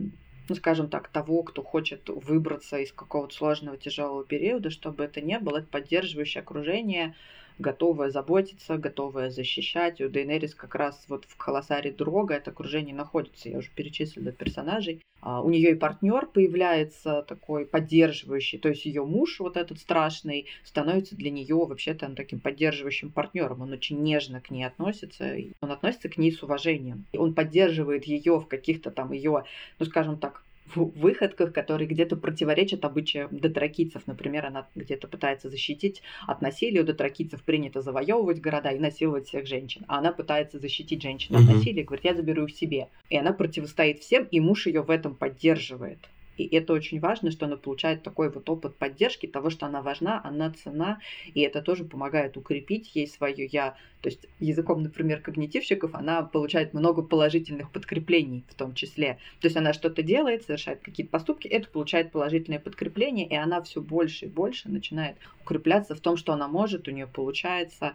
ну, 0.49 0.55
скажем 0.55 0.89
так, 0.89 1.09
того, 1.09 1.43
кто 1.43 1.63
хочет 1.63 2.09
выбраться 2.09 2.79
из 2.79 2.91
какого-то 2.91 3.35
сложного, 3.35 3.77
тяжелого 3.77 4.25
периода, 4.25 4.71
чтобы 4.71 5.05
это 5.05 5.21
не 5.21 5.39
было, 5.39 5.59
это 5.59 5.67
поддерживающее 5.67 6.41
окружение, 6.41 7.15
готовая 7.59 8.11
заботиться, 8.11 8.79
готовая 8.79 9.31
защищать. 9.31 10.01
У 10.01 10.09
Дейнерис 10.09 10.55
как 10.55 10.75
раз 10.75 11.05
вот 11.09 11.25
в 11.27 11.37
Холосаре 11.39 11.93
Дрога 11.93 12.35
это 12.35 12.51
окружение 12.51 12.95
находится, 12.95 13.49
я 13.49 13.59
уже 13.59 13.71
перечислила 13.75 14.33
персонажей. 14.33 15.03
А 15.21 15.43
у 15.43 15.51
нее 15.51 15.73
и 15.73 15.75
партнер 15.75 16.27
появляется 16.27 17.23
такой 17.23 17.67
поддерживающий, 17.67 18.59
то 18.59 18.69
есть 18.69 18.85
ее 18.87 19.05
муж 19.05 19.41
вот 19.41 19.57
этот 19.57 19.81
страшный 19.81 20.47
становится 20.63 21.17
для 21.17 21.31
нее 21.31 21.57
вообще-то 21.57 22.09
таким 22.15 22.39
поддерживающим 22.39 23.11
партнером. 23.11 23.63
Он 23.63 23.73
очень 23.73 24.01
нежно 24.01 24.41
к 24.41 24.51
ней 24.51 24.65
относится, 24.65 25.35
он 25.61 25.73
относится 25.73 26.09
к 26.09 26.19
ней 26.19 26.31
с 26.31 26.43
уважением. 26.43 27.05
Он 27.13 27.35
поддерживает 27.35 28.05
ее 28.05 28.39
в 28.39 28.47
каких-то 28.47 28.93
там 28.93 29.13
ее, 29.13 29.45
ну 29.81 29.87
скажем 29.87 30.19
так, 30.19 30.45
выходках, 30.77 31.53
которые 31.53 31.89
где-то 31.89 32.17
противоречат 32.17 32.85
обычаям 32.85 33.29
дотракийцев. 33.31 34.03
Например, 34.07 34.47
она 34.47 34.67
где-то 34.75 35.09
пытается 35.09 35.49
защитить 35.49 36.03
от 36.27 36.43
насилия. 36.43 36.81
У 36.81 36.85
дотракийцев 36.85 37.43
принято 37.43 37.81
завоевывать 37.81 38.41
города 38.41 38.71
и 38.71 38.79
насиловать 38.79 39.29
всех 39.29 39.47
женщин. 39.47 39.85
А 39.89 39.99
она 39.99 40.13
пытается 40.13 40.59
защитить 40.59 41.03
женщин 41.03 41.37
от 41.37 41.43
насилия, 41.43 41.83
говорит, 41.83 42.05
я 42.05 42.15
заберу 42.15 42.45
их 42.45 42.55
себе. 42.55 42.89
И 43.11 43.17
она 43.17 43.33
противостоит 43.33 44.01
всем, 44.01 44.25
и 44.25 44.41
муж 44.41 44.67
ее 44.67 44.83
в 44.83 44.91
этом 44.91 45.15
поддерживает. 45.15 45.99
И 46.39 46.57
это 46.57 46.73
очень 46.73 47.01
важно, 47.01 47.31
что 47.31 47.47
она 47.47 47.57
получает 47.57 48.03
такой 48.03 48.31
вот 48.31 48.49
опыт 48.49 48.77
поддержки 48.77 49.27
того, 49.27 49.51
что 49.51 49.67
она 49.67 49.83
важна, 49.83 50.21
она 50.25 50.51
цена, 50.53 51.01
и 51.35 51.41
это 51.41 51.63
тоже 51.63 51.85
помогает 51.85 52.37
укрепить 52.37 52.95
ей 52.95 53.07
свое 53.07 53.47
я. 53.47 53.77
То 54.01 54.09
есть 54.09 54.27
языком, 54.39 54.83
например, 54.83 55.21
когнитивщиков 55.21 55.95
она 55.95 56.23
получает 56.23 56.73
много 56.73 57.03
положительных 57.03 57.71
подкреплений 57.71 58.45
в 58.49 58.55
том 58.55 58.75
числе. 58.75 59.19
То 59.41 59.47
есть 59.47 59.57
она 59.57 59.73
что-то 59.73 60.03
делает, 60.03 60.45
совершает 60.45 60.81
какие-то 60.81 61.11
поступки, 61.11 61.49
это 61.49 61.69
получает 61.69 62.13
положительное 62.13 62.61
подкрепление, 62.61 63.27
и 63.27 63.35
она 63.35 63.61
все 63.63 63.81
больше 63.81 64.27
и 64.27 64.29
больше 64.29 64.69
начинает 64.69 65.17
укрепляться 65.43 65.95
в 65.95 66.01
том, 66.01 66.17
что 66.17 66.33
она 66.33 66.47
может, 66.47 66.89
у 66.89 66.91
нее 66.91 67.07
получается. 67.07 67.95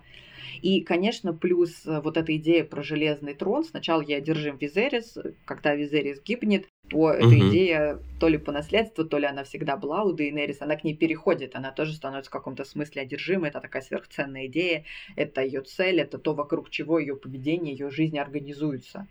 И, 0.61 0.81
конечно, 0.81 1.33
плюс 1.33 1.85
э, 1.85 2.01
вот 2.01 2.17
эта 2.17 2.35
идея 2.37 2.63
про 2.63 2.83
железный 2.83 3.33
трон. 3.33 3.63
Сначала 3.63 4.01
я 4.01 4.17
одержим 4.17 4.57
Визерис, 4.57 5.17
когда 5.45 5.75
Визерис 5.75 6.21
гибнет, 6.21 6.67
то 6.93 7.11
эта 7.11 7.25
угу. 7.25 7.49
идея 7.49 7.99
то 8.19 8.27
ли 8.27 8.37
по 8.37 8.51
наследству, 8.51 9.03
то 9.03 9.17
ли 9.17 9.25
она 9.25 9.43
всегда 9.43 9.75
была 9.75 10.03
у 10.03 10.13
Дейнерис, 10.13 10.61
она 10.61 10.75
к 10.75 10.83
ней 10.83 10.95
переходит, 10.95 11.55
она 11.55 11.71
тоже 11.71 11.93
становится 11.93 12.29
в 12.29 12.33
каком-то 12.33 12.63
смысле 12.63 13.01
одержимой, 13.01 13.49
это 13.49 13.59
такая 13.59 13.81
сверхценная 13.81 14.45
идея, 14.47 14.85
это 15.15 15.41
ее 15.41 15.61
цель, 15.61 15.99
это 15.99 16.17
то, 16.17 16.33
вокруг 16.33 16.69
чего 16.69 16.99
ее 16.99 17.15
поведение, 17.15 17.73
ее 17.73 17.89
жизнь 17.89 18.17
организуется 18.17 19.07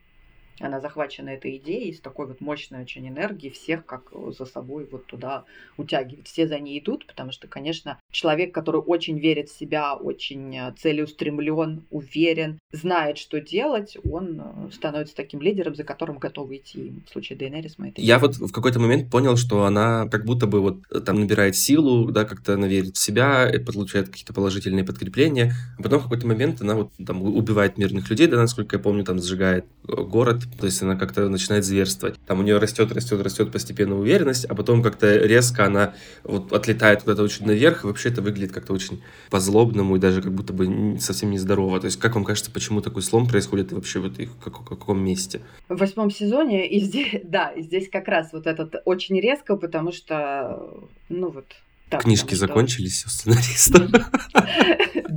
она 0.60 0.80
захвачена 0.80 1.30
этой 1.30 1.56
идеей, 1.56 1.92
с 1.92 2.00
такой 2.00 2.26
вот 2.26 2.40
мощной 2.40 2.82
очень 2.82 3.08
энергией, 3.08 3.52
всех 3.52 3.84
как 3.84 4.12
за 4.12 4.44
собой 4.44 4.86
вот 4.90 5.06
туда 5.06 5.44
утягивает. 5.76 6.28
Все 6.28 6.46
за 6.46 6.58
ней 6.58 6.78
идут, 6.78 7.06
потому 7.06 7.32
что, 7.32 7.48
конечно, 7.48 7.98
человек, 8.12 8.54
который 8.54 8.80
очень 8.80 9.18
верит 9.18 9.48
в 9.48 9.58
себя, 9.58 9.94
очень 9.94 10.56
э, 10.56 10.72
целеустремлен, 10.78 11.84
уверен, 11.90 12.58
знает, 12.70 13.18
что 13.18 13.40
делать, 13.40 13.96
он 14.08 14.40
э, 14.40 14.70
становится 14.72 15.16
таким 15.16 15.40
лидером, 15.40 15.74
за 15.74 15.82
которым 15.82 16.18
готов 16.18 16.52
идти. 16.52 16.92
В 17.06 17.10
случае 17.10 17.38
Дейнерис 17.38 17.74
мы 17.78 17.88
это 17.88 18.00
Я 18.00 18.18
вот 18.18 18.36
в 18.36 18.52
какой-то 18.52 18.78
момент 18.78 19.10
понял, 19.10 19.36
что 19.36 19.64
она 19.64 20.06
как 20.08 20.24
будто 20.24 20.46
бы 20.46 20.60
вот 20.60 20.82
э, 20.90 21.00
там 21.00 21.20
набирает 21.20 21.56
силу, 21.56 22.10
да, 22.12 22.24
как-то 22.24 22.54
она 22.54 22.68
верит 22.68 22.96
в 22.96 22.98
себя, 22.98 23.50
получает 23.66 24.10
какие-то 24.10 24.34
положительные 24.34 24.84
подкрепления, 24.84 25.54
а 25.78 25.82
потом 25.82 26.00
в 26.00 26.02
какой-то 26.04 26.26
момент 26.26 26.60
она 26.60 26.74
вот 26.74 26.92
там 27.04 27.22
убивает 27.22 27.78
мирных 27.78 28.10
людей, 28.10 28.26
да, 28.26 28.36
насколько 28.36 28.76
я 28.76 28.82
помню, 28.82 29.04
там 29.04 29.18
сжигает 29.20 29.64
город, 29.84 30.42
то 30.60 30.66
есть 30.66 30.82
она 30.82 30.96
как-то 30.96 31.28
начинает 31.28 31.64
зверствовать. 31.64 32.16
Там 32.26 32.40
у 32.40 32.42
нее 32.42 32.58
растет, 32.58 32.92
растет, 32.92 33.20
растет 33.22 33.50
постепенно 33.50 33.98
уверенность, 33.98 34.44
а 34.44 34.54
потом 34.54 34.82
как-то 34.82 35.16
резко 35.16 35.64
она 35.64 35.94
вот 36.24 36.52
отлетает 36.52 37.02
куда-то 37.02 37.22
очень 37.22 37.46
наверх, 37.46 37.84
и 37.84 37.86
вообще 37.86 38.01
это 38.08 38.22
выглядит 38.22 38.52
как-то 38.52 38.72
очень 38.72 39.02
по-злобному 39.30 39.96
и 39.96 39.98
даже 39.98 40.22
как 40.22 40.32
будто 40.32 40.52
бы 40.52 40.96
совсем 41.00 41.30
нездорово. 41.30 41.80
То 41.80 41.86
есть 41.86 41.98
как 41.98 42.14
вам 42.14 42.24
кажется, 42.24 42.50
почему 42.50 42.80
такой 42.80 43.02
слом 43.02 43.26
происходит 43.26 43.72
и 43.72 43.74
вообще 43.74 44.00
в, 44.00 44.06
этой, 44.06 44.26
в 44.26 44.38
каком 44.38 45.04
месте? 45.04 45.40
В 45.68 45.76
восьмом 45.76 46.10
сезоне, 46.10 46.68
и 46.68 46.80
здесь, 46.80 47.20
да, 47.24 47.50
и 47.50 47.62
здесь 47.62 47.88
как 47.88 48.08
раз 48.08 48.32
вот 48.32 48.46
этот 48.46 48.76
очень 48.84 49.20
резко, 49.20 49.56
потому 49.56 49.92
что, 49.92 50.88
ну 51.08 51.30
вот, 51.30 51.46
так, 51.92 52.02
Книжки 52.02 52.34
закончились 52.34 53.04
у 53.04 53.08
сценариста. 53.08 53.88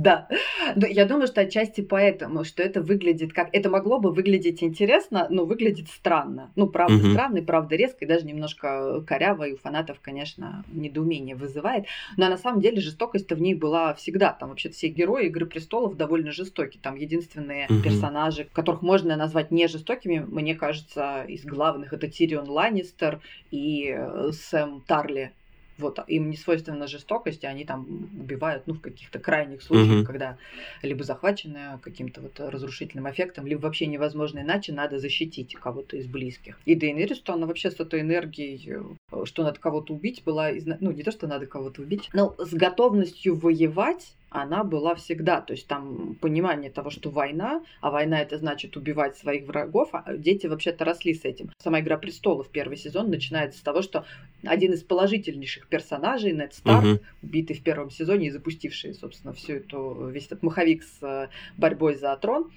Да. 0.06 0.28
Я 0.76 1.04
думаю, 1.04 1.26
что 1.26 1.40
отчасти 1.40 1.80
поэтому, 1.80 2.44
что 2.44 2.62
это 2.62 2.80
выглядит 2.80 3.32
как... 3.32 3.48
Это 3.52 3.70
могло 3.70 3.98
бы 3.98 4.12
выглядеть 4.12 4.62
интересно, 4.62 5.26
но 5.30 5.44
выглядит 5.44 5.88
странно. 5.88 6.52
Ну, 6.54 6.68
правда 6.68 6.98
странно, 7.10 7.38
и 7.38 7.40
правда 7.40 7.74
резко, 7.74 8.04
и 8.04 8.08
даже 8.08 8.24
немножко 8.24 9.02
коряво, 9.04 9.48
и 9.48 9.54
у 9.54 9.56
фанатов, 9.56 9.98
конечно, 10.00 10.64
недоумение 10.70 11.34
вызывает. 11.34 11.86
Но 12.16 12.28
на 12.28 12.36
самом 12.36 12.60
деле 12.60 12.80
жестокость-то 12.80 13.34
в 13.34 13.40
ней 13.40 13.54
была 13.54 13.94
всегда. 13.94 14.32
Там 14.32 14.50
вообще 14.50 14.68
все 14.68 14.88
герои 14.88 15.26
«Игры 15.26 15.46
престолов» 15.46 15.96
довольно 15.96 16.30
жестоки. 16.30 16.78
Там 16.80 16.94
единственные 16.94 17.66
персонажи, 17.82 18.46
которых 18.52 18.82
можно 18.82 19.16
назвать 19.16 19.50
не 19.50 19.66
жестокими, 19.66 20.18
мне 20.18 20.54
кажется, 20.54 21.24
из 21.26 21.44
главных 21.44 21.92
это 21.92 22.08
Тирион 22.08 22.48
Ланнистер 22.48 23.20
и 23.50 23.92
э, 23.96 24.30
Сэм 24.32 24.82
Тарли 24.86 25.32
вот, 25.78 25.98
им 26.06 26.30
не 26.30 26.36
свойственна 26.36 26.86
жестокость, 26.86 27.44
и 27.44 27.46
они 27.46 27.64
там 27.64 28.10
убивают, 28.18 28.66
ну, 28.66 28.74
в 28.74 28.80
каких-то 28.80 29.18
крайних 29.18 29.62
случаях, 29.62 30.02
mm-hmm. 30.02 30.04
когда 30.04 30.38
либо 30.82 31.04
захвачены 31.04 31.78
каким-то 31.82 32.20
вот 32.20 32.38
разрушительным 32.38 33.10
эффектом, 33.10 33.46
либо 33.46 33.60
вообще 33.60 33.86
невозможно 33.86 34.40
иначе, 34.40 34.72
надо 34.72 34.98
защитить 34.98 35.54
кого-то 35.54 35.96
из 35.96 36.06
близких. 36.06 36.58
И 36.64 36.74
Дейнерис, 36.74 37.16
что 37.16 37.34
она 37.34 37.46
вообще 37.46 37.70
с 37.70 37.78
этой 37.78 38.00
энергией, 38.00 38.62
э, 39.12 39.24
что 39.24 39.42
надо 39.42 39.60
кого-то 39.60 39.94
убить, 39.94 40.22
была, 40.24 40.50
ну, 40.80 40.90
не 40.90 41.02
то, 41.02 41.10
что 41.10 41.26
надо 41.26 41.46
кого-то 41.46 41.82
убить, 41.82 42.08
но 42.12 42.34
с 42.38 42.52
готовностью 42.52 43.34
воевать 43.36 44.14
она 44.30 44.64
была 44.64 44.94
всегда. 44.94 45.40
То 45.40 45.52
есть 45.52 45.66
там 45.66 46.16
понимание 46.20 46.70
того, 46.70 46.90
что 46.90 47.10
война, 47.10 47.62
а 47.80 47.90
война 47.90 48.20
это 48.20 48.38
значит 48.38 48.76
убивать 48.76 49.16
своих 49.16 49.46
врагов, 49.46 49.90
а 49.92 50.16
дети 50.16 50.46
вообще-то 50.46 50.84
росли 50.84 51.14
с 51.14 51.24
этим. 51.24 51.50
Сама 51.58 51.80
«Игра 51.80 51.96
престолов» 51.96 52.48
первый 52.50 52.76
сезон 52.76 53.10
начинается 53.10 53.58
с 53.58 53.62
того, 53.62 53.82
что 53.82 54.04
один 54.44 54.72
из 54.72 54.82
положительнейших 54.82 55.68
персонажей, 55.68 56.32
Нед 56.32 56.54
Старк, 56.54 56.84
угу. 56.84 57.00
убитый 57.22 57.56
в 57.56 57.62
первом 57.62 57.90
сезоне 57.90 58.28
и 58.28 58.30
запустивший, 58.30 58.94
собственно, 58.94 59.32
всю 59.32 59.54
эту, 59.54 60.08
весь 60.08 60.26
этот 60.26 60.42
маховик 60.42 60.82
с 60.82 61.02
э, 61.02 61.28
борьбой 61.56 61.94
за 61.94 62.16
трон, 62.16 62.50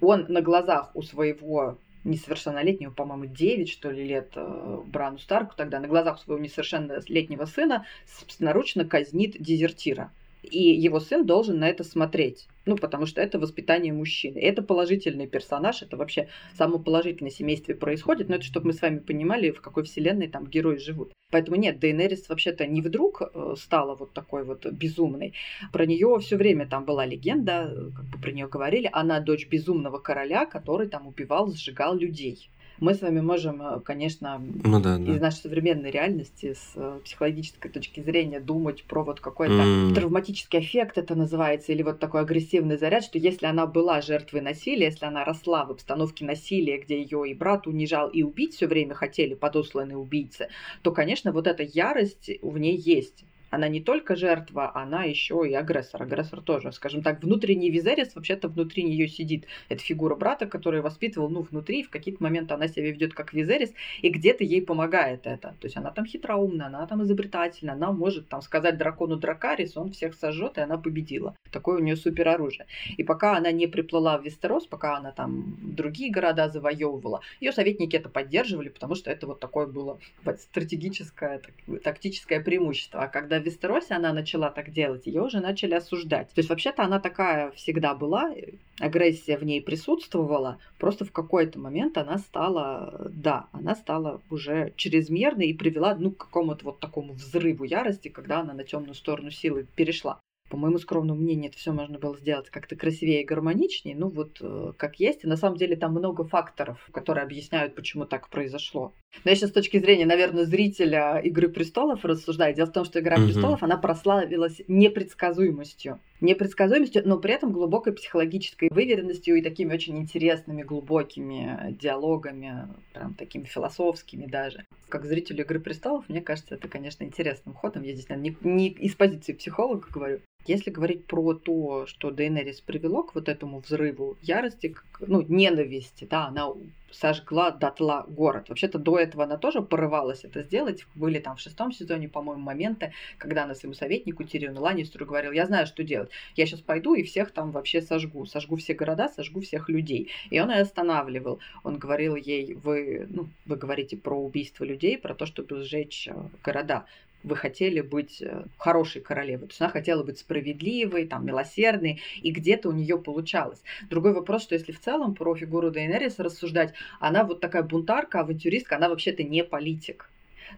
он 0.00 0.26
на 0.28 0.40
глазах 0.40 0.90
у 0.94 1.02
своего 1.02 1.78
несовершеннолетнего, 2.04 2.90
по-моему, 2.90 3.26
9, 3.26 3.68
что 3.68 3.90
ли, 3.90 4.04
лет 4.06 4.32
э, 4.34 4.78
Брану 4.86 5.18
Старку 5.18 5.54
тогда, 5.54 5.80
на 5.80 5.88
глазах 5.88 6.18
своего 6.18 6.42
несовершеннолетнего 6.42 7.44
сына 7.44 7.86
собственноручно 8.06 8.86
казнит 8.86 9.36
дезертира 9.38 10.10
И 10.42 10.62
его 10.62 11.00
сын 11.00 11.26
должен 11.26 11.58
на 11.58 11.68
это 11.68 11.84
смотреть. 11.84 12.48
Ну, 12.66 12.76
потому 12.76 13.06
что 13.06 13.20
это 13.20 13.38
воспитание 13.38 13.92
мужчины. 13.92 14.38
Это 14.38 14.62
положительный 14.62 15.26
персонаж, 15.26 15.82
это 15.82 15.96
вообще 15.96 16.28
само 16.56 16.78
положительное 16.78 17.30
семействе 17.30 17.74
происходит, 17.74 18.28
но 18.28 18.36
это 18.36 18.44
чтобы 18.44 18.68
мы 18.68 18.72
с 18.72 18.82
вами 18.82 18.98
понимали, 18.98 19.50
в 19.50 19.60
какой 19.60 19.84
вселенной 19.84 20.28
там 20.28 20.46
герои 20.46 20.76
живут. 20.76 21.12
Поэтому 21.30 21.56
нет, 21.56 21.78
Дейнерис 21.78 22.28
вообще-то 22.28 22.66
не 22.66 22.80
вдруг 22.82 23.22
э, 23.22 23.54
стала 23.56 23.94
вот 23.94 24.12
такой 24.12 24.44
вот 24.44 24.66
безумной. 24.66 25.34
Про 25.72 25.86
нее 25.86 26.18
все 26.20 26.36
время 26.36 26.66
там 26.66 26.84
была 26.84 27.06
легенда, 27.06 27.92
как 27.94 28.04
бы 28.06 28.18
про 28.18 28.32
нее 28.32 28.48
говорили, 28.48 28.90
она 28.92 29.20
дочь 29.20 29.46
безумного 29.48 29.98
короля, 29.98 30.44
который 30.46 30.88
там 30.88 31.06
убивал, 31.06 31.52
сжигал 31.52 31.96
людей 31.96 32.50
мы 32.80 32.94
с 32.94 33.02
вами 33.02 33.20
можем, 33.20 33.62
э, 33.62 33.80
конечно, 33.80 34.40
ну, 34.40 34.80
да, 34.80 34.96
да. 34.96 35.12
из 35.12 35.20
нашей 35.20 35.42
современной 35.42 35.90
реальности 35.90 36.54
с 36.54 36.72
э, 36.74 37.00
психологической 37.04 37.70
точки 37.70 38.00
зрения 38.00 38.40
думать 38.40 38.84
про 38.84 39.04
вот 39.04 39.20
какой-то 39.20 39.54
mm. 39.54 39.94
травматический 39.94 40.60
эффект 40.60 40.98
это 40.98 41.14
называется, 41.14 41.72
или 41.72 41.82
вот 41.82 41.98
такой 41.98 42.22
агрессивный 42.22 42.78
заряд, 42.78 43.04
что 43.04 43.18
если 43.18 43.46
она 43.46 43.66
была 43.66 44.00
жертвой 44.00 44.40
насилия, 44.40 44.86
если 44.86 45.04
она 45.04 45.24
росла 45.24 45.64
в 45.64 45.72
обстановке 45.72 46.24
насилия, 46.24 46.78
где 46.78 47.00
ее 47.00 47.30
и 47.30 47.34
брат 47.34 47.66
унижал, 47.66 48.08
и 48.08 48.22
убить 48.22 48.54
все 48.54 48.66
время 48.66 48.94
хотели 48.94 49.34
подосланные 49.34 49.98
убийцы, 49.98 50.48
то, 50.82 50.92
конечно, 50.92 51.32
вот 51.32 51.46
эта 51.46 51.62
ярость 51.62 52.30
в 52.42 52.58
ней 52.58 52.76
есть 52.76 53.24
она 53.50 53.68
не 53.68 53.80
только 53.80 54.16
жертва, 54.16 54.70
она 54.74 55.04
еще 55.04 55.42
и 55.48 55.52
агрессор. 55.54 56.02
Агрессор 56.02 56.40
тоже, 56.40 56.72
скажем 56.72 57.02
так, 57.02 57.22
внутренний 57.22 57.70
Визерис 57.70 58.14
вообще-то 58.14 58.48
внутри 58.48 58.84
нее 58.84 59.08
сидит. 59.08 59.46
Это 59.68 59.82
фигура 59.82 60.14
брата, 60.14 60.46
который 60.46 60.80
воспитывал, 60.80 61.28
ну, 61.28 61.42
внутри, 61.42 61.82
в 61.82 61.90
какие-то 61.90 62.22
моменты 62.22 62.54
она 62.54 62.68
себя 62.68 62.90
ведет 62.90 63.12
как 63.14 63.32
Визерис, 63.32 63.72
и 64.02 64.08
где-то 64.08 64.44
ей 64.44 64.62
помогает 64.62 65.26
это. 65.26 65.54
То 65.60 65.66
есть 65.66 65.76
она 65.76 65.90
там 65.90 66.06
хитроумна, 66.06 66.66
она 66.66 66.86
там 66.86 67.02
изобретательна, 67.02 67.72
она 67.72 67.92
может 67.92 68.28
там 68.28 68.40
сказать 68.42 68.78
дракону 68.78 69.16
Дракарис, 69.16 69.76
он 69.76 69.90
всех 69.90 70.14
сожжет, 70.14 70.58
и 70.58 70.60
она 70.60 70.78
победила. 70.78 71.34
Такое 71.50 71.78
у 71.78 71.82
нее 71.82 71.96
супероружие. 71.96 72.66
И 72.96 73.02
пока 73.02 73.36
она 73.36 73.50
не 73.50 73.66
приплыла 73.66 74.18
в 74.18 74.24
Вестерос, 74.24 74.66
пока 74.66 74.96
она 74.96 75.10
там 75.10 75.56
другие 75.60 76.12
города 76.12 76.48
завоевывала, 76.48 77.20
ее 77.40 77.52
советники 77.52 77.96
это 77.96 78.08
поддерживали, 78.08 78.68
потому 78.68 78.94
что 78.94 79.10
это 79.10 79.26
вот 79.26 79.40
такое 79.40 79.66
было 79.66 79.98
стратегическое, 80.38 81.40
тактическое 81.82 82.40
преимущество. 82.40 83.02
А 83.02 83.08
когда 83.08 83.39
в 83.40 83.44
Вестеросе 83.44 83.94
она 83.94 84.12
начала 84.12 84.50
так 84.50 84.70
делать, 84.70 85.06
ее 85.06 85.22
уже 85.22 85.40
начали 85.40 85.74
осуждать. 85.74 86.28
То 86.28 86.38
есть 86.38 86.48
вообще-то 86.48 86.82
она 86.84 87.00
такая 87.00 87.50
всегда 87.52 87.94
была, 87.94 88.32
агрессия 88.78 89.36
в 89.36 89.44
ней 89.44 89.60
присутствовала, 89.60 90.58
просто 90.78 91.04
в 91.04 91.12
какой-то 91.12 91.58
момент 91.58 91.98
она 91.98 92.18
стала, 92.18 93.10
да, 93.12 93.46
она 93.52 93.74
стала 93.74 94.20
уже 94.30 94.72
чрезмерной 94.76 95.48
и 95.48 95.54
привела 95.54 95.94
ну, 95.94 96.12
к 96.12 96.18
какому-то 96.18 96.64
вот 96.66 96.80
такому 96.80 97.14
взрыву 97.14 97.64
ярости, 97.64 98.08
когда 98.08 98.40
она 98.40 98.54
на 98.54 98.64
темную 98.64 98.94
сторону 98.94 99.30
силы 99.30 99.66
перешла 99.74 100.20
по 100.50 100.56
моему 100.56 100.78
скромному 100.78 101.18
мнению, 101.18 101.50
это 101.50 101.58
все 101.58 101.72
можно 101.72 101.98
было 101.98 102.16
сделать 102.18 102.50
как-то 102.50 102.74
красивее 102.74 103.22
и 103.22 103.24
гармоничнее, 103.24 103.94
ну 103.96 104.08
вот 104.08 104.38
э, 104.40 104.72
как 104.76 104.98
есть. 104.98 105.22
И 105.22 105.28
на 105.28 105.36
самом 105.36 105.56
деле 105.56 105.76
там 105.76 105.92
много 105.92 106.24
факторов, 106.24 106.88
которые 106.92 107.22
объясняют, 107.22 107.76
почему 107.76 108.04
так 108.04 108.28
произошло. 108.28 108.92
Но 109.24 109.30
я 109.30 109.36
сейчас 109.36 109.50
с 109.50 109.52
точки 109.52 109.78
зрения, 109.78 110.06
наверное, 110.06 110.44
зрителя 110.44 111.18
«Игры 111.18 111.48
престолов» 111.48 112.04
рассуждаю. 112.04 112.54
Дело 112.54 112.66
в 112.66 112.72
том, 112.72 112.84
что 112.84 113.00
«Игра 113.00 113.16
mm-hmm. 113.16 113.24
престолов», 113.26 113.62
она 113.62 113.76
прославилась 113.76 114.62
непредсказуемостью. 114.68 115.98
Непредсказуемостью, 116.20 117.02
но 117.06 117.18
при 117.18 117.34
этом 117.34 117.52
глубокой 117.52 117.92
психологической 117.92 118.70
выверенностью 118.70 119.36
и 119.36 119.42
такими 119.42 119.74
очень 119.74 119.98
интересными, 119.98 120.62
глубокими 120.62 121.76
диалогами, 121.80 122.68
прям 122.92 123.14
такими 123.14 123.44
философскими 123.44 124.26
даже. 124.26 124.64
Как 124.88 125.04
зрителю 125.04 125.44
«Игры 125.44 125.60
престолов», 125.60 126.08
мне 126.08 126.20
кажется, 126.20 126.54
это, 126.54 126.68
конечно, 126.68 127.04
интересным 127.04 127.54
ходом. 127.54 127.82
Я 127.82 127.92
здесь, 127.92 128.08
наверное, 128.08 128.36
не, 128.42 128.50
не 128.52 128.68
из 128.68 128.94
позиции 128.94 129.32
психолога 129.32 129.86
говорю. 129.90 130.20
Если 130.46 130.70
говорить 130.70 131.04
про 131.04 131.34
то, 131.34 131.86
что 131.86 132.10
Дейнерис 132.10 132.60
привело 132.60 133.02
к 133.02 133.14
вот 133.14 133.28
этому 133.28 133.60
взрыву 133.60 134.16
ярости, 134.22 134.74
ну, 135.00 135.20
ненависти, 135.20 136.06
да, 136.10 136.26
она 136.28 136.48
сожгла 136.90 137.50
дотла 137.50 138.04
город. 138.08 138.48
Вообще-то 138.48 138.78
до 138.78 138.98
этого 138.98 139.24
она 139.24 139.36
тоже 139.36 139.62
порывалась 139.62 140.24
это 140.24 140.42
сделать. 140.42 140.86
Были 140.94 141.18
там 141.18 141.36
в 141.36 141.40
шестом 141.40 141.72
сезоне, 141.72 142.08
по-моему, 142.08 142.42
моменты, 142.42 142.92
когда 143.18 143.44
она 143.44 143.54
своему 143.54 143.74
советнику 143.74 144.24
Тириону 144.24 144.60
Ланнистеру 144.60 145.06
говорила, 145.06 145.32
я 145.32 145.46
знаю, 145.46 145.66
что 145.66 145.82
делать. 145.82 146.10
Я 146.36 146.46
сейчас 146.46 146.60
пойду 146.60 146.94
и 146.94 147.02
всех 147.02 147.30
там 147.30 147.50
вообще 147.52 147.82
сожгу. 147.82 148.26
Сожгу 148.26 148.56
все 148.56 148.74
города, 148.74 149.08
сожгу 149.08 149.40
всех 149.40 149.68
людей. 149.68 150.10
И 150.30 150.40
он 150.40 150.50
ее 150.50 150.62
останавливал. 150.62 151.40
Он 151.62 151.78
говорил 151.78 152.16
ей, 152.16 152.54
вы, 152.54 153.06
ну, 153.08 153.28
вы 153.46 153.56
говорите 153.56 153.96
про 153.96 154.16
убийство 154.16 154.64
людей, 154.64 154.98
про 154.98 155.14
то, 155.14 155.26
чтобы 155.26 155.62
сжечь 155.62 156.08
э, 156.08 156.14
города 156.42 156.86
вы 157.22 157.36
хотели 157.36 157.80
быть 157.80 158.22
э, 158.22 158.44
хорошей 158.56 159.02
королевой. 159.02 159.46
То 159.46 159.52
есть 159.52 159.60
она 159.60 159.70
хотела 159.70 160.02
быть 160.02 160.18
справедливой, 160.18 161.06
там, 161.06 161.26
милосердной, 161.26 162.00
и 162.22 162.30
где-то 162.30 162.68
у 162.68 162.72
нее 162.72 162.98
получалось. 162.98 163.62
Другой 163.88 164.12
вопрос, 164.12 164.42
что 164.42 164.54
если 164.54 164.72
в 164.72 164.80
целом 164.80 165.14
про 165.14 165.34
фигуру 165.34 165.70
Дейнерис 165.70 166.18
рассуждать, 166.18 166.74
она 166.98 167.24
вот 167.24 167.40
такая 167.40 167.62
бунтарка, 167.62 168.20
авантюристка, 168.20 168.76
она 168.76 168.88
вообще-то 168.88 169.22
не 169.22 169.44
политик. 169.44 170.10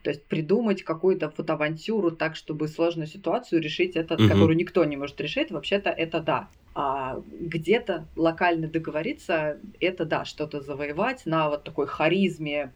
То 0.02 0.10
есть 0.10 0.24
придумать 0.24 0.82
какую-то 0.82 1.32
вот 1.36 1.50
авантюру 1.50 2.10
так, 2.10 2.36
чтобы 2.36 2.68
сложную 2.68 3.06
ситуацию 3.06 3.60
решить, 3.60 3.96
это, 3.96 4.14
угу. 4.14 4.28
которую 4.28 4.56
никто 4.56 4.84
не 4.84 4.96
может 4.96 5.20
решить, 5.20 5.50
вообще-то 5.50 5.90
это 5.90 6.20
да. 6.20 6.48
А 6.74 7.20
где-то 7.28 8.06
локально 8.16 8.66
договориться, 8.66 9.58
это 9.78 10.06
да, 10.06 10.24
что-то 10.24 10.62
завоевать 10.62 11.26
на 11.26 11.50
вот 11.50 11.64
такой 11.64 11.86
харизме 11.86 12.72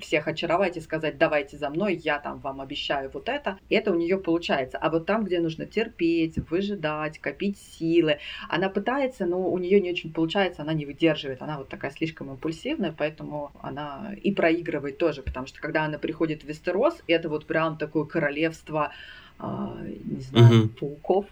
всех 0.00 0.28
очаровать 0.28 0.76
и 0.76 0.80
сказать, 0.80 1.18
давайте 1.18 1.56
за 1.56 1.70
мной, 1.70 1.96
я 1.96 2.18
там 2.18 2.38
вам 2.38 2.60
обещаю 2.60 3.10
вот 3.12 3.28
это. 3.28 3.58
Это 3.68 3.92
у 3.92 3.94
нее 3.94 4.18
получается. 4.18 4.78
А 4.78 4.90
вот 4.90 5.06
там, 5.06 5.24
где 5.24 5.40
нужно 5.40 5.66
терпеть, 5.66 6.38
выжидать, 6.50 7.18
копить 7.18 7.58
силы, 7.58 8.18
она 8.48 8.68
пытается, 8.68 9.26
но 9.26 9.50
у 9.50 9.58
нее 9.58 9.80
не 9.80 9.90
очень 9.90 10.12
получается, 10.12 10.62
она 10.62 10.72
не 10.72 10.86
выдерживает. 10.86 11.42
Она 11.42 11.58
вот 11.58 11.68
такая 11.68 11.90
слишком 11.90 12.30
импульсивная, 12.30 12.94
поэтому 12.96 13.52
она 13.62 14.14
и 14.22 14.32
проигрывает 14.32 14.98
тоже, 14.98 15.22
потому 15.22 15.46
что 15.46 15.60
когда 15.60 15.84
она 15.84 15.98
приходит 15.98 16.42
в 16.42 16.46
Вестерос, 16.46 17.02
это 17.06 17.28
вот 17.28 17.46
прям 17.46 17.76
такое 17.76 18.04
королевство 18.04 18.92
а, 19.42 19.74
не 20.04 20.20
знаю, 20.20 20.64
угу. 20.64 20.68
пауков, 20.68 21.26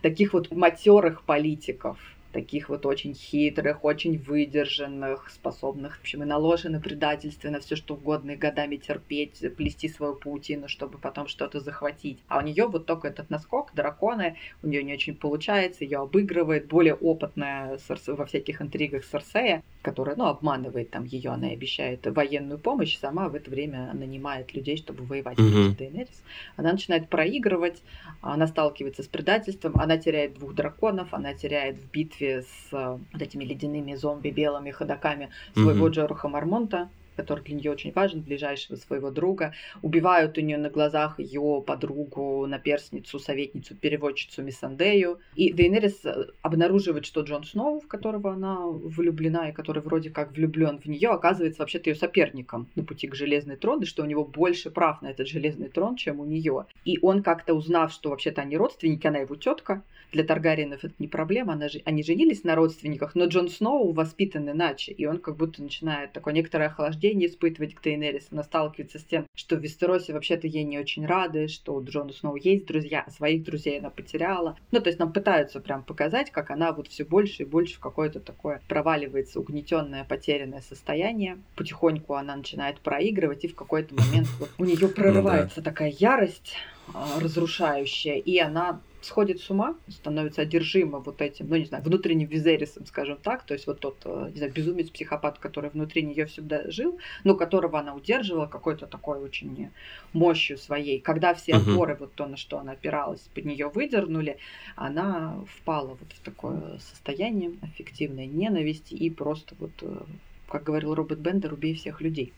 таких 0.00 0.32
вот 0.32 0.50
матерых 0.52 1.22
политиков, 1.24 1.98
таких 2.32 2.68
вот 2.68 2.86
очень 2.86 3.14
хитрых, 3.14 3.84
очень 3.84 4.18
выдержанных, 4.18 5.30
способных, 5.30 5.98
в 5.98 6.00
общем, 6.00 6.22
и 6.22 6.26
наложены 6.26 6.80
предательстве 6.80 7.50
на 7.50 7.60
все 7.60 7.76
что 7.76 7.94
угодно, 7.94 8.32
и 8.32 8.36
годами 8.36 8.76
терпеть, 8.76 9.44
плести 9.56 9.88
свою 9.88 10.14
паутину, 10.14 10.68
чтобы 10.68 10.98
потом 10.98 11.28
что-то 11.28 11.60
захватить. 11.60 12.18
А 12.28 12.38
у 12.38 12.42
нее 12.42 12.66
вот 12.66 12.86
только 12.86 13.08
этот 13.08 13.30
наскок, 13.30 13.74
драконы, 13.74 14.36
у 14.62 14.66
нее 14.66 14.82
не 14.82 14.94
очень 14.94 15.14
получается, 15.14 15.84
ее 15.84 15.98
обыгрывает 15.98 16.66
более 16.66 16.94
опытная 16.94 17.78
во 18.06 18.26
всяких 18.26 18.62
интригах 18.62 19.04
Серсея, 19.04 19.62
которая, 19.82 20.16
ну, 20.16 20.26
обманывает 20.26 20.90
там 20.90 21.04
ее, 21.04 21.30
она 21.30 21.48
обещает 21.48 22.06
военную 22.06 22.58
помощь, 22.58 22.96
сама 22.98 23.28
в 23.28 23.34
это 23.34 23.50
время 23.50 23.92
нанимает 23.92 24.54
людей, 24.54 24.76
чтобы 24.76 25.04
воевать 25.04 25.38
mm-hmm. 25.38 25.52
против 25.52 25.76
Дейнерис. 25.76 26.22
Она 26.56 26.72
начинает 26.72 27.08
проигрывать, 27.08 27.82
она 28.20 28.46
сталкивается 28.46 29.02
с 29.02 29.08
предательством, 29.08 29.72
она 29.76 29.98
теряет 29.98 30.34
двух 30.34 30.54
драконов, 30.54 31.12
она 31.12 31.34
теряет 31.34 31.76
в 31.76 31.90
битве 31.90 32.21
с 32.22 32.72
э, 32.72 32.98
вот 33.12 33.22
этими 33.22 33.44
ледяными 33.44 33.94
зомби 33.94 34.30
белыми 34.30 34.70
ходаками 34.70 35.30
своего 35.54 35.88
mm-hmm. 35.88 35.92
Джоруха 35.92 36.28
Мармонта, 36.28 36.88
который 37.16 37.44
для 37.44 37.56
нее 37.56 37.70
очень 37.70 37.92
важен, 37.92 38.20
ближайшего 38.20 38.76
своего 38.76 39.10
друга. 39.10 39.54
Убивают 39.82 40.38
у 40.38 40.40
нее 40.40 40.58
на 40.58 40.70
глазах 40.70 41.18
ее 41.18 41.62
подругу, 41.66 42.46
наперсницу, 42.46 43.18
советницу, 43.18 43.74
переводчицу 43.74 44.42
Миссандею. 44.42 45.18
И 45.34 45.52
Дейнерис 45.52 46.04
э, 46.04 46.26
обнаруживает, 46.42 47.06
что 47.06 47.22
Джон 47.22 47.44
Сноу, 47.44 47.80
в 47.80 47.88
которого 47.88 48.32
она 48.32 48.66
влюблена 48.66 49.50
и 49.50 49.52
который 49.52 49.82
вроде 49.82 50.10
как 50.10 50.32
влюблен 50.32 50.78
в 50.78 50.86
нее, 50.86 51.10
оказывается 51.10 51.62
вообще-то 51.62 51.90
ее 51.90 51.96
соперником 51.96 52.68
на 52.74 52.84
пути 52.84 53.08
к 53.08 53.14
Железной 53.14 53.56
трону, 53.56 53.82
и 53.82 53.86
что 53.86 54.02
у 54.02 54.06
него 54.06 54.24
больше 54.24 54.70
прав 54.70 55.02
на 55.02 55.10
этот 55.10 55.28
Железный 55.28 55.68
трон, 55.68 55.96
чем 55.96 56.20
у 56.20 56.24
нее. 56.24 56.66
И 56.84 56.98
он 57.02 57.22
как-то 57.22 57.54
узнав, 57.54 57.92
что 57.92 58.10
вообще-то 58.10 58.42
они 58.42 58.56
родственники, 58.56 59.06
она 59.06 59.18
его 59.18 59.36
тетка, 59.36 59.82
для 60.12 60.24
Таргариенов 60.24 60.84
это 60.84 60.94
не 60.98 61.08
проблема, 61.08 61.54
она, 61.54 61.68
они 61.84 62.02
женились 62.02 62.44
на 62.44 62.54
родственниках, 62.54 63.14
но 63.14 63.24
Джон 63.24 63.48
Сноу 63.48 63.92
воспитан 63.92 64.50
иначе, 64.50 64.92
и 64.92 65.06
он 65.06 65.18
как 65.18 65.36
будто 65.36 65.62
начинает 65.62 66.12
такое 66.12 66.34
некоторое 66.34 66.66
охлаждение 66.66 67.01
испытывать 67.10 67.74
к 67.74 67.82
Дейнерис. 67.82 68.28
Она 68.30 68.42
сталкивается 68.42 68.98
с 68.98 69.04
тем, 69.04 69.26
что 69.34 69.56
в 69.56 69.60
Вестеросе 69.60 70.12
вообще-то 70.12 70.46
ей 70.46 70.64
не 70.64 70.78
очень 70.78 71.06
рады, 71.06 71.48
что 71.48 71.74
у 71.74 71.84
Джона 71.84 72.12
Сноу 72.12 72.36
есть 72.36 72.66
друзья, 72.66 73.04
а 73.06 73.10
своих 73.10 73.44
друзей 73.44 73.78
она 73.78 73.90
потеряла. 73.90 74.56
Ну, 74.70 74.80
то 74.80 74.88
есть 74.88 74.98
нам 74.98 75.12
пытаются 75.12 75.60
прям 75.60 75.82
показать, 75.82 76.30
как 76.30 76.50
она 76.50 76.72
вот 76.72 76.88
все 76.88 77.04
больше 77.04 77.42
и 77.42 77.46
больше 77.46 77.76
в 77.76 77.80
какое-то 77.80 78.20
такое 78.20 78.60
проваливается 78.68 79.40
угнетенное, 79.40 80.04
потерянное 80.04 80.60
состояние. 80.60 81.38
Потихоньку 81.56 82.14
она 82.14 82.36
начинает 82.36 82.80
проигрывать, 82.80 83.44
и 83.44 83.48
в 83.48 83.54
какой-то 83.54 83.94
момент 83.94 84.28
вот 84.38 84.50
у 84.58 84.64
нее 84.64 84.78
ну 84.80 84.88
прорывается 84.88 85.62
такая 85.62 85.90
ярость, 85.90 86.54
а, 86.94 87.20
разрушающая, 87.20 88.16
и 88.16 88.38
она 88.38 88.80
сходит 89.02 89.40
с 89.40 89.50
ума, 89.50 89.76
становится 89.88 90.42
одержима 90.42 91.00
вот 91.00 91.20
этим, 91.20 91.48
ну, 91.48 91.56
не 91.56 91.64
знаю, 91.64 91.82
внутренним 91.84 92.28
визерисом, 92.28 92.86
скажем 92.86 93.18
так, 93.22 93.44
то 93.44 93.54
есть 93.54 93.66
вот 93.66 93.80
тот, 93.80 93.96
э, 94.04 94.30
не 94.32 94.38
знаю, 94.38 94.52
безумец, 94.52 94.90
психопат, 94.90 95.38
который 95.38 95.70
внутри 95.70 96.02
нее 96.02 96.26
всегда 96.26 96.70
жил, 96.70 96.98
но 97.24 97.34
которого 97.34 97.78
она 97.80 97.94
удерживала 97.94 98.46
какой-то 98.46 98.86
такой 98.86 99.18
очень 99.18 99.70
мощью 100.12 100.58
своей. 100.58 101.00
Когда 101.00 101.34
все 101.34 101.54
опоры, 101.54 101.96
вот 101.98 102.14
то, 102.14 102.26
на 102.26 102.36
что 102.36 102.58
она 102.58 102.72
опиралась, 102.72 103.20
под 103.34 103.44
нее 103.44 103.68
выдернули, 103.68 104.38
она 104.76 105.44
впала 105.48 105.88
вот 105.88 106.12
в 106.12 106.20
такое 106.24 106.78
состояние 106.78 107.52
аффективной 107.62 108.26
ненависти 108.26 108.94
и 108.94 109.10
просто 109.10 109.54
вот, 109.58 109.72
э, 109.82 110.02
как 110.48 110.64
говорил 110.64 110.94
Роберт 110.94 111.20
Бендер, 111.20 111.52
убей 111.52 111.74
всех 111.74 112.00
людей. 112.00 112.32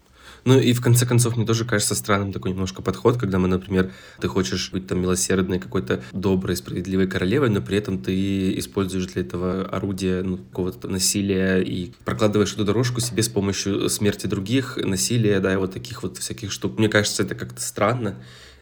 Ну 0.44 0.58
и 0.58 0.72
в 0.72 0.80
конце 0.80 1.06
концов, 1.06 1.36
мне 1.36 1.46
тоже 1.46 1.64
кажется 1.64 1.94
странным 1.94 2.32
такой 2.32 2.52
немножко 2.52 2.82
подход, 2.82 3.16
когда 3.16 3.38
мы, 3.38 3.48
например, 3.48 3.92
ты 4.20 4.28
хочешь 4.28 4.70
быть 4.72 4.86
там 4.86 5.00
милосердной, 5.00 5.58
какой-то 5.58 6.02
доброй, 6.12 6.56
справедливой 6.56 7.06
королевой, 7.06 7.48
но 7.48 7.60
при 7.60 7.78
этом 7.78 8.02
ты 8.02 8.58
используешь 8.58 9.06
для 9.06 9.22
этого 9.22 9.64
орудие 9.66 10.22
ну, 10.22 10.38
какого-то 10.38 10.88
насилия 10.88 11.60
и 11.60 11.92
прокладываешь 12.04 12.52
эту 12.52 12.64
дорожку 12.64 13.00
себе 13.00 13.22
с 13.22 13.28
помощью 13.28 13.88
смерти 13.88 14.26
других, 14.26 14.76
насилия, 14.76 15.40
да, 15.40 15.52
и 15.52 15.56
вот 15.56 15.72
таких 15.72 16.02
вот 16.02 16.18
всяких 16.18 16.52
штук. 16.52 16.78
Мне 16.78 16.88
кажется, 16.88 17.22
это 17.22 17.34
как-то 17.34 17.60
странно. 17.60 18.16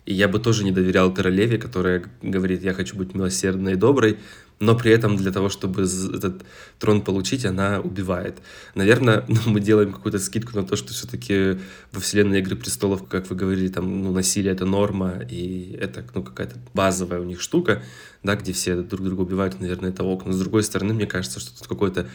И 0.04 0.14
я 0.14 0.26
бы 0.26 0.40
тоже 0.40 0.64
не 0.64 0.72
доверял 0.72 1.14
королеве, 1.14 1.58
которая 1.58 2.04
говорит, 2.22 2.62
я 2.62 2.74
хочу 2.74 2.96
быть 2.96 3.14
милосердной 3.14 3.74
и 3.74 3.76
доброй, 3.76 4.18
но 4.60 4.76
при 4.76 4.92
этом 4.92 5.16
для 5.16 5.32
того, 5.32 5.48
чтобы 5.48 5.82
этот 5.82 6.42
трон 6.78 7.02
получить, 7.02 7.44
она 7.44 7.80
убивает. 7.80 8.38
Наверное, 8.74 9.24
ну, 9.28 9.36
мы 9.46 9.60
делаем 9.60 9.92
какую-то 9.92 10.18
скидку 10.18 10.56
на 10.56 10.64
то, 10.64 10.76
что 10.76 10.92
все-таки 10.92 11.58
во 11.92 12.00
вселенной 12.00 12.38
Игры 12.38 12.56
Престолов, 12.56 13.06
как 13.08 13.28
вы 13.30 13.36
говорили, 13.36 13.68
там 13.68 14.02
ну, 14.02 14.12
насилие— 14.12 14.52
это 14.54 14.64
норма, 14.64 15.20
и 15.28 15.76
это 15.80 16.04
ну, 16.14 16.22
какая-то 16.22 16.56
базовая 16.74 17.20
у 17.20 17.24
них 17.24 17.40
штука, 17.40 17.82
да, 18.22 18.36
где 18.36 18.52
все 18.52 18.76
друг 18.76 19.04
друга 19.04 19.22
убивают, 19.22 19.60
наверное, 19.60 19.90
это 19.90 20.04
ок. 20.04 20.26
Но 20.26 20.32
с 20.32 20.38
другой 20.38 20.62
стороны, 20.62 20.94
мне 20.94 21.06
кажется, 21.06 21.40
что 21.40 21.58
тут 21.58 21.66
какое-то 21.66 22.06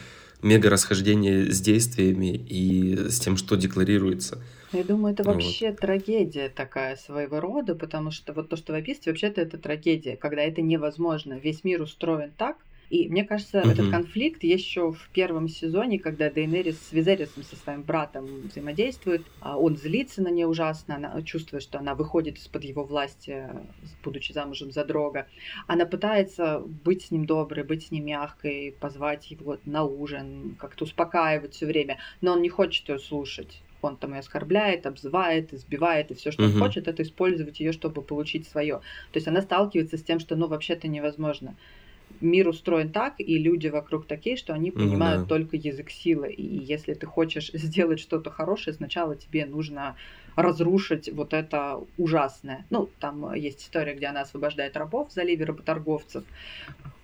мега 0.42 0.70
расхождение 0.70 1.50
с 1.50 1.60
действиями 1.60 2.34
и 2.36 3.08
с 3.08 3.18
тем, 3.20 3.36
что 3.36 3.56
декларируется. 3.56 4.42
Я 4.72 4.84
думаю, 4.84 5.14
это 5.14 5.22
вообще 5.22 5.70
вот. 5.70 5.80
трагедия 5.80 6.50
такая 6.50 6.96
своего 6.96 7.40
рода, 7.40 7.74
потому 7.74 8.10
что 8.10 8.32
вот 8.34 8.50
то, 8.50 8.56
что 8.56 8.72
вы 8.72 8.80
описываете, 8.80 9.10
вообще-то 9.10 9.40
это 9.40 9.56
трагедия, 9.58 10.16
когда 10.16 10.42
это 10.42 10.60
невозможно. 10.60 11.34
Весь 11.34 11.64
мир 11.64 11.80
устроен 11.80 12.32
так, 12.36 12.58
и 12.90 13.08
мне 13.08 13.24
кажется, 13.24 13.60
угу. 13.60 13.68
этот 13.68 13.90
конфликт 13.90 14.42
еще 14.44 14.92
в 14.92 15.08
первом 15.10 15.48
сезоне, 15.48 15.98
когда 15.98 16.30
Дейнерис 16.30 16.78
с 16.88 16.92
Визерисом, 16.92 17.42
со 17.42 17.56
своим 17.56 17.82
братом 17.82 18.48
взаимодействует, 18.48 19.22
а 19.40 19.58
он 19.58 19.76
злится 19.76 20.22
на 20.22 20.28
нее 20.28 20.46
ужасно, 20.46 20.96
она 20.96 21.22
чувствует, 21.22 21.62
что 21.62 21.78
она 21.78 21.94
выходит 21.94 22.38
из-под 22.38 22.64
его 22.64 22.84
власти, 22.84 23.46
будучи 24.02 24.32
замужем 24.32 24.70
за 24.70 24.84
Дрога. 24.84 25.26
Она 25.66 25.84
пытается 25.84 26.60
быть 26.60 27.04
с 27.04 27.10
ним 27.10 27.26
доброй, 27.26 27.64
быть 27.64 27.86
с 27.86 27.90
ним 27.90 28.06
мягкой, 28.06 28.74
позвать 28.80 29.30
его 29.30 29.58
на 29.66 29.84
ужин, 29.84 30.56
как-то 30.58 30.84
успокаивать 30.84 31.54
все 31.54 31.66
время, 31.66 31.98
но 32.20 32.32
он 32.32 32.42
не 32.42 32.48
хочет 32.48 32.88
ее 32.88 32.98
слушать 32.98 33.62
он 33.80 33.96
там 33.96 34.12
ее 34.12 34.20
оскорбляет, 34.20 34.86
обзывает, 34.86 35.54
избивает, 35.54 36.10
и 36.10 36.14
все, 36.14 36.32
что 36.32 36.44
угу. 36.44 36.52
он 36.52 36.58
хочет, 36.58 36.88
это 36.88 37.02
использовать 37.02 37.60
ее, 37.60 37.72
чтобы 37.72 38.02
получить 38.02 38.48
свое. 38.48 38.80
То 39.12 39.16
есть 39.18 39.28
она 39.28 39.40
сталкивается 39.40 39.96
с 39.96 40.02
тем, 40.02 40.18
что 40.18 40.34
ну 40.34 40.48
вообще-то 40.48 40.88
невозможно 40.88 41.56
мир 42.20 42.48
устроен 42.48 42.90
так, 42.90 43.14
и 43.18 43.38
люди 43.38 43.68
вокруг 43.68 44.06
такие, 44.06 44.36
что 44.36 44.52
они 44.52 44.70
понимают 44.70 45.20
mm, 45.20 45.24
да. 45.24 45.28
только 45.28 45.56
язык 45.56 45.90
силы. 45.90 46.30
И 46.32 46.42
если 46.42 46.94
ты 46.94 47.06
хочешь 47.06 47.50
сделать 47.52 48.00
что-то 48.00 48.30
хорошее, 48.30 48.74
сначала 48.74 49.16
тебе 49.16 49.46
нужно 49.46 49.96
разрушить 50.36 51.10
вот 51.12 51.34
это 51.34 51.80
ужасное. 51.96 52.64
Ну, 52.70 52.88
там 53.00 53.34
есть 53.34 53.62
история, 53.62 53.94
где 53.94 54.06
она 54.06 54.20
освобождает 54.20 54.76
рабов 54.76 55.10
в 55.10 55.12
заливе 55.12 55.44
работорговцев, 55.44 56.22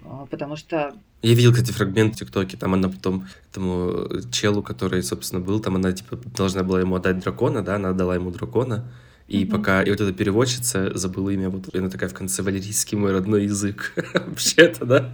а, 0.05 0.27
потому 0.27 0.57
что... 0.57 0.95
Я 1.23 1.35
видел, 1.35 1.53
кстати, 1.53 1.73
фрагмент 1.73 2.15
в 2.15 2.19
ТикТоке, 2.19 2.57
там 2.57 2.75
она 2.75 2.89
потом 2.89 3.27
тому 3.53 4.09
челу, 4.31 4.63
который, 4.63 5.03
собственно, 5.03 5.43
был, 5.43 5.59
там 5.61 5.75
она, 5.77 5.93
типа, 5.93 6.17
должна 6.37 6.63
была 6.63 6.81
ему 6.81 6.95
отдать 6.95 7.19
дракона, 7.19 7.63
да, 7.63 7.77
она 7.77 7.89
отдала 7.89 8.15
ему 8.15 8.31
дракона, 8.31 8.89
и 9.35 9.45
mm-hmm. 9.45 9.51
пока... 9.51 9.83
И 9.83 9.91
вот 9.91 10.01
эта 10.01 10.13
переводчица, 10.13 10.97
забыла 10.97 11.31
имя, 11.31 11.51
вот 11.51 11.75
она 11.75 11.91
такая 11.91 12.09
в 12.09 12.15
конце, 12.15 12.43
валерийский 12.43 12.97
мой 12.97 13.13
родной 13.13 13.45
язык. 13.45 13.93
Вообще-то, 14.15 14.85
да? 14.85 15.11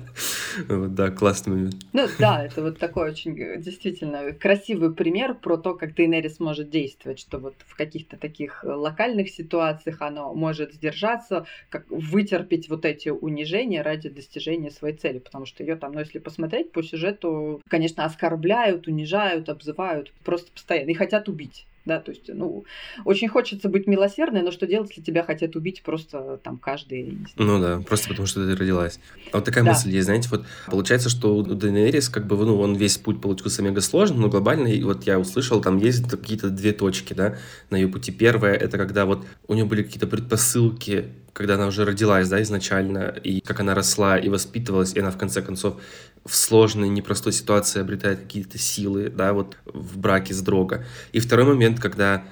Вот, 0.69 0.95
да, 0.95 1.11
классный 1.11 1.55
момент. 1.55 1.77
Ну 1.93 2.07
да, 2.19 2.45
это 2.45 2.63
вот 2.63 2.79
такой 2.79 3.11
очень 3.11 3.39
э, 3.41 3.59
действительно 3.59 4.33
красивый 4.33 4.93
пример 4.93 5.35
про 5.35 5.57
то, 5.57 5.75
как 5.75 5.95
Дейнерис 5.95 6.39
может 6.39 6.69
действовать, 6.69 7.19
что 7.19 7.39
вот 7.39 7.55
в 7.67 7.75
каких-то 7.77 8.19
таких 8.19 8.63
э, 8.63 8.69
локальных 8.69 9.31
ситуациях 9.31 10.03
она 10.03 10.29
может 10.33 10.75
сдержаться, 10.75 11.47
как 11.71 11.87
вытерпеть 11.89 12.69
вот 12.69 12.85
эти 12.85 13.09
унижения 13.09 13.83
ради 13.83 14.11
достижения 14.11 14.71
своей 14.71 14.97
цели, 14.97 15.19
потому 15.19 15.47
что 15.47 15.63
ее 15.63 15.77
там, 15.77 15.93
ну 15.93 16.01
если 16.01 16.19
посмотреть 16.19 16.73
по 16.73 16.83
сюжету, 16.83 17.63
конечно, 17.69 18.05
оскорбляют, 18.05 18.87
унижают, 18.87 19.49
обзывают 19.49 20.13
просто 20.25 20.53
постоянно 20.53 20.91
и 20.91 20.95
хотят 20.95 21.29
убить 21.29 21.67
да, 21.85 21.99
то 21.99 22.11
есть, 22.11 22.25
ну, 22.29 22.65
очень 23.05 23.29
хочется 23.29 23.69
быть 23.69 23.87
милосердной, 23.87 24.43
но 24.43 24.51
что 24.51 24.67
делать, 24.67 24.91
если 24.91 25.03
тебя 25.03 25.23
хотят 25.23 25.57
убить 25.57 25.83
просто 25.83 26.39
там 26.43 26.59
каждый... 26.59 27.19
Ну 27.37 27.61
да, 27.61 27.81
просто 27.81 28.09
потому 28.09 28.27
что 28.27 28.47
ты 28.47 28.55
родилась. 28.55 29.01
А 29.33 29.39
вот 29.39 29.45
такая 29.45 29.65
да. 29.65 29.71
мысль 29.71 29.91
есть, 29.91 30.05
знаете, 30.05 30.29
вот 30.31 30.45
получается, 30.67 31.09
что 31.09 31.35
у 31.35 31.43
Дейнерис, 31.43 32.09
как 32.09 32.27
бы, 32.27 32.37
ну, 32.37 32.61
он 32.61 32.77
весь 32.77 32.99
путь 32.99 33.21
получился 33.21 33.63
мега 33.63 33.81
сложным, 33.81 34.21
но 34.21 34.29
глобально, 34.29 34.69
и 34.69 34.83
вот 34.83 35.05
я 35.05 35.19
услышал, 35.19 35.61
там 35.61 35.79
есть 35.79 36.09
какие-то 36.09 36.51
две 36.51 36.73
точки, 36.73 37.15
да, 37.15 37.39
на 37.71 37.77
ее 37.77 37.89
пути. 37.89 38.13
Первая, 38.13 38.55
это 38.55 38.77
когда 38.77 39.07
вот 39.07 39.25
у 39.49 39.55
нее 39.55 39.65
были 39.65 39.83
какие-то 39.83 40.07
предпосылки 40.07 41.07
когда 41.33 41.55
она 41.55 41.67
уже 41.67 41.85
родилась, 41.85 42.29
да, 42.29 42.43
изначально, 42.43 43.15
и 43.23 43.41
как 43.41 43.61
она 43.61 43.75
росла 43.75 44.19
и 44.19 44.29
воспитывалась, 44.29 44.95
и 44.95 45.01
она 45.01 45.11
в 45.11 45.19
конце 45.19 45.43
концов 45.43 45.81
в 46.25 46.35
сложной, 46.35 46.89
непростой 46.89 47.33
ситуации 47.33 47.81
обретает 47.81 48.21
какие-то 48.21 48.59
силы, 48.59 49.09
да, 49.09 49.33
вот 49.33 49.57
в 49.65 49.99
браке 49.99 50.35
с 50.35 50.41
Дрога. 50.41 50.85
И 51.13 51.21
второй 51.21 51.47
момент, 51.47 51.81
когда 51.81 52.25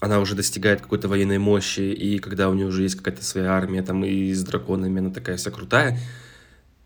она 0.00 0.20
уже 0.20 0.34
достигает 0.34 0.80
какой-то 0.80 1.08
военной 1.08 1.38
мощи, 1.38 1.80
и 1.80 2.18
когда 2.18 2.48
у 2.48 2.54
нее 2.54 2.66
уже 2.66 2.82
есть 2.82 2.96
какая-то 2.96 3.24
своя 3.24 3.52
армия, 3.52 3.82
там, 3.82 4.04
и 4.04 4.32
с 4.32 4.42
драконами 4.42 4.98
она 4.98 5.10
такая 5.10 5.36
вся 5.36 5.50
крутая, 5.50 5.98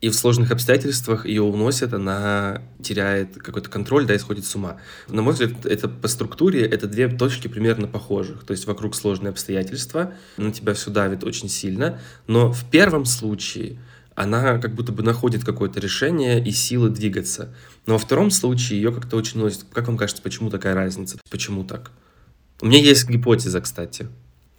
и 0.00 0.10
в 0.10 0.14
сложных 0.14 0.52
обстоятельствах 0.52 1.26
ее 1.26 1.42
уносят, 1.42 1.92
она 1.92 2.62
теряет 2.82 3.34
какой-то 3.34 3.68
контроль, 3.68 4.06
да, 4.06 4.14
и 4.14 4.18
сходит 4.18 4.44
с 4.44 4.54
ума. 4.54 4.76
На 5.08 5.22
мой 5.22 5.32
взгляд, 5.32 5.66
это 5.66 5.88
по 5.88 6.06
структуре, 6.06 6.64
это 6.64 6.86
две 6.86 7.08
точки 7.08 7.48
примерно 7.48 7.88
похожих. 7.88 8.44
То 8.44 8.52
есть 8.52 8.66
вокруг 8.66 8.94
сложные 8.94 9.30
обстоятельства, 9.30 10.14
на 10.36 10.52
тебя 10.52 10.74
все 10.74 10.90
давит 10.90 11.24
очень 11.24 11.48
сильно, 11.48 12.00
но 12.28 12.52
в 12.52 12.64
первом 12.70 13.04
случае 13.06 13.80
она 14.14 14.58
как 14.58 14.74
будто 14.74 14.92
бы 14.92 15.02
находит 15.02 15.44
какое-то 15.44 15.80
решение 15.80 16.44
и 16.44 16.52
силы 16.52 16.90
двигаться. 16.90 17.54
Но 17.86 17.94
во 17.94 17.98
втором 17.98 18.30
случае 18.30 18.80
ее 18.80 18.92
как-то 18.92 19.16
очень 19.16 19.40
носит. 19.40 19.64
Как 19.72 19.88
вам 19.88 19.96
кажется, 19.96 20.22
почему 20.22 20.50
такая 20.50 20.74
разница? 20.74 21.18
Почему 21.30 21.64
так? 21.64 21.90
У 22.60 22.66
меня 22.66 22.78
есть 22.78 23.08
гипотеза, 23.08 23.60
кстати. 23.60 24.08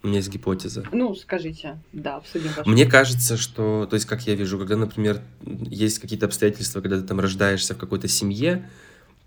У 0.02 0.06
меня 0.06 0.16
есть 0.18 0.30
гипотеза. 0.30 0.84
Ну, 0.92 1.14
скажите, 1.14 1.78
да, 1.92 2.16
обсудим. 2.16 2.50
Ваш 2.56 2.66
Мне 2.66 2.86
кажется, 2.86 3.36
что, 3.36 3.86
то 3.88 3.94
есть, 3.94 4.06
как 4.06 4.26
я 4.26 4.34
вижу, 4.34 4.58
когда, 4.58 4.76
например, 4.76 5.20
есть 5.42 5.98
какие-то 5.98 6.26
обстоятельства, 6.26 6.80
когда 6.80 6.98
ты 6.98 7.06
там 7.06 7.20
рождаешься 7.20 7.74
в 7.74 7.78
какой-то 7.78 8.08
семье, 8.08 8.68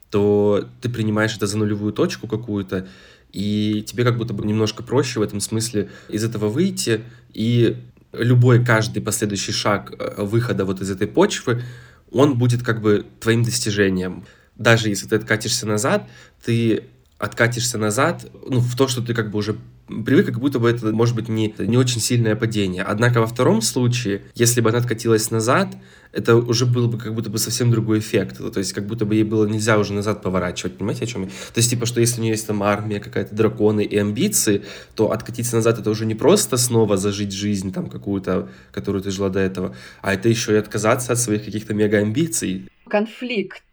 то 0.10 0.68
ты 0.82 0.90
принимаешь 0.90 1.36
это 1.36 1.46
за 1.46 1.58
нулевую 1.58 1.94
точку 1.94 2.28
какую-то, 2.28 2.88
и 3.32 3.84
тебе 3.86 4.04
как 4.04 4.18
будто 4.18 4.34
бы 4.34 4.46
немножко 4.46 4.84
проще 4.84 5.20
в 5.20 5.24
этом 5.24 5.40
смысле 5.40 5.90
из 6.08 6.24
этого 6.24 6.50
выйти 6.50 7.02
и 7.34 7.78
любой 8.12 8.64
каждый 8.64 9.02
последующий 9.02 9.54
шаг 9.54 9.94
э, 9.98 10.24
выхода 10.24 10.66
вот 10.66 10.82
из 10.82 10.90
этой 10.90 11.08
почвы, 11.08 11.64
он 12.12 12.38
будет 12.38 12.64
как 12.64 12.82
бы 12.82 13.06
твоим 13.20 13.44
достижением. 13.44 14.26
Даже 14.56 14.90
если 14.90 15.08
ты 15.08 15.16
откатишься 15.16 15.66
назад, 15.66 16.08
ты 16.46 16.84
откатишься 17.24 17.78
назад, 17.78 18.26
ну, 18.50 18.60
в 18.60 18.76
то, 18.76 18.90
что 18.90 19.02
ты 19.02 19.14
как 19.14 19.32
бы 19.32 19.40
уже 19.40 19.56
привык, 19.88 20.26
как 20.26 20.40
будто 20.40 20.60
бы 20.60 20.70
это 20.70 20.92
может 20.92 21.16
быть 21.16 21.30
не, 21.30 21.56
не 21.58 21.78
очень 21.78 22.02
сильное 22.02 22.36
падение. 22.36 22.84
Однако 22.84 23.22
во 23.22 23.28
втором 23.28 23.62
случае, 23.62 24.24
если 24.36 24.60
бы 24.60 24.70
она 24.70 24.80
откатилась 24.80 25.32
назад, 25.32 25.70
это 26.12 26.36
уже 26.36 26.66
был 26.66 26.90
бы 26.90 26.98
как 26.98 27.14
будто 27.16 27.30
бы 27.30 27.38
совсем 27.38 27.72
другой 27.72 28.00
эффект. 28.00 28.38
То 28.38 28.60
есть 28.60 28.74
как 28.74 28.86
будто 28.86 29.06
бы 29.06 29.16
ей 29.16 29.24
было 29.24 29.46
нельзя 29.48 29.78
уже 29.78 29.94
назад 29.94 30.22
поворачивать. 30.22 30.78
Понимаете, 30.78 31.06
о 31.06 31.08
чем 31.08 31.22
я? 31.24 31.28
То 31.28 31.60
есть 31.60 31.70
типа, 31.70 31.86
что 31.86 32.02
если 32.02 32.20
у 32.20 32.24
нее 32.24 32.32
есть 32.32 32.46
там 32.46 32.62
армия, 32.62 33.00
какая-то 33.00 33.34
драконы 33.34 33.86
и 33.86 33.98
амбиции, 33.98 34.64
то 34.96 35.12
откатиться 35.12 35.56
назад 35.56 35.80
это 35.80 35.90
уже 35.90 36.06
не 36.06 36.16
просто 36.16 36.58
снова 36.58 36.98
зажить 36.98 37.32
жизнь 37.32 37.72
там 37.72 37.90
какую-то, 37.90 38.50
которую 38.74 39.02
ты 39.02 39.12
жила 39.12 39.30
до 39.30 39.40
этого, 39.40 39.74
а 40.02 40.14
это 40.14 40.28
еще 40.28 40.54
и 40.54 40.58
отказаться 40.58 41.14
от 41.14 41.20
своих 41.20 41.46
каких-то 41.46 41.74
мега-амбиций. 41.74 42.70
Конфликт 42.90 43.64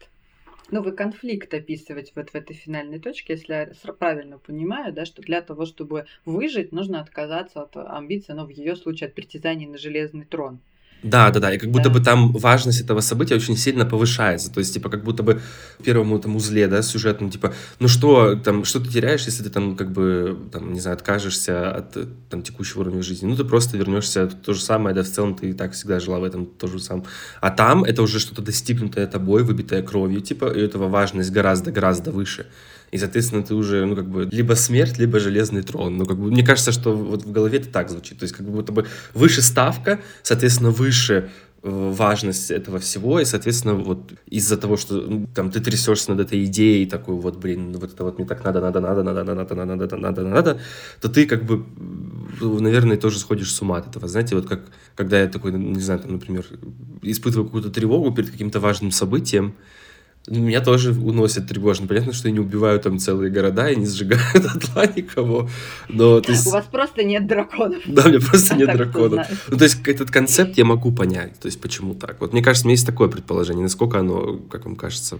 вы 0.70 0.92
конфликт 0.92 1.52
описывать 1.52 2.12
вот 2.14 2.30
в 2.30 2.34
этой 2.34 2.54
финальной 2.54 3.00
точке, 3.00 3.32
если 3.32 3.52
я 3.52 3.92
правильно 3.94 4.38
понимаю, 4.38 4.92
да, 4.92 5.04
что 5.04 5.20
для 5.22 5.42
того, 5.42 5.66
чтобы 5.66 6.06
выжить, 6.24 6.70
нужно 6.72 7.00
отказаться 7.00 7.62
от 7.62 7.76
амбиций, 7.76 8.34
но 8.34 8.46
в 8.46 8.50
ее 8.50 8.76
случае 8.76 9.08
от 9.08 9.14
притязаний 9.14 9.66
на 9.66 9.78
железный 9.78 10.24
трон. 10.24 10.60
Да, 11.02 11.30
да, 11.30 11.40
да. 11.40 11.54
И 11.54 11.58
как 11.58 11.70
будто 11.70 11.88
да. 11.88 11.90
бы 11.90 12.00
там 12.00 12.32
важность 12.32 12.80
этого 12.80 13.00
события 13.00 13.34
очень 13.34 13.56
сильно 13.56 13.86
повышается. 13.86 14.52
То 14.52 14.60
есть, 14.60 14.74
типа, 14.74 14.90
как 14.90 15.02
будто 15.02 15.22
бы 15.22 15.40
первому 15.82 16.18
там 16.18 16.36
узле, 16.36 16.68
да, 16.68 16.82
сюжетному, 16.82 17.32
типа, 17.32 17.54
ну 17.78 17.88
что, 17.88 18.34
там, 18.36 18.64
что 18.64 18.80
ты 18.80 18.90
теряешь, 18.90 19.24
если 19.24 19.42
ты 19.42 19.50
там, 19.50 19.76
как 19.76 19.92
бы, 19.92 20.38
там, 20.52 20.72
не 20.72 20.80
знаю, 20.80 20.96
откажешься 20.96 21.70
от 21.70 21.96
там 22.28 22.42
текущего 22.42 22.80
уровня 22.80 23.02
жизни? 23.02 23.26
Ну, 23.26 23.36
ты 23.36 23.44
просто 23.44 23.78
вернешься 23.78 24.26
то 24.26 24.52
же 24.52 24.60
самое, 24.60 24.94
да, 24.94 25.02
в 25.02 25.08
целом 25.08 25.34
ты 25.34 25.50
и 25.50 25.52
так 25.52 25.72
всегда 25.72 26.00
жила 26.00 26.18
в 26.18 26.24
этом 26.24 26.46
то 26.46 26.66
же 26.66 26.78
самом. 26.78 27.06
А 27.40 27.50
там 27.50 27.84
это 27.84 28.02
уже 28.02 28.18
что-то 28.18 28.42
достигнутое 28.42 29.06
тобой, 29.06 29.42
выбитое 29.42 29.82
кровью, 29.82 30.20
типа, 30.20 30.46
и 30.46 30.60
этого 30.60 30.88
важность 30.88 31.30
гораздо-гораздо 31.30 32.10
выше. 32.10 32.46
И, 32.90 32.98
соответственно, 32.98 33.42
ты 33.42 33.54
уже, 33.54 33.84
ну, 33.86 33.94
как 33.94 34.08
бы, 34.08 34.28
либо 34.30 34.54
смерть, 34.54 34.98
либо 34.98 35.20
железный 35.20 35.62
трон. 35.62 35.96
Ну, 35.96 36.06
как 36.06 36.18
бы, 36.18 36.30
мне 36.30 36.44
кажется, 36.44 36.72
что 36.72 36.92
вот 36.92 37.24
в 37.24 37.30
голове 37.30 37.58
это 37.58 37.68
так 37.68 37.88
звучит. 37.88 38.18
То 38.18 38.24
есть, 38.24 38.34
как 38.34 38.46
будто 38.46 38.72
бы 38.72 38.86
выше 39.14 39.42
ставка, 39.42 40.00
соответственно, 40.22 40.70
выше 40.70 41.30
э, 41.62 41.92
важность 41.96 42.50
этого 42.50 42.80
всего, 42.80 43.20
и, 43.20 43.24
соответственно, 43.24 43.74
вот 43.74 44.12
из-за 44.26 44.56
того, 44.56 44.76
что 44.76 44.94
ну, 44.94 45.28
там 45.34 45.52
ты 45.52 45.60
трясешься 45.60 46.10
над 46.10 46.20
этой 46.20 46.44
идеей, 46.46 46.86
такой 46.86 47.14
вот, 47.14 47.36
блин, 47.36 47.72
вот 47.78 47.92
это 47.92 48.02
вот 48.02 48.18
мне 48.18 48.26
так 48.26 48.44
надо, 48.44 48.60
надо, 48.60 48.80
надо, 48.80 49.04
надо, 49.04 49.22
надо, 49.24 49.54
надо, 49.54 49.76
надо, 49.76 49.96
надо, 49.96 50.22
надо, 50.24 50.60
то 51.00 51.08
ты 51.08 51.26
как 51.26 51.44
бы, 51.44 51.64
наверное, 52.40 52.96
тоже 52.96 53.20
сходишь 53.20 53.54
с 53.54 53.62
ума 53.62 53.78
от 53.78 53.86
этого. 53.86 54.08
Знаете, 54.08 54.34
вот 54.34 54.48
как, 54.48 54.62
когда 54.96 55.20
я 55.20 55.28
такой, 55.28 55.52
не 55.52 55.80
знаю, 55.80 56.00
там, 56.00 56.12
например, 56.12 56.44
испытываю 57.02 57.44
какую-то 57.44 57.70
тревогу 57.70 58.12
перед 58.12 58.30
каким-то 58.30 58.58
важным 58.58 58.90
событием, 58.90 59.54
меня 60.26 60.60
тоже 60.60 60.92
уносит 60.92 61.48
тревожно. 61.48 61.86
Понятно, 61.86 62.12
что 62.12 62.28
я 62.28 62.32
не 62.32 62.40
убиваю 62.40 62.78
там 62.78 62.98
целые 62.98 63.30
города 63.30 63.70
и 63.70 63.76
не 63.76 63.86
сжигаю 63.86 64.20
дотла 64.34 64.86
никого. 64.94 65.48
Но, 65.88 66.20
то 66.20 66.32
есть... 66.32 66.46
У 66.46 66.50
вас 66.50 66.66
просто 66.66 67.02
нет 67.02 67.26
драконов. 67.26 67.82
Да, 67.86 68.04
у 68.04 68.08
меня 68.08 68.20
просто 68.20 68.54
нет 68.54 68.76
драконов. 68.76 69.26
Ну, 69.48 69.56
то 69.56 69.64
есть 69.64 69.86
этот 69.86 70.10
концепт 70.10 70.56
я 70.58 70.64
могу 70.64 70.92
понять. 70.92 71.38
То 71.40 71.46
есть 71.46 71.60
почему 71.60 71.94
так. 71.94 72.20
Вот 72.20 72.32
мне 72.32 72.42
кажется, 72.42 72.66
у 72.66 72.68
меня 72.68 72.74
есть 72.74 72.86
такое 72.86 73.08
предположение. 73.08 73.62
Насколько 73.62 74.00
оно, 74.00 74.38
как 74.50 74.66
вам 74.66 74.76
кажется, 74.76 75.18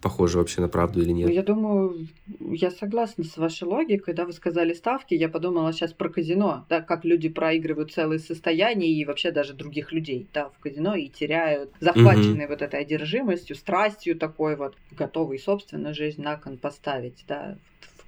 похоже 0.00 0.38
вообще 0.38 0.60
на 0.60 0.68
правду 0.68 1.02
или 1.02 1.10
нет? 1.10 1.28
Ну, 1.28 1.34
я 1.34 1.42
думаю, 1.42 2.08
я 2.40 2.70
согласна 2.70 3.24
с 3.24 3.36
вашей 3.36 3.64
логикой. 3.64 4.00
Когда 4.10 4.24
вы 4.24 4.32
сказали 4.32 4.72
ставки, 4.72 5.14
я 5.14 5.28
подумала 5.28 5.72
сейчас 5.72 5.92
про 5.92 6.08
казино, 6.08 6.64
да, 6.68 6.80
как 6.80 7.04
люди 7.04 7.28
проигрывают 7.28 7.92
целые 7.92 8.18
состояния 8.18 8.90
и 8.90 9.04
вообще 9.04 9.30
даже 9.30 9.54
других 9.54 9.92
людей, 9.92 10.26
да, 10.32 10.48
в 10.48 10.58
казино 10.58 10.94
и 10.94 11.08
теряют, 11.08 11.70
захваченные 11.80 12.46
угу. 12.46 12.54
вот 12.54 12.62
этой 12.62 12.80
одержимостью, 12.80 13.56
страстью 13.56 14.16
такой 14.16 14.56
вот, 14.56 14.76
готовые 14.90 15.38
собственную 15.38 15.94
жизнь 15.94 16.22
на 16.22 16.36
кон 16.36 16.56
поставить, 16.56 17.24
да, 17.28 17.56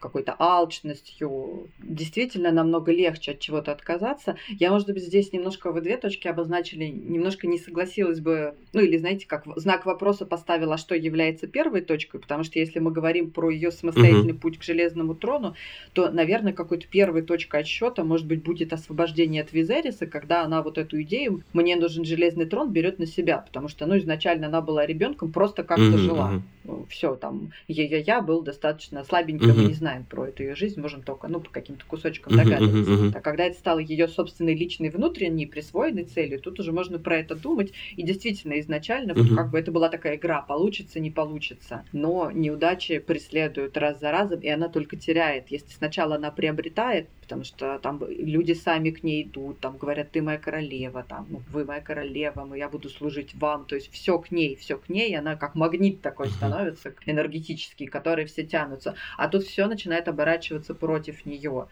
какой-то 0.02 0.34
алчностью. 0.38 1.68
Действительно 1.78 2.50
намного 2.50 2.92
легче 2.92 3.32
от 3.32 3.40
чего-то 3.40 3.72
отказаться. 3.72 4.36
Я, 4.48 4.70
может 4.70 4.88
быть, 4.88 5.02
здесь 5.02 5.32
немножко 5.32 5.70
вы 5.72 5.80
две 5.80 5.96
точки 5.96 6.28
обозначили, 6.28 6.86
немножко 6.86 7.46
не 7.46 7.58
согласилась 7.58 8.20
бы, 8.20 8.54
ну 8.72 8.80
или, 8.80 8.98
знаете, 8.98 9.26
как 9.26 9.44
знак 9.56 9.86
вопроса 9.86 10.26
поставила, 10.26 10.76
что 10.76 10.94
является 10.94 11.46
первой 11.46 11.80
точкой, 11.80 12.20
потому 12.20 12.44
что 12.44 12.58
если 12.58 12.80
мы 12.80 12.90
говорим 12.90 13.30
про 13.30 13.50
ее 13.50 13.70
самостоятельный 13.70 14.32
угу. 14.32 14.40
путь 14.40 14.58
к 14.58 14.62
железному 14.62 15.14
трону, 15.14 15.54
то, 15.92 16.10
наверное, 16.10 16.52
какой-то 16.52 16.86
первой 16.88 17.22
точкой 17.22 17.60
отсчета, 17.60 18.04
может 18.04 18.26
быть, 18.26 18.42
будет 18.42 18.72
освобождение 18.72 19.42
от 19.42 19.52
Визериса, 19.52 20.06
когда 20.06 20.42
она 20.42 20.62
вот 20.62 20.78
эту 20.78 21.00
идею 21.02 21.42
«мне 21.52 21.76
нужен 21.76 22.04
железный 22.04 22.46
трон» 22.46 22.72
берет 22.72 22.98
на 22.98 23.06
себя, 23.06 23.38
потому 23.38 23.68
что, 23.68 23.86
ну, 23.86 23.96
изначально 23.98 24.48
она 24.48 24.60
была 24.60 24.84
ребенком, 24.84 25.30
просто 25.30 25.62
как-то 25.62 25.88
угу, 25.88 25.98
жила. 25.98 26.42
Все, 26.88 27.14
там, 27.14 27.52
я-я-я 27.68 28.20
был 28.20 28.42
достаточно 28.42 29.04
слабеньким, 29.04 29.50
угу. 29.50 29.60
мы 29.60 29.64
не 29.66 29.74
знаем 29.74 29.91
знаем 29.92 30.04
про 30.04 30.28
эту 30.28 30.42
ее 30.42 30.54
жизнь, 30.54 30.80
можем 30.80 31.02
только, 31.02 31.28
ну, 31.28 31.40
по 31.40 31.50
каким-то 31.50 31.84
кусочкам 31.86 32.36
догадываться. 32.36 32.90
Uh-huh, 32.90 33.10
uh-huh. 33.10 33.12
А 33.14 33.20
когда 33.20 33.44
это 33.44 33.58
стало 33.58 33.78
ее 33.78 34.08
собственной 34.08 34.54
личной 34.54 34.88
внутренней 34.88 35.46
присвоенной 35.46 36.04
целью, 36.04 36.40
тут 36.40 36.60
уже 36.60 36.72
можно 36.72 36.98
про 36.98 37.18
это 37.18 37.34
думать. 37.34 37.72
И 37.96 38.02
действительно, 38.02 38.58
изначально, 38.60 39.12
uh-huh. 39.12 39.36
как 39.36 39.50
бы 39.50 39.58
это 39.58 39.70
была 39.70 39.88
такая 39.88 40.16
игра, 40.16 40.40
получится, 40.40 41.00
не 41.00 41.10
получится. 41.10 41.84
Но 41.92 42.30
неудачи 42.30 42.98
преследуют 42.98 43.76
раз 43.76 44.00
за 44.00 44.10
разом, 44.10 44.40
и 44.40 44.48
она 44.48 44.68
только 44.68 44.96
теряет. 44.96 45.48
Если 45.48 45.70
сначала 45.70 46.16
она 46.16 46.30
приобретает, 46.30 47.08
потому 47.20 47.44
что 47.44 47.78
там 47.78 48.02
люди 48.08 48.52
сами 48.52 48.90
к 48.90 49.02
ней 49.02 49.22
идут, 49.22 49.60
там 49.60 49.78
говорят, 49.78 50.10
ты 50.10 50.22
моя 50.22 50.38
королева, 50.38 51.04
там, 51.08 51.26
ну, 51.30 51.42
вы 51.50 51.64
моя 51.64 51.80
королева, 51.80 52.54
я 52.54 52.68
буду 52.68 52.88
служить 52.88 53.34
вам, 53.34 53.64
то 53.64 53.74
есть 53.74 53.90
все 53.92 54.18
к 54.18 54.30
ней, 54.30 54.56
все 54.56 54.76
к 54.76 54.88
ней, 54.88 55.16
она 55.16 55.36
как 55.36 55.54
магнит 55.54 56.00
такой 56.00 56.28
становится 56.28 56.94
энергетический, 57.06 57.86
который 57.86 58.26
все 58.26 58.44
тянутся. 58.44 58.96
А 59.16 59.28
тут 59.28 59.44
все 59.44 59.66
начинается 59.66 59.81
начинает 59.82 60.06
оборачиваться 60.06 60.74
против 60.74 61.26
нее 61.26 61.66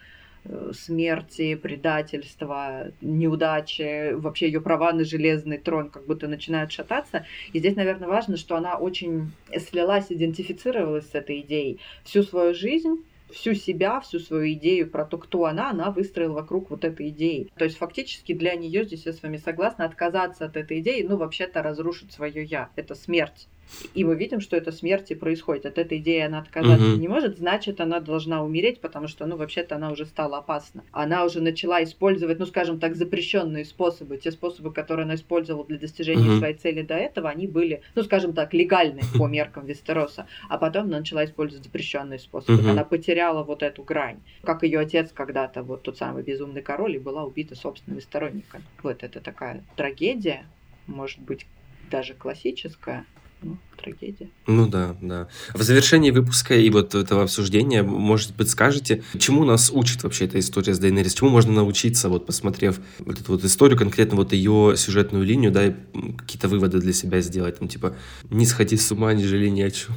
э, 0.44 0.72
смерти, 0.74 1.54
предательства, 1.54 2.90
неудачи, 3.00 4.12
вообще 4.14 4.46
ее 4.46 4.60
права 4.60 4.92
на 4.92 5.04
железный 5.04 5.58
трон 5.58 5.90
как 5.90 6.06
будто 6.06 6.26
начинают 6.26 6.72
шататься. 6.72 7.24
И 7.52 7.60
здесь, 7.60 7.76
наверное, 7.76 8.08
важно, 8.08 8.36
что 8.36 8.56
она 8.56 8.76
очень 8.76 9.30
слилась, 9.56 10.06
идентифицировалась 10.10 11.08
с 11.08 11.14
этой 11.14 11.40
идеей. 11.40 11.78
Всю 12.04 12.22
свою 12.22 12.54
жизнь 12.54 13.04
всю 13.32 13.54
себя, 13.54 14.00
всю 14.00 14.18
свою 14.18 14.54
идею 14.54 14.90
про 14.90 15.04
то, 15.04 15.16
кто 15.16 15.44
она, 15.44 15.70
она 15.70 15.92
выстроила 15.92 16.32
вокруг 16.32 16.68
вот 16.68 16.84
этой 16.84 17.10
идеи. 17.10 17.48
То 17.56 17.64
есть 17.64 17.76
фактически 17.76 18.34
для 18.34 18.56
нее, 18.56 18.84
здесь 18.84 19.06
я 19.06 19.12
с 19.12 19.22
вами 19.22 19.36
согласна, 19.36 19.84
отказаться 19.84 20.46
от 20.46 20.56
этой 20.56 20.80
идеи, 20.80 21.06
ну, 21.08 21.16
вообще-то 21.16 21.62
разрушить 21.62 22.10
свое 22.10 22.42
я. 22.42 22.70
Это 22.74 22.96
смерть 22.96 23.46
и 23.94 24.04
мы 24.04 24.14
видим, 24.16 24.40
что 24.40 24.56
это 24.56 24.72
смерть 24.72 25.10
и 25.10 25.14
происходит. 25.14 25.66
От 25.66 25.78
этой 25.78 25.98
идеи 25.98 26.20
она 26.20 26.38
отказаться 26.38 26.86
угу. 26.86 27.00
не 27.00 27.08
может, 27.08 27.38
значит, 27.38 27.80
она 27.80 28.00
должна 28.00 28.42
умереть, 28.42 28.80
потому 28.80 29.08
что, 29.08 29.26
ну, 29.26 29.36
вообще-то 29.36 29.76
она 29.76 29.90
уже 29.90 30.06
стала 30.06 30.38
опасна. 30.38 30.84
Она 30.92 31.24
уже 31.24 31.40
начала 31.40 31.82
использовать, 31.82 32.38
ну, 32.38 32.46
скажем 32.46 32.78
так, 32.78 32.96
запрещенные 32.96 33.64
способы. 33.64 34.16
Те 34.16 34.30
способы, 34.32 34.72
которые 34.72 35.04
она 35.04 35.14
использовала 35.14 35.64
для 35.64 35.78
достижения 35.78 36.30
угу. 36.30 36.38
своей 36.38 36.54
цели 36.54 36.82
до 36.82 36.94
этого, 36.94 37.28
они 37.28 37.46
были, 37.46 37.82
ну, 37.94 38.02
скажем 38.02 38.32
так, 38.32 38.52
легальны 38.54 39.02
по 39.16 39.26
меркам 39.26 39.66
Вестероса. 39.66 40.26
А 40.48 40.58
потом 40.58 40.84
она 40.84 40.98
начала 40.98 41.24
использовать 41.24 41.64
запрещенные 41.64 42.18
способы. 42.18 42.60
Угу. 42.60 42.70
Она 42.70 42.84
потеряла 42.84 43.42
вот 43.42 43.62
эту 43.62 43.82
грань. 43.82 44.20
Как 44.42 44.62
ее 44.62 44.80
отец 44.80 45.10
когда-то, 45.12 45.62
вот 45.62 45.82
тот 45.82 45.98
самый 45.98 46.22
безумный 46.22 46.62
король, 46.62 46.96
и 46.96 46.98
была 46.98 47.24
убита 47.24 47.54
собственными 47.54 48.00
сторонниками. 48.00 48.64
Вот 48.82 49.02
это 49.02 49.20
такая 49.20 49.64
трагедия, 49.76 50.44
может 50.86 51.20
быть, 51.20 51.46
даже 51.90 52.14
классическая, 52.14 53.04
ну, 53.42 53.56
трагедия. 53.76 54.28
Ну 54.46 54.66
да, 54.66 54.96
да. 55.00 55.28
В 55.54 55.62
завершении 55.62 56.10
выпуска 56.10 56.54
и 56.54 56.70
вот 56.70 56.94
этого 56.94 57.22
обсуждения, 57.22 57.82
может 57.82 58.36
быть, 58.36 58.50
скажете, 58.50 59.02
чему 59.18 59.44
нас 59.44 59.70
учит 59.72 60.02
вообще 60.02 60.26
эта 60.26 60.38
история 60.38 60.74
с 60.74 60.78
Дейнерис? 60.78 61.14
Чему 61.14 61.30
можно 61.30 61.52
научиться, 61.52 62.08
вот 62.08 62.26
посмотрев 62.26 62.80
вот 62.98 63.20
эту 63.20 63.32
вот 63.32 63.44
историю, 63.44 63.78
конкретно 63.78 64.16
вот 64.16 64.32
ее 64.32 64.74
сюжетную 64.76 65.24
линию, 65.24 65.50
да, 65.50 65.66
и 65.66 65.74
какие-то 66.18 66.48
выводы 66.48 66.78
для 66.78 66.92
себя 66.92 67.20
сделать, 67.20 67.58
там, 67.58 67.68
типа, 67.68 67.94
не 68.30 68.46
сходи 68.46 68.76
с 68.76 68.90
ума, 68.92 69.12
не 69.14 69.24
жалей 69.24 69.50
ни 69.50 69.62
о 69.62 69.70
чем. 69.70 69.94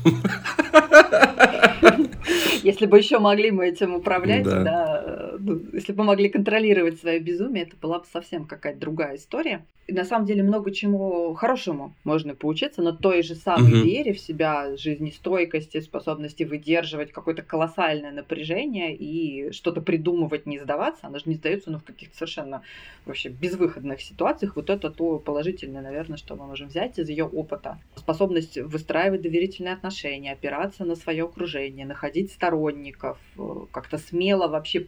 Если 2.63 2.85
бы 2.85 2.97
еще 2.97 3.19
могли 3.19 3.51
мы 3.51 3.67
этим 3.67 3.93
управлять, 3.95 4.43
да. 4.43 4.63
да, 4.63 5.22
ну, 5.43 5.61
если 5.73 5.93
бы 5.93 6.03
могли 6.03 6.29
контролировать 6.29 6.99
свое 6.99 7.19
безумие, 7.19 7.63
это 7.63 7.75
была 7.75 7.99
бы 7.99 8.05
совсем 8.11 8.45
какая-то 8.45 8.79
другая 8.79 9.17
история. 9.17 9.65
И 9.85 9.91
на 9.91 10.05
самом 10.05 10.25
деле 10.25 10.43
много 10.43 10.71
чему 10.71 11.33
хорошему 11.33 11.93
можно 12.05 12.35
поучиться, 12.35 12.81
но 12.81 12.93
той 12.93 13.21
же 13.21 13.35
самой 13.35 13.73
угу. 13.73 13.85
вере 13.85 14.13
в 14.13 14.19
себя, 14.19 14.77
жизнестойкости, 14.77 15.81
способности 15.81 16.43
выдерживать 16.43 17.11
какое-то 17.11 17.41
колоссальное 17.41 18.13
напряжение 18.13 18.95
и 18.95 19.51
что-то 19.51 19.81
придумывать, 19.81 20.45
не 20.45 20.57
сдаваться, 20.57 21.07
она 21.07 21.19
же 21.19 21.25
не 21.25 21.35
сдается, 21.35 21.69
но 21.69 21.79
в 21.79 21.83
каких-то 21.83 22.15
совершенно 22.15 22.61
вообще 23.05 23.27
безвыходных 23.27 23.99
ситуациях. 23.99 24.55
Вот 24.55 24.69
это 24.69 24.89
то 24.89 25.19
положительное, 25.19 25.81
наверное, 25.81 26.17
что 26.17 26.37
мы 26.37 26.45
можем 26.45 26.69
взять 26.69 26.97
из 26.97 27.09
ее 27.09 27.25
опыта. 27.25 27.77
Способность 27.97 28.57
выстраивать 28.57 29.21
доверительные 29.21 29.73
отношения, 29.73 30.31
опираться 30.31 30.85
на 30.85 30.95
свое 30.95 31.25
окружение, 31.25 31.85
находить 31.85 32.31
сторонников, 32.31 33.17
э, 33.37 33.41
как-то 33.71 33.97
смело 33.97 34.47
вообще 34.47 34.79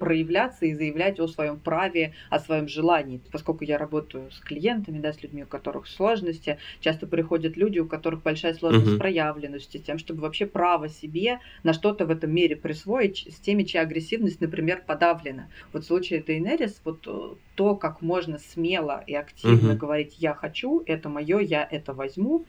проявляться 0.46 0.66
и 0.66 0.74
заявлять 0.74 1.20
о 1.20 1.28
своем 1.28 1.60
праве, 1.60 2.14
о 2.30 2.40
своем 2.40 2.68
желании. 2.68 3.22
Поскольку 3.32 3.64
я 3.64 3.78
работаю 3.78 4.32
с 4.32 4.40
клиентами, 4.40 5.00
да, 5.00 5.14
с 5.14 5.22
людьми, 5.24 5.44
у 5.44 5.48
которых 5.48 5.88
сложности. 5.88 6.58
Часто 6.80 7.08
приходят 7.08 7.58
люди, 7.58 7.80
у 7.80 7.88
которых 7.88 8.24
большая 8.24 8.54
сложность 8.54 8.96
с 8.96 8.98
проявленностью, 8.98 9.82
тем, 9.82 9.98
чтобы 9.98 10.22
вообще 10.22 10.46
право 10.46 10.90
себе 10.90 11.40
на 11.64 11.74
что-то 11.74 12.06
в 12.06 12.12
этом 12.12 12.34
мире 12.34 12.56
присвоить 12.56 13.28
с 13.30 13.40
теми, 13.40 13.64
чья 13.64 13.82
агрессивность, 13.82 14.42
например, 14.42 14.84
подавлена. 14.86 15.48
Вот 15.74 15.84
в 15.84 15.88
случае 15.88 16.22
Дейнерис, 16.22 16.82
вот 16.84 17.08
э, 17.08 17.36
то, 17.56 17.76
как 17.76 18.02
можно 18.02 18.40
смело 18.40 19.04
и 19.08 19.16
активно 19.16 19.72
uh-huh. 19.72 19.78
говорить 19.78 20.16
«я 20.20 20.34
хочу», 20.34 20.84
«это 20.86 21.10
мое», 21.10 21.40
«я 21.40 21.68
это 21.70 21.94
возьму», 21.94 22.46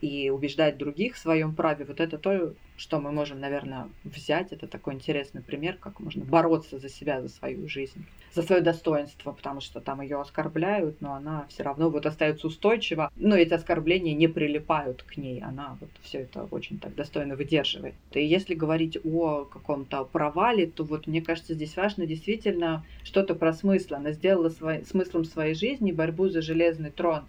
и 0.00 0.30
убеждать 0.30 0.78
других 0.78 1.14
в 1.14 1.18
своем 1.18 1.54
праве, 1.54 1.84
вот 1.84 2.00
это 2.00 2.18
то, 2.18 2.54
что 2.76 2.98
мы 2.98 3.12
можем, 3.12 3.40
наверное, 3.40 3.88
взять. 4.04 4.52
Это 4.52 4.66
такой 4.66 4.94
интересный 4.94 5.42
пример, 5.42 5.76
как 5.76 6.00
можно 6.00 6.24
бороться 6.24 6.78
за 6.78 6.88
себя, 6.88 7.20
за 7.20 7.28
свою 7.28 7.68
жизнь, 7.68 8.06
за 8.32 8.42
свое 8.42 8.62
достоинство, 8.62 9.32
потому 9.32 9.60
что 9.60 9.80
там 9.80 10.00
ее 10.00 10.18
оскорбляют, 10.20 11.00
но 11.00 11.12
она 11.12 11.46
все 11.50 11.62
равно 11.62 11.90
вот 11.90 12.06
остается 12.06 12.46
устойчива. 12.46 13.10
Но 13.16 13.36
эти 13.36 13.52
оскорбления 13.52 14.14
не 14.14 14.28
прилипают 14.28 15.02
к 15.02 15.18
ней, 15.18 15.42
она 15.42 15.76
вот 15.80 15.90
все 16.02 16.20
это 16.20 16.44
очень 16.50 16.78
так 16.78 16.94
достойно 16.94 17.36
выдерживает. 17.36 17.94
И 18.12 18.24
если 18.24 18.54
говорить 18.54 18.96
о 19.04 19.44
каком-то 19.44 20.04
провале, 20.04 20.66
то 20.66 20.84
вот 20.84 21.06
мне 21.06 21.20
кажется, 21.20 21.54
здесь 21.54 21.76
важно 21.76 22.06
действительно 22.06 22.84
что-то 23.04 23.34
про 23.34 23.52
смысл. 23.52 23.94
Она 23.94 24.12
сделала 24.12 24.48
свой, 24.48 24.84
смыслом 24.84 25.24
своей 25.24 25.54
жизни 25.54 25.92
борьбу 25.92 26.28
за 26.28 26.40
железный 26.40 26.90
трон. 26.90 27.26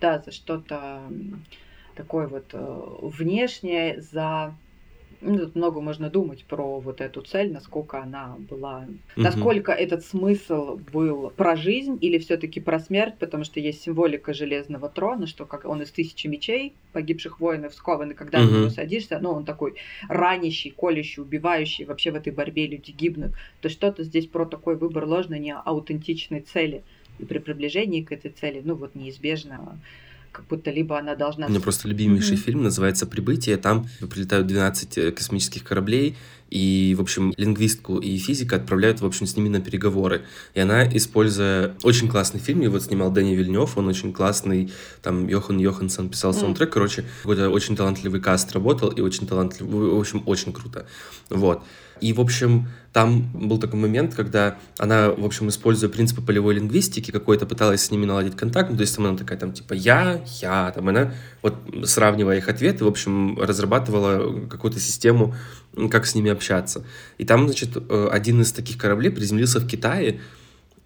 Да, 0.00 0.18
за 0.18 0.32
что-то 0.32 1.02
такое 1.94 2.26
вот 2.26 2.46
э, 2.52 2.82
внешнее, 3.00 4.00
за 4.00 4.54
ну, 5.22 5.38
тут 5.38 5.54
много 5.54 5.80
можно 5.80 6.10
думать 6.10 6.44
про 6.44 6.80
вот 6.80 7.00
эту 7.00 7.22
цель, 7.22 7.52
насколько 7.52 8.02
она 8.02 8.36
была, 8.50 8.86
угу. 8.88 9.22
насколько 9.22 9.72
этот 9.72 10.04
смысл 10.04 10.80
был 10.92 11.30
про 11.30 11.54
жизнь 11.56 11.96
или 12.00 12.18
все-таки 12.18 12.60
про 12.60 12.80
смерть, 12.80 13.14
потому 13.18 13.44
что 13.44 13.60
есть 13.60 13.82
символика 13.82 14.34
железного 14.34 14.88
трона, 14.88 15.26
что 15.26 15.46
как 15.46 15.64
он 15.64 15.82
из 15.82 15.90
тысячи 15.90 16.26
мечей 16.26 16.74
погибших 16.92 17.40
воинов 17.40 17.74
скован, 17.74 18.10
и 18.10 18.14
когда 18.14 18.40
угу. 18.40 18.50
на 18.50 18.56
него 18.58 18.70
садишься, 18.70 19.18
ну, 19.20 19.30
он 19.30 19.44
такой 19.44 19.76
ранящий, 20.08 20.70
колющий, 20.70 21.22
убивающий, 21.22 21.84
вообще 21.84 22.10
в 22.10 22.16
этой 22.16 22.32
борьбе 22.32 22.66
люди 22.66 22.90
гибнут. 22.90 23.32
То 23.60 23.68
что-то 23.68 24.02
здесь 24.02 24.26
про 24.26 24.44
такой 24.44 24.76
выбор 24.76 25.04
ложной, 25.04 25.38
не 25.38 25.54
аутентичной 25.54 26.40
цели. 26.40 26.82
И 27.18 27.24
при 27.24 27.38
приближении 27.38 28.02
к 28.02 28.10
этой 28.10 28.30
цели, 28.30 28.60
ну, 28.64 28.74
вот 28.74 28.94
неизбежно 28.94 29.78
как 30.32 30.46
будто 30.46 30.70
либо 30.70 30.98
она 30.98 31.14
должна... 31.14 31.46
У 31.46 31.50
меня 31.50 31.60
просто 31.60 31.88
любимейший 31.88 32.36
mm-hmm. 32.36 32.40
фильм 32.40 32.62
называется 32.62 33.06
«Прибытие». 33.06 33.58
Там 33.58 33.86
прилетают 34.10 34.46
12 34.46 34.98
э, 34.98 35.12
космических 35.12 35.62
кораблей, 35.62 36.16
и, 36.52 36.94
в 36.94 37.00
общем, 37.00 37.32
лингвистку 37.38 37.96
и 37.96 38.18
физика 38.18 38.56
отправляют, 38.56 39.00
в 39.00 39.06
общем, 39.06 39.26
с 39.26 39.36
ними 39.36 39.48
на 39.48 39.60
переговоры. 39.60 40.26
И 40.52 40.60
она, 40.60 40.86
используя... 40.86 41.74
Очень 41.82 42.08
классный 42.08 42.40
фильм, 42.40 42.60
его 42.60 42.78
снимал 42.78 43.10
Дэнни 43.10 43.34
Вильнев, 43.34 43.78
он 43.78 43.88
очень 43.88 44.12
классный, 44.12 44.70
там, 45.00 45.28
Йохан 45.28 45.58
Йоханссон 45.58 46.10
писал 46.10 46.34
саундтрек, 46.34 46.68
mm. 46.68 46.72
короче, 46.72 47.04
какой-то 47.22 47.48
очень 47.48 47.74
талантливый 47.74 48.20
каст 48.20 48.52
работал, 48.52 48.90
и 48.90 49.00
очень 49.00 49.26
талантливый, 49.26 49.92
в 49.92 49.98
общем, 49.98 50.22
очень 50.26 50.52
круто. 50.52 50.84
Вот. 51.30 51.62
И, 52.02 52.12
в 52.12 52.20
общем, 52.20 52.68
там 52.92 53.30
был 53.32 53.58
такой 53.58 53.78
момент, 53.78 54.14
когда 54.14 54.58
она, 54.76 55.10
в 55.10 55.24
общем, 55.24 55.48
используя 55.48 55.88
принципы 55.88 56.20
полевой 56.20 56.54
лингвистики, 56.56 57.12
какой-то 57.12 57.46
пыталась 57.46 57.82
с 57.82 57.90
ними 57.90 58.04
наладить 58.04 58.36
контакт, 58.36 58.70
ну, 58.70 58.76
то 58.76 58.82
есть 58.82 58.98
она 58.98 59.16
такая, 59.16 59.38
там, 59.38 59.52
типа, 59.52 59.72
я, 59.72 60.20
я, 60.40 60.72
там, 60.72 60.88
она, 60.88 61.14
вот, 61.42 61.54
сравнивая 61.84 62.38
их 62.38 62.48
ответы, 62.48 62.84
в 62.84 62.88
общем, 62.88 63.38
разрабатывала 63.38 64.46
какую-то 64.48 64.80
систему, 64.80 65.34
как 65.90 66.06
с 66.06 66.14
ними 66.14 66.30
общаться. 66.30 66.84
И 67.18 67.24
там, 67.24 67.46
значит, 67.46 67.70
э, 67.76 68.08
один 68.10 68.40
из 68.42 68.52
таких 68.52 68.78
кораблей 68.78 69.10
приземлился 69.10 69.60
в 69.60 69.66
Китае, 69.66 70.20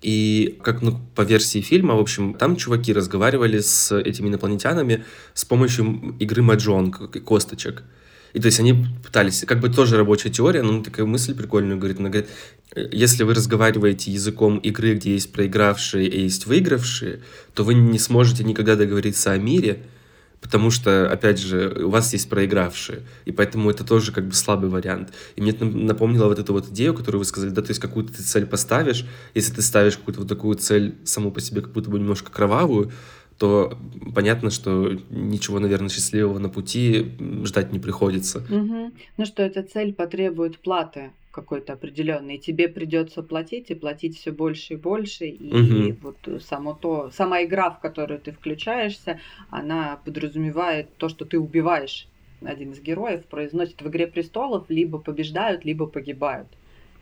и 0.03 0.59
как 0.63 0.83
ну, 0.83 1.01
по 1.15 1.23
версии 1.23 1.61
фильма, 1.61 1.95
в 1.95 2.01
общем, 2.01 2.35
там 2.35 2.57
чуваки 2.57 2.93
разговаривали 2.93 3.61
с 3.61 3.97
этими 3.97 4.29
инопланетянами 4.29 5.05
с 5.35 5.45
помощью 5.45 6.15
игры 6.19 6.43
маджонг, 6.43 7.11
косточек. 7.25 7.83
И 8.33 8.41
то 8.41 8.47
есть 8.47 8.61
они 8.61 8.87
пытались, 9.03 9.45
как 9.47 9.61
бы 9.61 9.71
тоже 9.71 9.97
рабочая 9.97 10.29
теория, 10.29 10.63
но 10.63 10.83
такая 10.83 11.07
мысль 11.07 11.35
прикольная, 11.35 11.77
говорит, 11.77 11.99
она 11.99 12.11
говорит, 12.11 12.29
если 12.93 13.25
вы 13.25 13.33
разговариваете 13.33 14.13
языком 14.13 14.59
игры, 14.59 14.95
где 14.95 15.13
есть 15.13 15.33
проигравшие 15.33 16.07
и 16.07 16.23
есть 16.25 16.45
выигравшие, 16.45 17.21
то 17.55 17.65
вы 17.65 17.73
не 17.73 17.99
сможете 17.99 18.45
никогда 18.45 18.77
договориться 18.77 19.33
о 19.33 19.39
мире, 19.39 19.85
потому 20.41 20.71
что, 20.71 21.11
опять 21.11 21.39
же, 21.39 21.85
у 21.85 21.91
вас 21.91 22.13
есть 22.13 22.29
проигравшие, 22.29 23.03
и 23.25 23.33
поэтому 23.33 23.71
это 23.71 23.85
тоже 23.85 24.13
как 24.13 24.27
бы 24.27 24.33
слабый 24.33 24.71
вариант. 24.71 25.13
И 25.35 25.41
мне 25.41 25.51
это 25.51 25.65
напомнило 25.65 26.27
вот 26.27 26.39
эту 26.39 26.53
вот 26.53 26.69
идею, 26.69 26.95
которую 26.95 27.21
вы 27.21 27.25
сказали, 27.25 27.51
да, 27.51 27.63
то 27.63 27.71
есть 27.71 27.81
какую-то 27.81 28.13
ты 28.15 28.23
цель 28.23 28.47
поставишь, 28.47 29.07
если 29.35 29.55
ты 29.55 29.63
ставишь 29.63 29.97
какую-то 29.97 30.21
вот 30.21 30.29
такую 30.29 30.57
цель 30.57 30.97
саму 31.05 31.31
по 31.31 31.41
себе 31.41 31.63
как 31.63 31.73
будто 31.73 31.91
бы 31.91 31.99
немножко 31.99 32.31
кровавую, 32.31 32.93
то 33.39 33.79
понятно, 34.15 34.51
что 34.51 34.99
ничего, 35.11 35.59
наверное, 35.59 35.91
счастливого 35.91 36.39
на 36.39 36.49
пути 36.49 37.13
ждать 37.45 37.73
не 37.73 37.79
приходится. 37.79 38.39
Угу. 38.39 38.93
Ну 39.19 39.25
что 39.27 39.43
эта 39.43 39.63
цель 39.63 39.93
потребует 39.93 40.59
платы 40.59 41.11
какой-то 41.37 41.75
определенный. 41.75 42.39
Тебе 42.39 42.67
придется 42.67 43.23
платить 43.23 43.71
и 43.71 43.75
платить 43.75 44.17
все 44.17 44.33
больше 44.33 44.73
и 44.73 44.77
больше. 44.77 45.27
И 45.27 45.93
угу. 45.93 45.99
вот 46.03 46.43
само 46.43 46.73
то, 46.73 47.11
сама 47.11 47.45
игра, 47.45 47.71
в 47.71 47.79
которую 47.79 48.19
ты 48.21 48.33
включаешься, 48.33 49.21
она 49.51 50.01
подразумевает 50.05 50.89
то, 50.97 51.11
что 51.11 51.27
ты 51.27 51.39
убиваешь. 51.39 52.09
Один 52.41 52.73
из 52.73 52.81
героев 52.81 53.27
произносит 53.27 53.83
в 53.83 53.89
игре 53.89 54.07
престолов 54.07 54.65
либо 54.71 54.99
побеждают, 54.99 55.65
либо 55.67 55.87
погибают. 55.87 56.49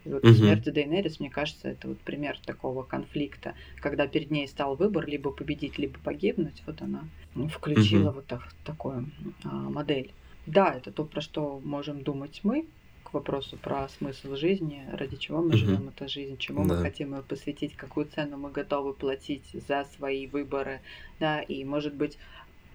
И 0.05 0.09
вот 0.09 0.25
угу. 0.25 0.35
смерть 0.35 0.65
Дейнерис, 0.65 1.21
мне 1.21 1.31
кажется, 1.31 1.69
это 1.69 1.89
вот 1.89 1.99
пример 1.99 2.37
такого 2.45 2.83
конфликта, 2.83 3.55
когда 3.81 4.09
перед 4.09 4.33
ней 4.33 4.49
стал 4.49 4.75
выбор 4.75 5.07
либо 5.07 5.31
победить, 5.31 5.79
либо 5.79 5.97
погибнуть. 6.01 6.61
Вот 6.67 6.83
она 6.83 7.05
включила 7.49 8.09
угу. 8.09 8.17
вот 8.17 8.27
так, 8.27 8.43
такую 8.65 9.11
а, 9.45 9.55
модель. 9.55 10.13
Да, 10.47 10.75
это 10.75 10.91
то, 10.91 11.05
про 11.05 11.21
что 11.21 11.61
можем 11.65 12.03
думать 12.03 12.41
мы, 12.43 12.67
к 13.15 13.19
вопросу 13.19 13.57
про 13.57 13.89
смысл 13.89 14.35
жизни, 14.35 14.83
ради 14.93 15.17
чего 15.17 15.41
мы 15.41 15.51
угу. 15.51 15.57
живем 15.57 15.89
эту 15.89 16.09
жизнь, 16.09 16.37
чему 16.37 16.67
да. 16.67 16.75
мы 16.75 16.83
хотим 16.83 17.15
ее 17.15 17.23
посвятить, 17.23 17.77
какую 17.77 18.07
цену 18.07 18.39
мы 18.39 18.51
готовы 18.51 18.93
платить 18.93 19.45
за 19.69 19.87
свои 19.97 20.27
выборы, 20.27 20.81
да, 21.21 21.41
и 21.41 21.63
может 21.63 21.95
быть 21.95 22.19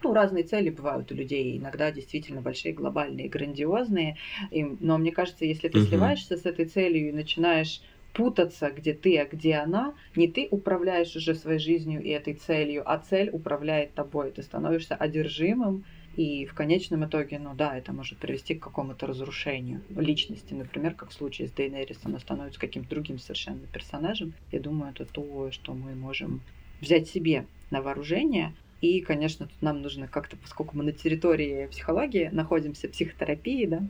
ну, 0.02 0.14
разные 0.14 0.44
цели 0.44 0.70
бывают 0.70 1.12
у 1.12 1.14
людей, 1.14 1.58
иногда 1.58 1.92
действительно 1.92 2.40
большие, 2.40 2.72
глобальные, 2.72 3.28
грандиозные. 3.28 4.16
И, 4.50 4.64
но 4.80 4.96
мне 4.96 5.12
кажется, 5.12 5.44
если 5.44 5.68
ты 5.68 5.80
угу. 5.80 5.86
сливаешься 5.88 6.38
с 6.38 6.46
этой 6.46 6.64
целью 6.64 7.10
и 7.10 7.12
начинаешь 7.12 7.82
путаться, 8.14 8.70
где 8.70 8.94
ты, 8.94 9.18
а 9.18 9.26
где 9.26 9.56
она, 9.56 9.92
не 10.16 10.26
ты 10.26 10.48
управляешь 10.50 11.14
уже 11.16 11.34
своей 11.34 11.58
жизнью 11.58 12.02
и 12.02 12.08
этой 12.08 12.32
целью, 12.32 12.82
а 12.86 12.96
цель 12.96 13.28
управляет 13.30 13.92
тобой. 13.92 14.30
Ты 14.30 14.42
становишься 14.42 14.94
одержимым, 14.94 15.84
и 16.16 16.44
в 16.44 16.54
конечном 16.54 17.04
итоге, 17.04 17.38
ну 17.38 17.54
да, 17.54 17.76
это 17.76 17.92
может 17.92 18.18
привести 18.18 18.54
к 18.54 18.62
какому-то 18.62 19.06
разрушению 19.06 19.82
личности. 19.90 20.54
Например, 20.54 20.94
как 20.94 21.10
в 21.10 21.14
случае 21.14 21.48
с 21.48 21.52
Дейнерис, 21.52 22.00
она 22.04 22.18
становится 22.18 22.60
каким-то 22.60 22.90
другим 22.90 23.18
совершенно 23.18 23.66
персонажем. 23.66 24.34
Я 24.50 24.60
думаю, 24.60 24.90
это 24.90 25.04
то, 25.04 25.50
что 25.52 25.72
мы 25.72 25.94
можем 25.94 26.40
взять 26.80 27.08
себе 27.08 27.46
на 27.70 27.80
вооружение, 27.82 28.54
и, 28.80 29.00
конечно, 29.00 29.46
тут 29.46 29.62
нам 29.62 29.82
нужно 29.82 30.08
как-то, 30.08 30.36
поскольку 30.36 30.76
мы 30.76 30.84
на 30.84 30.92
территории 30.92 31.66
психологии 31.66 32.30
находимся, 32.32 32.88
психотерапии, 32.88 33.66
да, 33.66 33.82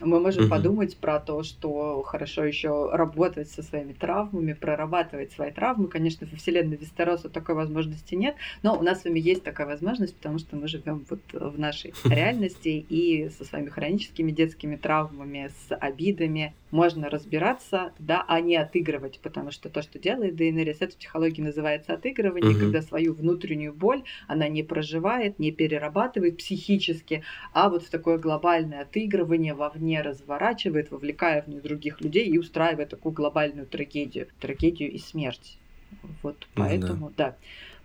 мы 0.00 0.20
можем 0.20 0.44
mm-hmm. 0.44 0.48
подумать 0.48 0.96
про 0.96 1.20
то, 1.20 1.42
что 1.42 2.02
хорошо 2.02 2.44
еще 2.44 2.90
работать 2.92 3.48
со 3.50 3.62
своими 3.62 3.92
травмами, 3.92 4.52
прорабатывать 4.52 5.32
свои 5.32 5.52
травмы. 5.52 5.88
Конечно, 5.88 6.26
во 6.30 6.36
вселенной 6.36 6.76
Вестероса 6.76 7.28
такой 7.28 7.54
возможности 7.54 8.14
нет, 8.14 8.34
но 8.62 8.76
у 8.76 8.82
нас 8.82 9.02
с 9.02 9.04
вами 9.04 9.20
есть 9.20 9.44
такая 9.44 9.66
возможность, 9.66 10.16
потому 10.16 10.38
что 10.38 10.56
мы 10.56 10.66
живем 10.66 11.04
вот 11.08 11.20
в 11.32 11.58
нашей 11.58 11.94
реальности 12.04 12.84
и 12.88 13.30
со 13.30 13.44
своими 13.44 13.68
хроническими 13.68 14.32
детскими 14.32 14.76
травмами, 14.76 15.50
с 15.68 15.74
обидами 15.74 16.54
можно 16.72 17.10
разбираться, 17.10 17.92
да, 17.98 18.24
а 18.26 18.40
не 18.40 18.56
отыгрывать, 18.56 19.20
потому 19.22 19.50
что 19.50 19.68
то, 19.68 19.82
что 19.82 19.98
делает 19.98 20.34
Дейнерис, 20.36 20.78
это 20.80 20.94
в 20.94 20.98
психологии 20.98 21.42
называется 21.42 21.92
отыгрывание, 21.94 22.52
mm-hmm. 22.52 22.58
когда 22.58 22.82
свою 22.82 23.12
внутреннюю 23.14 23.74
боль 23.74 24.02
она 24.32 24.48
не 24.48 24.62
проживает, 24.62 25.38
не 25.38 25.52
перерабатывает 25.52 26.38
психически, 26.38 27.22
а 27.52 27.68
вот 27.68 27.84
в 27.84 27.90
такое 27.90 28.18
глобальное 28.18 28.82
отыгрывание 28.82 29.54
вовне 29.54 30.00
разворачивает, 30.00 30.90
вовлекая 30.90 31.42
в 31.42 31.48
нее 31.48 31.60
других 31.60 32.00
людей 32.00 32.26
и 32.26 32.38
устраивает 32.38 32.88
такую 32.88 33.12
глобальную 33.12 33.66
трагедию, 33.66 34.26
трагедию 34.40 34.90
и 34.90 34.98
смерть. 34.98 35.58
Вот 36.22 36.48
поэтому, 36.54 37.12
да. 37.16 37.30
да. 37.30 37.36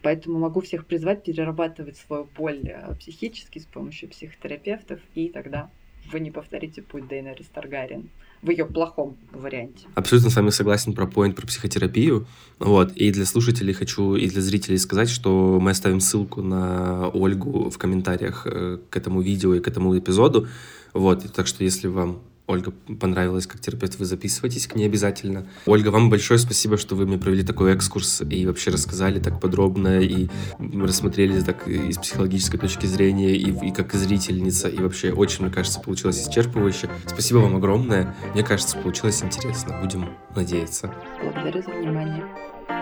Поэтому 0.01 0.39
могу 0.39 0.61
всех 0.61 0.85
призвать 0.85 1.23
перерабатывать 1.23 1.97
свою 1.97 2.27
боль 2.37 2.61
э, 2.63 2.95
психически 2.99 3.59
с 3.59 3.65
помощью 3.65 4.09
психотерапевтов, 4.09 5.01
и 5.15 5.27
тогда 5.27 5.69
вы 6.11 6.19
не 6.19 6.31
повторите 6.31 6.81
путь 6.81 7.07
Дейнерис 7.07 7.47
Таргариен 7.47 8.09
в 8.41 8.49
ее 8.49 8.65
плохом 8.65 9.17
варианте. 9.31 9.87
Абсолютно 9.95 10.29
с 10.29 10.35
вами 10.35 10.49
согласен 10.49 10.93
про 10.93 11.07
поинт 11.07 11.35
про 11.35 11.47
психотерапию. 11.47 12.27
Вот. 12.59 12.91
И 12.93 13.11
для 13.11 13.25
слушателей 13.25 13.73
хочу, 13.73 14.15
и 14.15 14.27
для 14.27 14.41
зрителей 14.41 14.77
сказать, 14.77 15.09
что 15.09 15.59
мы 15.59 15.71
оставим 15.71 15.99
ссылку 15.99 16.41
на 16.41 17.09
Ольгу 17.09 17.69
в 17.69 17.77
комментариях 17.77 18.45
э, 18.45 18.77
к 18.89 18.97
этому 18.97 19.21
видео 19.21 19.55
и 19.55 19.59
к 19.59 19.67
этому 19.67 19.97
эпизоду. 19.97 20.47
Вот. 20.93 21.31
Так 21.33 21.47
что 21.47 21.63
если 21.63 21.87
вам 21.87 22.21
Ольга 22.47 22.71
понравилась 22.71 23.45
как 23.45 23.59
терапевт, 23.59 23.99
вы 23.99 24.05
записывайтесь 24.05 24.67
к 24.67 24.75
ней 24.75 24.85
обязательно. 24.85 25.45
Ольга, 25.65 25.89
вам 25.89 26.09
большое 26.09 26.39
спасибо, 26.39 26.77
что 26.77 26.95
вы 26.95 27.05
мне 27.05 27.17
провели 27.17 27.43
такой 27.43 27.73
экскурс 27.73 28.21
и 28.21 28.45
вообще 28.45 28.71
рассказали 28.71 29.19
так 29.19 29.41
подробно 29.41 29.99
и 29.99 30.29
рассмотрели 30.57 31.41
так 31.41 31.67
и 31.67 31.91
с 31.91 31.97
психологической 31.97 32.57
точки 32.57 32.85
зрения 32.85 33.35
и, 33.35 33.67
и 33.67 33.71
как 33.71 33.93
зрительница. 33.93 34.69
И 34.69 34.79
вообще 34.79 35.11
очень, 35.11 35.43
мне 35.43 35.53
кажется, 35.53 35.81
получилось 35.81 36.25
исчерпывающе. 36.25 36.89
Спасибо 37.05 37.39
вам 37.39 37.57
огромное. 37.57 38.15
Мне 38.33 38.43
кажется, 38.43 38.77
получилось 38.77 39.21
интересно. 39.21 39.77
Будем 39.81 40.09
надеяться. 40.33 40.93
Благодарю 41.21 41.61
за 41.61 41.71
внимание. 41.71 42.23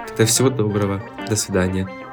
Тогда 0.07 0.25
всего 0.27 0.51
доброго. 0.51 1.01
До 1.27 1.35
свидания. 1.35 2.04